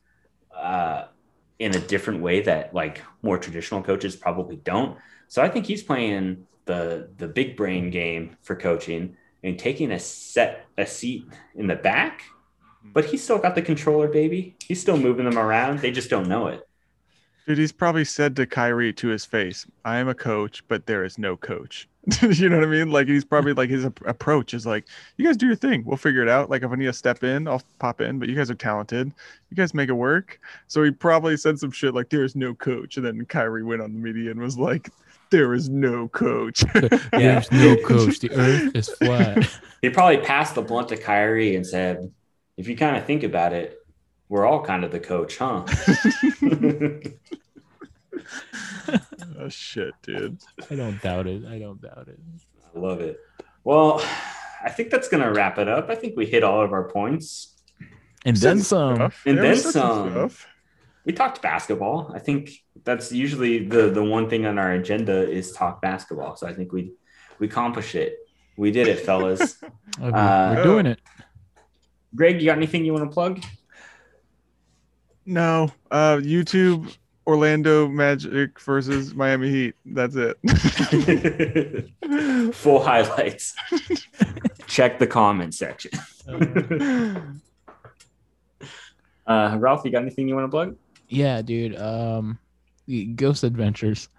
uh, 0.55 1.05
in 1.59 1.75
a 1.75 1.79
different 1.79 2.21
way 2.21 2.41
that 2.41 2.73
like 2.73 3.01
more 3.21 3.37
traditional 3.37 3.81
coaches 3.83 4.15
probably 4.15 4.55
don't. 4.57 4.97
So 5.27 5.41
I 5.41 5.49
think 5.49 5.65
he's 5.65 5.83
playing 5.83 6.45
the 6.65 7.09
the 7.17 7.27
big 7.27 7.57
brain 7.57 7.89
game 7.89 8.37
for 8.43 8.55
coaching 8.55 9.17
and 9.43 9.57
taking 9.57 9.91
a 9.91 9.99
set 9.99 10.65
a 10.77 10.85
seat 10.85 11.25
in 11.55 11.67
the 11.67 11.75
back, 11.75 12.21
mm-hmm. 12.21 12.91
but 12.93 13.05
he's 13.05 13.23
still 13.23 13.39
got 13.39 13.55
the 13.55 13.61
controller, 13.61 14.07
baby. 14.07 14.55
He's 14.65 14.81
still 14.81 14.97
moving 15.07 15.25
them 15.25 15.37
around. 15.37 15.79
They 15.79 15.91
just 15.91 16.09
don't 16.09 16.27
know 16.27 16.47
it. 16.47 16.67
Dude, 17.47 17.57
he's 17.57 17.71
probably 17.71 18.05
said 18.05 18.35
to 18.35 18.45
Kyrie 18.45 18.93
to 18.93 19.07
his 19.07 19.25
face, 19.25 19.65
I 19.83 19.97
am 19.97 20.07
a 20.07 20.13
coach, 20.13 20.63
but 20.67 20.85
there 20.85 21.03
is 21.03 21.17
no 21.17 21.35
coach. 21.35 21.89
you 22.21 22.49
know 22.49 22.57
what 22.57 22.67
I 22.67 22.71
mean? 22.71 22.91
Like 22.91 23.07
he's 23.07 23.25
probably 23.25 23.53
like 23.53 23.69
his 23.69 23.85
ap- 23.85 24.05
approach 24.05 24.53
is 24.53 24.65
like, 24.65 24.87
you 25.17 25.25
guys 25.25 25.37
do 25.37 25.47
your 25.47 25.55
thing. 25.55 25.83
We'll 25.83 25.97
figure 25.97 26.21
it 26.21 26.29
out. 26.29 26.49
Like 26.49 26.61
if 26.63 26.71
I 26.71 26.75
need 26.75 26.85
to 26.85 26.93
step 26.93 27.23
in, 27.23 27.47
I'll 27.47 27.61
pop 27.79 27.99
in, 28.01 28.19
but 28.19 28.29
you 28.29 28.35
guys 28.35 28.51
are 28.51 28.55
talented. 28.55 29.11
You 29.49 29.57
guys 29.57 29.73
make 29.73 29.89
it 29.89 29.93
work. 29.93 30.39
So 30.67 30.83
he 30.83 30.91
probably 30.91 31.35
said 31.35 31.59
some 31.59 31.71
shit 31.71 31.95
like, 31.95 32.09
there 32.09 32.23
is 32.23 32.35
no 32.35 32.53
coach. 32.53 32.97
And 32.97 33.05
then 33.05 33.25
Kyrie 33.25 33.63
went 33.63 33.81
on 33.81 33.93
the 33.93 33.99
media 33.99 34.31
and 34.31 34.39
was 34.39 34.57
like, 34.57 34.89
there 35.31 35.53
is 35.53 35.69
no 35.69 36.07
coach. 36.09 36.59
There's 37.11 37.51
no 37.51 37.75
coach. 37.77 38.19
The 38.19 38.31
earth 38.31 38.75
is 38.75 38.89
flat. 38.99 39.49
He 39.81 39.89
probably 39.89 40.17
passed 40.19 40.55
the 40.55 40.61
blunt 40.61 40.89
to 40.89 40.97
Kyrie 40.97 41.55
and 41.55 41.65
said, 41.65 42.11
if 42.57 42.67
you 42.67 42.75
kind 42.77 42.97
of 42.97 43.05
think 43.05 43.23
about 43.23 43.53
it, 43.53 43.77
we're 44.29 44.45
all 44.45 44.63
kind 44.63 44.83
of 44.83 44.91
the 44.91 44.99
coach, 44.99 45.37
huh? 45.37 45.65
oh 49.39 49.49
shit, 49.49 49.93
dude. 50.03 50.37
I 50.69 50.75
don't 50.75 51.01
doubt 51.01 51.27
it. 51.27 51.45
I 51.45 51.59
don't 51.59 51.81
doubt 51.81 52.07
it. 52.07 52.19
I 52.75 52.79
love 52.79 53.01
it. 53.01 53.19
Well, 53.63 54.01
I 54.63 54.69
think 54.69 54.89
that's 54.89 55.09
going 55.09 55.23
to 55.23 55.31
wrap 55.31 55.57
it 55.57 55.67
up. 55.67 55.89
I 55.89 55.95
think 55.95 56.15
we 56.15 56.25
hit 56.25 56.43
all 56.43 56.61
of 56.61 56.71
our 56.73 56.89
points. 56.89 57.55
And 58.25 58.37
then 58.37 58.59
some. 58.59 58.95
stuff. 58.95 59.23
and 59.25 59.37
Yeah, 59.37 59.41
then 59.41 59.57
some. 59.57 60.11
stuff. 60.11 60.47
We 61.05 61.13
talked 61.13 61.41
basketball. 61.41 62.11
I 62.13 62.19
think 62.19 62.51
that's 62.83 63.11
usually 63.11 63.67
the 63.67 63.89
the 63.89 64.03
one 64.03 64.29
thing 64.29 64.45
on 64.45 64.57
our 64.57 64.73
agenda 64.73 65.29
is 65.29 65.51
talk 65.51 65.81
basketball. 65.81 66.35
So 66.35 66.47
I 66.47 66.53
think 66.53 66.71
we 66.71 66.93
we 67.39 67.47
accomplished 67.47 67.95
it. 67.95 68.17
We 68.57 68.71
did 68.71 68.87
it, 68.87 68.99
fellas. 68.99 69.61
Uh, 70.01 70.53
We're 70.55 70.63
doing 70.63 70.85
it. 70.85 71.01
Greg, 72.15 72.39
you 72.41 72.47
got 72.47 72.55
anything 72.55 72.85
you 72.85 72.93
want 72.93 73.09
to 73.09 73.13
plug? 73.13 73.43
No. 75.25 75.69
Uh 75.91 76.15
YouTube 76.15 76.95
Orlando 77.27 77.89
Magic 77.89 78.57
versus 78.61 79.13
Miami 79.13 79.49
Heat. 79.49 79.75
That's 79.85 80.15
it. 80.15 80.37
Full 82.55 82.81
highlights. 82.81 83.53
Check 84.67 84.97
the 84.97 85.07
comment 85.07 85.53
section. 85.53 85.91
Uh, 89.27 89.57
Ralph, 89.59 89.85
you 89.85 89.91
got 89.91 90.01
anything 90.01 90.27
you 90.27 90.35
want 90.35 90.45
to 90.45 90.49
plug? 90.49 90.75
Yeah, 91.07 91.41
dude. 91.41 91.79
Um, 91.79 92.39
the 92.49 92.50
Ghost 93.15 93.43
Adventures. 93.43 94.09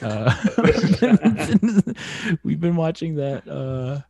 Uh, 0.00 0.34
we've 2.42 2.60
been 2.60 2.76
watching 2.76 3.16
that. 3.16 3.46
Uh, 3.48 4.00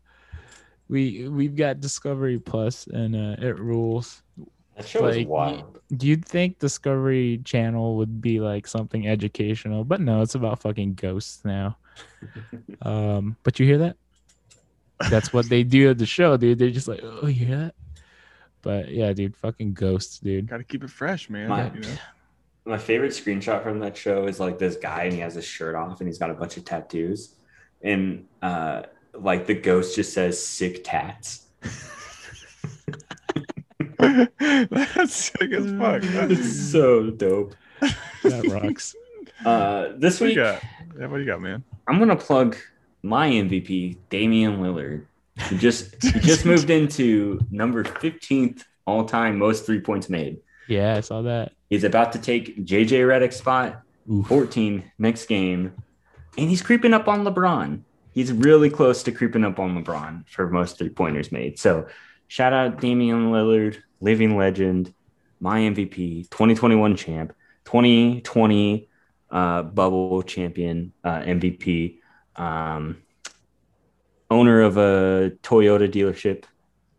we 0.88 1.28
we've 1.28 1.56
got 1.56 1.80
Discovery 1.80 2.38
Plus, 2.38 2.86
and 2.86 3.16
uh, 3.16 3.36
it 3.44 3.58
rules. 3.58 4.22
That 4.76 4.86
show 4.86 5.06
is 5.06 5.16
Like, 5.18 5.28
wild. 5.28 5.80
You'd 6.00 6.24
think 6.24 6.58
Discovery 6.58 7.40
Channel 7.44 7.96
would 7.96 8.20
be 8.20 8.40
like 8.40 8.66
something 8.66 9.06
educational, 9.08 9.84
but 9.84 10.00
no, 10.00 10.20
it's 10.22 10.34
about 10.34 10.60
fucking 10.60 10.94
ghosts 10.94 11.44
now. 11.44 11.76
Um, 12.82 13.36
but 13.44 13.60
you 13.60 13.66
hear 13.66 13.78
that? 13.78 13.96
That's 15.10 15.32
what 15.32 15.48
they 15.48 15.62
do 15.62 15.90
at 15.90 15.98
the 15.98 16.06
show, 16.06 16.36
dude. 16.36 16.58
They're 16.58 16.70
just 16.70 16.88
like, 16.88 17.00
oh, 17.02 17.26
you 17.26 17.46
hear 17.46 17.56
that? 17.58 17.74
But 18.62 18.88
yeah, 18.90 19.12
dude, 19.12 19.36
fucking 19.36 19.74
ghosts, 19.74 20.18
dude. 20.18 20.48
Gotta 20.48 20.64
keep 20.64 20.82
it 20.82 20.90
fresh, 20.90 21.28
man. 21.30 21.48
My- 21.48 21.72
you 21.72 21.80
know? 21.80 21.88
My 22.66 22.78
favorite 22.78 23.12
screenshot 23.12 23.62
from 23.62 23.78
that 23.80 23.96
show 23.96 24.26
is 24.26 24.40
like 24.40 24.58
this 24.58 24.76
guy 24.76 25.04
and 25.04 25.12
he 25.12 25.20
has 25.20 25.34
his 25.34 25.44
shirt 25.44 25.74
off 25.74 26.00
and 26.00 26.08
he's 26.08 26.18
got 26.18 26.30
a 26.30 26.34
bunch 26.34 26.56
of 26.56 26.64
tattoos. 26.64 27.34
And 27.82 28.26
uh 28.42 28.82
like 29.12 29.46
the 29.46 29.54
ghost 29.54 29.94
just 29.94 30.12
says 30.12 30.44
sick 30.44 30.82
tats. 30.82 31.46
That's 33.98 35.14
sick 35.14 35.52
as 35.52 35.70
fuck. 35.72 36.02
It's 36.30 36.70
so 36.70 37.10
dope. 37.10 37.54
That 38.22 38.48
rocks. 38.50 38.94
Uh 39.44 39.92
this 39.98 40.20
What 40.20 40.28
week? 40.28 40.36
Yeah, 40.36 40.58
what 40.94 41.14
do 41.14 41.18
you 41.18 41.26
got, 41.26 41.42
man? 41.42 41.62
I'm 41.86 41.98
gonna 41.98 42.16
plug 42.16 42.56
my 43.02 43.28
MVP, 43.28 43.98
Damian 44.08 44.58
Lillard, 44.58 45.04
who 45.48 45.58
just 45.58 46.02
he 46.02 46.20
just 46.20 46.46
moved 46.46 46.70
into 46.70 47.40
number 47.50 47.84
15th 47.84 48.62
all 48.86 49.04
time 49.04 49.38
most 49.38 49.66
three 49.66 49.80
points 49.80 50.08
made. 50.08 50.38
Yeah, 50.68 50.96
I 50.96 51.00
saw 51.00 51.22
that. 51.22 51.52
He's 51.70 51.84
about 51.84 52.12
to 52.12 52.18
take 52.18 52.64
JJ 52.64 53.06
Redick's 53.06 53.36
spot, 53.36 53.82
Oof. 54.10 54.26
14 54.26 54.90
next 54.98 55.26
game, 55.26 55.72
and 56.38 56.48
he's 56.48 56.62
creeping 56.62 56.94
up 56.94 57.08
on 57.08 57.24
LeBron. 57.24 57.82
He's 58.12 58.32
really 58.32 58.70
close 58.70 59.02
to 59.04 59.12
creeping 59.12 59.44
up 59.44 59.58
on 59.58 59.82
LeBron 59.82 60.28
for 60.28 60.48
most 60.48 60.78
three 60.78 60.88
pointers 60.88 61.32
made. 61.32 61.58
So, 61.58 61.88
shout 62.28 62.52
out 62.52 62.80
Damian 62.80 63.32
Lillard, 63.32 63.78
living 64.00 64.36
legend, 64.36 64.94
my 65.40 65.60
MVP, 65.60 66.30
2021 66.30 66.96
champ, 66.96 67.34
2020 67.64 68.88
uh, 69.30 69.62
bubble 69.62 70.22
champion, 70.22 70.92
uh, 71.02 71.20
MVP, 71.20 71.98
um, 72.36 73.02
owner 74.30 74.62
of 74.62 74.76
a 74.76 75.32
Toyota 75.42 75.90
dealership, 75.90 76.44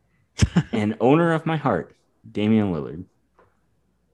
and 0.72 0.97
owner 0.99 1.34
of 1.34 1.45
my 1.45 1.55
heart, 1.55 1.95
Damian 2.30 2.74
Lillard. 2.74 3.05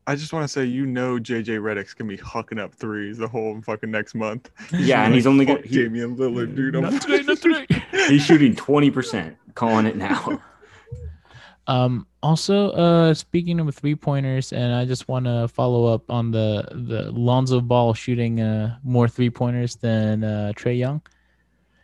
I 0.07 0.15
just 0.15 0.33
want 0.33 0.43
to 0.43 0.47
say, 0.47 0.65
you 0.65 0.85
know, 0.85 1.17
JJ 1.17 1.59
Redick's 1.61 1.93
gonna 1.93 2.09
be 2.09 2.17
hucking 2.17 2.59
up 2.59 2.73
threes 2.73 3.17
the 3.17 3.27
whole 3.27 3.61
fucking 3.61 3.91
next 3.91 4.15
month. 4.15 4.49
Yeah, 4.73 5.03
and 5.05 5.13
he's 5.13 5.27
only 5.27 5.45
Fuck 5.45 5.57
got 5.57 5.65
he- 5.65 5.83
Damian 5.83 6.15
Lillard, 6.17 6.55
dude. 6.55 6.75
I'm 6.75 6.81
Not 6.83 7.01
today, 7.01 7.21
not 7.21 7.37
today. 7.37 7.65
he's 8.07 8.25
shooting 8.25 8.55
20%, 8.55 9.35
calling 9.55 9.85
it 9.85 9.95
now. 9.95 10.41
Um, 11.67 12.07
also, 12.23 12.71
uh, 12.71 13.13
speaking 13.13 13.59
of 13.59 13.73
three 13.73 13.95
pointers, 13.95 14.51
and 14.51 14.73
I 14.73 14.83
just 14.83 15.07
want 15.07 15.25
to 15.25 15.47
follow 15.47 15.85
up 15.85 16.09
on 16.09 16.31
the 16.31 16.67
the 16.71 17.11
Lonzo 17.11 17.61
Ball 17.61 17.93
shooting 17.93 18.41
uh, 18.41 18.77
more 18.83 19.07
three 19.07 19.29
pointers 19.29 19.75
than 19.75 20.23
uh, 20.23 20.53
Trae 20.55 20.77
Young. 20.77 21.01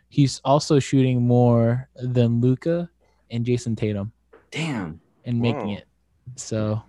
He's 0.08 0.40
also 0.44 0.78
shooting 0.80 1.22
more 1.22 1.88
than 1.94 2.40
Luka 2.40 2.90
and 3.30 3.46
Jayson 3.46 3.76
Tatum 3.76 4.12
Damn. 4.50 5.00
and 5.24 5.40
making 5.40 5.68
Whoa. 5.68 5.74
it. 5.76 5.86
So 6.34 6.82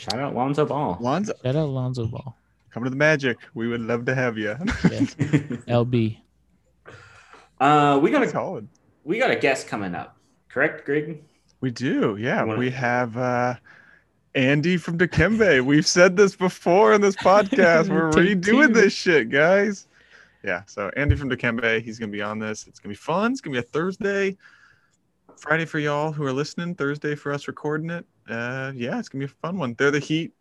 Shout 0.00 0.18
out 0.18 0.34
Lonzo 0.34 0.64
Ball. 0.66 0.96
Lonzo, 1.00 1.32
shout 1.42 1.56
out 1.56 1.68
Lonzo 1.68 2.06
Ball, 2.06 2.36
come 2.70 2.84
to 2.84 2.90
the 2.90 2.96
Magic. 2.96 3.36
We 3.54 3.68
would 3.68 3.80
love 3.82 4.04
to 4.06 4.14
have 4.14 4.38
you. 4.38 4.48
Yeah. 4.48 4.56
LB. 5.68 6.16
uh, 7.60 7.98
we 8.02 8.10
got 8.10 8.22
a 8.22 8.28
solid. 8.28 8.66
we 9.04 9.18
got 9.18 9.30
a 9.30 9.36
guest 9.36 9.66
coming 9.68 9.94
up, 9.94 10.16
correct, 10.48 10.84
Greg? 10.86 11.22
We 11.60 11.70
do, 11.70 12.16
yeah. 12.18 12.42
Wanna- 12.42 12.58
We 12.58 12.70
have 12.70 13.16
uh 13.16 13.54
Andy 14.34 14.76
from 14.76 14.96
Dikembe. 14.96 15.60
We've 15.64 15.86
said 15.86 16.16
this 16.16 16.36
before 16.36 16.94
in 16.94 17.00
this 17.00 17.16
podcast. 17.16 17.88
We're 17.90 18.10
redoing 18.10 18.68
two. 18.68 18.72
this 18.74 18.92
shit, 18.94 19.28
guys. 19.28 19.86
Yeah, 20.42 20.62
so 20.66 20.90
Andy 20.96 21.16
from 21.16 21.28
Dikembe, 21.28 21.82
he's 21.82 21.98
gonna 21.98 22.12
be 22.12 22.22
on 22.22 22.38
this. 22.38 22.66
It's 22.66 22.78
gonna 22.80 22.92
be 22.92 22.96
fun. 22.96 23.32
It's 23.32 23.40
gonna 23.42 23.52
be 23.54 23.58
a 23.58 23.62
Thursday, 23.62 24.38
Friday 25.36 25.66
for 25.66 25.78
y'all 25.78 26.12
who 26.12 26.24
are 26.24 26.32
listening. 26.32 26.74
Thursday 26.74 27.14
for 27.14 27.32
us 27.32 27.46
recording 27.48 27.90
it. 27.90 28.06
Uh, 28.30 28.72
yeah, 28.74 28.98
it's 28.98 29.08
gonna 29.08 29.20
be 29.26 29.30
a 29.32 29.34
fun 29.42 29.58
one. 29.58 29.74
They're 29.78 29.90
the 29.90 29.98
Heat. 29.98 30.32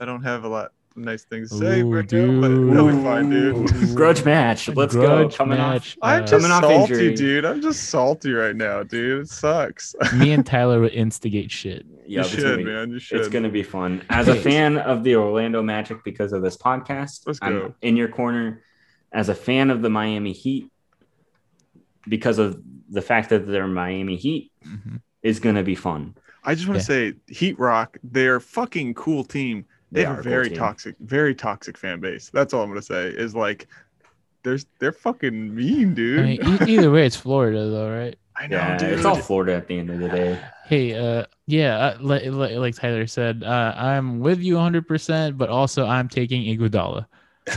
I 0.00 0.04
don't 0.04 0.22
have 0.22 0.44
a 0.44 0.48
lot 0.48 0.72
of 0.90 0.96
nice 0.96 1.24
things 1.24 1.50
to 1.50 1.56
say 1.58 1.80
Ooh, 1.80 1.94
right 1.94 2.12
now, 2.12 2.40
but 2.40 2.48
they'll 2.48 2.88
be 2.88 3.02
fine, 3.02 3.30
dude. 3.30 3.56
Ooh. 3.56 3.94
Grudge 3.94 4.24
match. 4.24 4.68
Let's 4.68 4.94
Grudge 4.94 5.30
go. 5.30 5.36
Coming 5.36 5.58
match. 5.58 5.96
I'm 6.02 6.24
Uh, 6.24 6.26
just 6.26 6.32
Coming 6.32 6.50
off 6.50 6.62
salty, 6.64 6.92
injury. 6.94 7.14
dude. 7.14 7.44
I'm 7.44 7.62
just 7.62 7.84
salty 7.84 8.32
right 8.32 8.56
now, 8.56 8.82
dude. 8.82 9.22
It 9.22 9.28
sucks. 9.28 9.94
me 10.16 10.32
and 10.32 10.44
Tyler 10.44 10.80
would 10.80 10.92
instigate 10.92 11.50
shit. 11.50 11.86
Yeah, 12.06 12.06
you 12.06 12.20
it's 12.20 12.28
should, 12.30 12.42
gonna 12.42 12.56
be, 12.56 12.64
man. 12.64 12.90
You 12.90 12.98
should. 12.98 13.20
It's 13.20 13.28
gonna 13.28 13.48
be 13.48 13.62
fun. 13.62 14.02
As 14.10 14.26
a 14.28 14.34
fan 14.48 14.76
of 14.78 15.04
the 15.04 15.14
Orlando 15.16 15.62
Magic 15.62 16.02
because 16.04 16.32
of 16.32 16.42
this 16.42 16.56
podcast, 16.56 17.22
Let's 17.26 17.38
I'm 17.40 17.52
go. 17.52 17.74
in 17.82 17.96
your 17.96 18.08
corner. 18.08 18.62
As 19.12 19.28
a 19.28 19.34
fan 19.34 19.70
of 19.70 19.82
the 19.82 19.90
Miami 19.90 20.32
Heat, 20.32 20.68
because 22.08 22.38
of 22.38 22.60
the 22.90 23.02
fact 23.02 23.28
that 23.30 23.46
they're 23.46 23.66
Miami 23.68 24.16
Heat, 24.16 24.50
Mhm. 24.66 25.00
is 25.22 25.38
gonna 25.38 25.62
be 25.62 25.74
fun. 25.74 26.14
I 26.44 26.54
just 26.54 26.66
want 26.66 26.76
Yeah. 26.76 26.80
to 26.80 27.12
say, 27.12 27.14
Heat 27.28 27.58
Rock, 27.58 27.96
they're 28.02 28.40
fucking 28.40 28.94
cool 28.94 29.24
team. 29.24 29.64
They, 29.92 30.00
They 30.02 30.06
have 30.06 30.16
are 30.16 30.16
a 30.16 30.20
a 30.20 30.22
cool 30.24 30.30
very 30.32 30.50
toxic, 30.50 30.96
very 31.00 31.34
toxic 31.34 31.76
fan 31.78 32.00
base. 32.00 32.30
That's 32.32 32.52
all 32.54 32.62
I'm 32.62 32.70
gonna 32.70 32.82
say. 32.82 33.08
Is 33.08 33.34
like, 33.34 33.68
there's 34.42 34.66
they're 34.80 34.92
fucking 34.92 35.54
mean, 35.54 35.94
dude. 35.94 36.20
I 36.20 36.22
mean, 36.22 36.68
either 36.68 36.90
way, 36.90 37.06
it's 37.06 37.16
Florida, 37.16 37.68
though, 37.68 37.90
right? 37.94 38.16
I 38.36 38.46
know, 38.46 38.56
Yeah, 38.56 38.78
dude. 38.78 38.92
it's 38.94 39.04
all 39.04 39.16
Florida 39.16 39.54
at 39.54 39.68
the 39.68 39.78
end 39.78 39.90
of 39.90 39.98
the 40.00 40.08
day. 40.08 40.40
Hey, 40.66 40.94
uh, 40.94 41.26
yeah, 41.46 41.76
uh, 41.76 41.98
like, 42.00 42.24
like, 42.26 42.56
like 42.56 42.74
Tyler 42.74 43.06
said, 43.06 43.44
uh, 43.44 43.74
I'm 43.76 44.20
with 44.20 44.40
you 44.40 44.54
100%, 44.54 45.36
but 45.36 45.50
also 45.50 45.86
I'm 45.86 46.08
taking 46.08 46.42
Iguodala. 46.42 47.06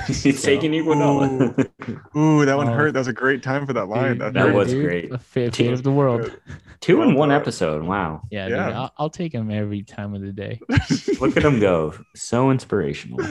He's 0.07 0.41
taking 0.43 0.71
Iguodala. 0.71 1.69
Ooh, 2.17 2.45
that 2.45 2.57
one 2.57 2.69
Oh. 2.69 2.73
hurt. 2.73 2.93
That 2.93 2.99
was 2.99 3.07
a 3.07 3.13
great 3.13 3.43
time 3.43 3.65
for 3.67 3.73
that 3.73 3.87
line. 3.87 4.13
Dude, 4.13 4.19
That, 4.21 4.33
That 4.33 4.53
was 4.53 4.73
great. 4.73 5.09
The 5.11 5.17
fate, 5.19 5.55
fate 5.55 5.73
of 5.73 5.83
the 5.83 5.91
world. 5.91 6.31
Two 6.81 7.01
in 7.03 7.13
one 7.15 7.31
episode. 7.31 7.83
Wow. 7.83 8.21
Yeah, 8.31 8.47
Yeah. 8.47 8.65
Dude, 8.65 8.75
I'll, 8.75 8.91
I'll 8.97 9.09
take 9.09 9.31
him 9.33 9.51
every 9.51 9.83
time 9.83 10.13
of 10.15 10.21
the 10.21 10.31
day. 10.31 10.59
Look 11.21 11.37
at 11.37 11.43
him 11.43 11.59
go. 11.59 11.93
So 12.15 12.51
inspirational. 12.51 13.21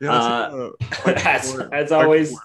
Yeah, 0.00 0.10
Uh, 0.12 0.70
that's, 1.04 1.54
uh, 1.54 1.68
as, 1.72 1.86
as 1.86 1.92
always, 1.92 2.36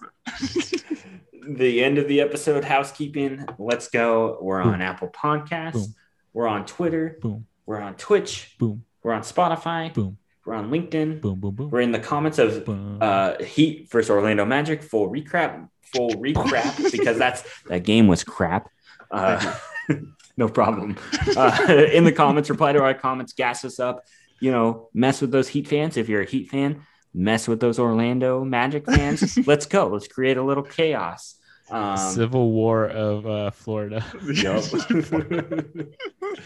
the 1.48 1.84
end 1.84 1.98
of 1.98 2.08
the 2.08 2.22
episode 2.22 2.64
housekeeping. 2.64 3.46
Let's 3.58 3.90
go. 3.90 4.38
We're 4.42 4.62
on 4.62 4.82
Apple 4.82 5.10
Podcasts. 5.10 5.74
Boom. 5.74 5.96
We're 6.34 6.48
on 6.48 6.66
Twitter. 6.66 7.18
Boom, 7.22 7.48
We're 7.66 7.80
on 7.82 7.96
Twitch. 7.96 8.56
boom, 8.60 8.84
We're 9.04 9.14
on 9.14 9.22
Spotify. 9.24 9.94
boom, 9.94 10.18
We're 10.50 10.56
on 10.56 10.72
LinkedIn. 10.72 11.22
boom, 11.22 11.40
boom, 11.40 11.54
boom. 11.54 11.70
We're 11.70 11.82
in 11.82 11.92
the 11.92 12.00
comments 12.00 12.40
of 12.40 12.68
uh, 13.00 13.38
Heat 13.38 13.88
versus 13.92 14.10
Orlando 14.10 14.46
Magic. 14.46 14.82
Full 14.82 15.08
recap. 15.08 15.70
Full 15.94 16.10
recap 16.10 16.92
because 16.92 17.20
that's 17.20 17.44
that 17.68 17.84
game 17.84 18.08
was 18.08 18.24
crap. 18.24 18.68
Uh, 19.12 19.58
no 20.38 20.50
problem. 20.50 20.98
Uh, 21.38 21.68
in 21.94 22.04
the 22.04 22.12
comments, 22.12 22.50
reply 22.50 22.74
to 22.74 22.82
our 22.82 22.96
comments, 22.96 23.34
gas 23.34 23.64
us 23.64 23.80
up. 23.80 24.08
You 24.40 24.52
know, 24.52 24.90
mess 24.92 25.22
with 25.22 25.30
those 25.30 25.50
Heat 25.50 25.68
fans. 25.68 25.98
If 25.98 26.10
you're 26.10 26.24
a 26.24 26.26
Heat 26.26 26.50
fan, 26.50 26.82
mess 27.14 27.48
with 27.48 27.60
those 27.60 27.78
Orlando 27.78 28.44
Magic 28.44 28.88
fans. 28.88 29.38
Let's 29.46 29.68
go. 29.68 29.86
Let's 29.86 30.08
create 30.08 30.38
a 30.38 30.44
little 30.44 30.64
chaos. 30.64 31.36
Um, 31.70 31.96
Civil 31.96 32.52
War 32.52 32.88
of 32.88 33.28
uh, 33.28 33.52
Florida. 33.52 34.04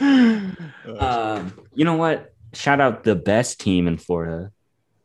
Uh, 0.02 1.00
um, 1.00 1.54
you 1.74 1.86
know 1.86 1.96
what? 1.96 2.33
Shout 2.54 2.80
out 2.80 3.04
the 3.04 3.16
best 3.16 3.60
team 3.60 3.88
in 3.88 3.98
Florida, 3.98 4.52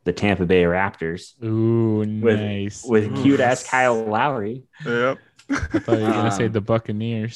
the 0.04 0.12
Tampa 0.12 0.44
Bay 0.46 0.62
Raptors, 0.64 1.32
Ooh, 1.42 1.98
With- 2.20 2.40
nice. 2.40 2.84
with 2.84 3.04
Ooh. 3.18 3.22
cute 3.22 3.40
ass 3.40 3.66
Kyle 3.66 4.04
Lowry. 4.04 4.64
yep. 4.84 5.18
I 5.50 5.54
thought 5.78 5.98
you 5.98 6.04
were 6.04 6.10
gonna 6.12 6.30
say 6.30 6.46
Um, 6.46 6.52
the 6.52 6.60
Buccaneers. 6.60 7.34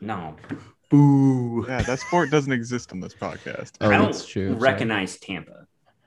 No, 0.00 0.34
boo. 0.88 1.66
Yeah, 1.68 1.82
that 1.82 2.00
sport 2.00 2.30
doesn't 2.30 2.52
exist 2.52 2.90
on 2.92 3.00
this 3.00 3.12
podcast. 3.14 3.72
Oh, 3.82 3.90
I 3.90 3.96
don't 3.98 4.06
that's 4.12 4.26
true. 4.26 4.48
Sorry. 4.48 4.58
recognize 4.60 5.18
Tampa 5.18 5.66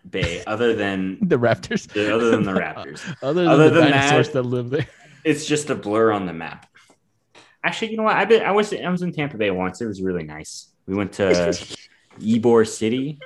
Bay 0.09 0.43
other 0.47 0.73
than 0.73 1.19
the 1.27 1.37
Raptors. 1.37 1.87
the, 1.93 2.13
other 2.15 2.31
than 2.31 2.43
the 2.43 2.53
Raptors. 2.53 3.01
Other 3.21 3.41
than 3.43 3.47
Other 3.51 3.69
the 3.69 3.81
than 3.81 3.91
dinosaurs 3.91 4.27
that- 4.29 4.33
that, 4.33 4.43
live 4.43 4.69
there. 4.71 4.87
It's 5.23 5.45
just 5.45 5.69
a 5.69 5.75
blur 5.75 6.11
on 6.11 6.25
the 6.25 6.33
map. 6.33 6.65
Actually, 7.63 7.91
you 7.91 7.97
know 7.97 8.03
what? 8.03 8.15
I 8.15 8.25
been, 8.25 8.41
I 8.43 8.51
was 8.51 8.73
I 8.73 8.89
was 8.89 9.01
in 9.03 9.11
Tampa 9.11 9.37
Bay 9.37 9.51
once. 9.51 9.81
It 9.81 9.85
was 9.87 10.01
really 10.01 10.23
nice. 10.23 10.71
We 10.87 10.95
went 10.95 11.11
to 11.13 11.27
Ybor 12.19 12.67
City 12.67 13.19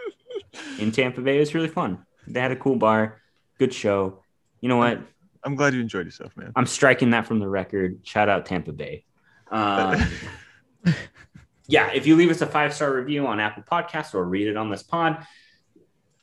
in 0.79 0.91
Tampa 0.91 1.21
Bay. 1.21 1.37
It 1.37 1.39
was 1.39 1.53
really 1.53 1.67
fun. 1.67 2.05
They 2.27 2.39
had 2.39 2.51
a 2.51 2.55
cool 2.55 2.75
bar, 2.75 3.21
good 3.57 3.73
show. 3.73 4.23
You 4.59 4.69
know 4.69 4.77
what? 4.77 5.01
I'm 5.43 5.55
glad 5.55 5.73
you 5.73 5.81
enjoyed 5.81 6.05
yourself, 6.05 6.35
man. 6.37 6.51
I'm 6.55 6.67
striking 6.67 7.11
that 7.11 7.25
from 7.25 7.39
the 7.39 7.47
record. 7.47 8.01
Shout 8.03 8.29
out 8.29 8.45
Tampa 8.45 8.71
Bay. 8.71 9.05
Um, 9.49 10.01
yeah, 11.67 11.91
if 11.93 12.05
you 12.05 12.15
leave 12.15 12.29
us 12.29 12.41
a 12.41 12.47
five 12.47 12.73
star 12.73 12.93
review 12.93 13.25
on 13.25 13.39
Apple 13.39 13.63
Podcast 13.63 14.13
or 14.13 14.23
read 14.25 14.47
it 14.47 14.57
on 14.57 14.69
this 14.69 14.83
pod, 14.83 15.25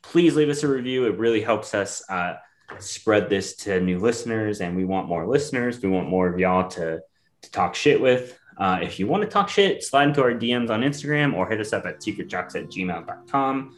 please 0.01 0.35
leave 0.35 0.49
us 0.49 0.63
a 0.63 0.67
review. 0.67 1.05
It 1.05 1.17
really 1.17 1.41
helps 1.41 1.73
us 1.73 2.01
uh, 2.09 2.35
spread 2.79 3.29
this 3.29 3.55
to 3.57 3.79
new 3.81 3.99
listeners, 3.99 4.61
and 4.61 4.75
we 4.75 4.85
want 4.85 5.07
more 5.07 5.27
listeners. 5.27 5.81
We 5.81 5.89
want 5.89 6.07
more 6.07 6.27
of 6.27 6.39
y'all 6.39 6.69
to 6.71 7.01
to 7.41 7.51
talk 7.51 7.75
shit 7.75 8.01
with. 8.01 8.37
Uh, 8.59 8.79
if 8.81 8.99
you 8.99 9.07
want 9.07 9.23
to 9.23 9.29
talk 9.29 9.49
shit, 9.49 9.83
slide 9.83 10.09
into 10.09 10.21
our 10.21 10.33
DMs 10.33 10.69
on 10.69 10.81
Instagram 10.81 11.33
or 11.33 11.47
hit 11.47 11.61
us 11.61 11.71
up 11.71 11.85
at 11.85 11.99
secretjocks 12.01 12.55
at 12.55 12.65
gmail.com. 12.69 13.75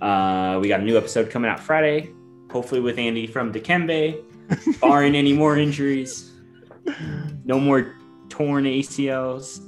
Uh, 0.00 0.58
we 0.60 0.68
got 0.68 0.80
a 0.80 0.82
new 0.82 0.96
episode 0.96 1.30
coming 1.30 1.50
out 1.50 1.60
Friday, 1.60 2.10
hopefully 2.50 2.80
with 2.80 2.98
Andy 2.98 3.26
from 3.26 3.52
Dikembe, 3.52 4.24
barring 4.80 5.14
any 5.14 5.32
more 5.32 5.56
injuries. 5.56 6.32
No 7.44 7.60
more 7.60 7.94
torn 8.28 8.64
ACLs. 8.64 9.60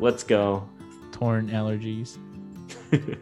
Let's 0.00 0.22
go. 0.22 0.68
Torn 1.12 1.48
allergies. 1.50 2.16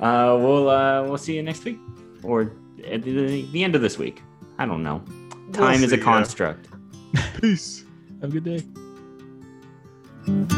Uh, 0.00 0.36
we'll 0.38 0.68
uh, 0.68 1.02
we'll 1.04 1.18
see 1.18 1.34
you 1.34 1.42
next 1.42 1.64
week 1.64 1.78
or 2.22 2.52
at 2.86 3.02
the, 3.02 3.46
the 3.50 3.64
end 3.64 3.74
of 3.74 3.82
this 3.82 3.98
week. 3.98 4.22
I 4.58 4.66
don't 4.66 4.82
know. 4.82 5.02
Time 5.52 5.82
is 5.82 5.90
see, 5.90 5.96
a 5.96 5.98
yeah. 5.98 6.04
construct. 6.04 6.68
Peace. 7.40 7.84
Have 8.20 8.30
a 8.30 8.40
good 8.40 8.44
day. 8.44 8.84
Thank 10.28 10.52
you. 10.52 10.57